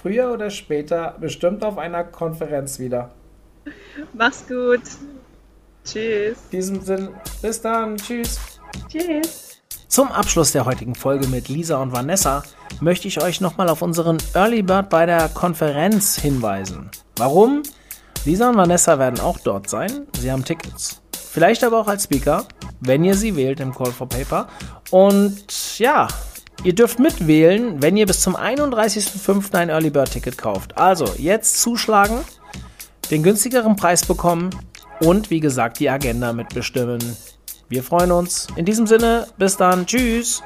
früher 0.00 0.32
oder 0.32 0.50
später 0.50 1.16
bestimmt 1.20 1.64
auf 1.64 1.78
einer 1.78 2.04
Konferenz 2.04 2.78
wieder. 2.78 3.10
Mach's 4.14 4.46
gut. 4.48 4.82
Tschüss. 5.84 6.38
In 6.44 6.50
diesem 6.50 6.80
Sinne, 6.80 7.10
bis 7.42 7.60
dann. 7.60 7.96
Tschüss. 7.96 8.40
Tschüss. 8.88 9.62
Zum 9.88 10.08
Abschluss 10.08 10.52
der 10.52 10.64
heutigen 10.64 10.94
Folge 10.94 11.26
mit 11.26 11.48
Lisa 11.48 11.80
und 11.82 11.92
Vanessa 11.92 12.42
möchte 12.80 13.08
ich 13.08 13.22
euch 13.22 13.40
nochmal 13.40 13.68
auf 13.68 13.82
unseren 13.82 14.18
Early 14.34 14.62
Bird 14.62 14.90
bei 14.90 15.06
der 15.06 15.28
Konferenz 15.28 16.16
hinweisen. 16.16 16.90
Warum? 17.16 17.62
Lisa 18.24 18.50
und 18.50 18.56
Vanessa 18.56 18.98
werden 18.98 19.20
auch 19.20 19.38
dort 19.38 19.68
sein. 19.68 20.06
Sie 20.18 20.30
haben 20.30 20.44
Tickets. 20.44 21.00
Vielleicht 21.12 21.64
aber 21.64 21.80
auch 21.80 21.88
als 21.88 22.04
Speaker, 22.04 22.44
wenn 22.80 23.04
ihr 23.04 23.14
sie 23.14 23.36
wählt 23.36 23.60
im 23.60 23.74
Call 23.74 23.92
for 23.92 24.08
Paper. 24.08 24.48
Und 24.90 25.78
ja, 25.78 26.08
ihr 26.64 26.74
dürft 26.74 26.98
mitwählen, 26.98 27.80
wenn 27.80 27.96
ihr 27.96 28.06
bis 28.06 28.20
zum 28.20 28.36
31.05. 28.36 29.54
ein 29.54 29.68
Early 29.68 29.90
Bird 29.90 30.10
Ticket 30.10 30.36
kauft. 30.36 30.76
Also 30.76 31.06
jetzt 31.18 31.60
zuschlagen, 31.60 32.18
den 33.10 33.22
günstigeren 33.22 33.76
Preis 33.76 34.04
bekommen 34.04 34.50
und 35.00 35.30
wie 35.30 35.40
gesagt 35.40 35.78
die 35.80 35.88
Agenda 35.88 36.32
mitbestimmen. 36.32 37.00
Wir 37.68 37.84
freuen 37.84 38.10
uns. 38.10 38.48
In 38.56 38.64
diesem 38.64 38.86
Sinne, 38.86 39.28
bis 39.38 39.56
dann. 39.56 39.86
Tschüss. 39.86 40.42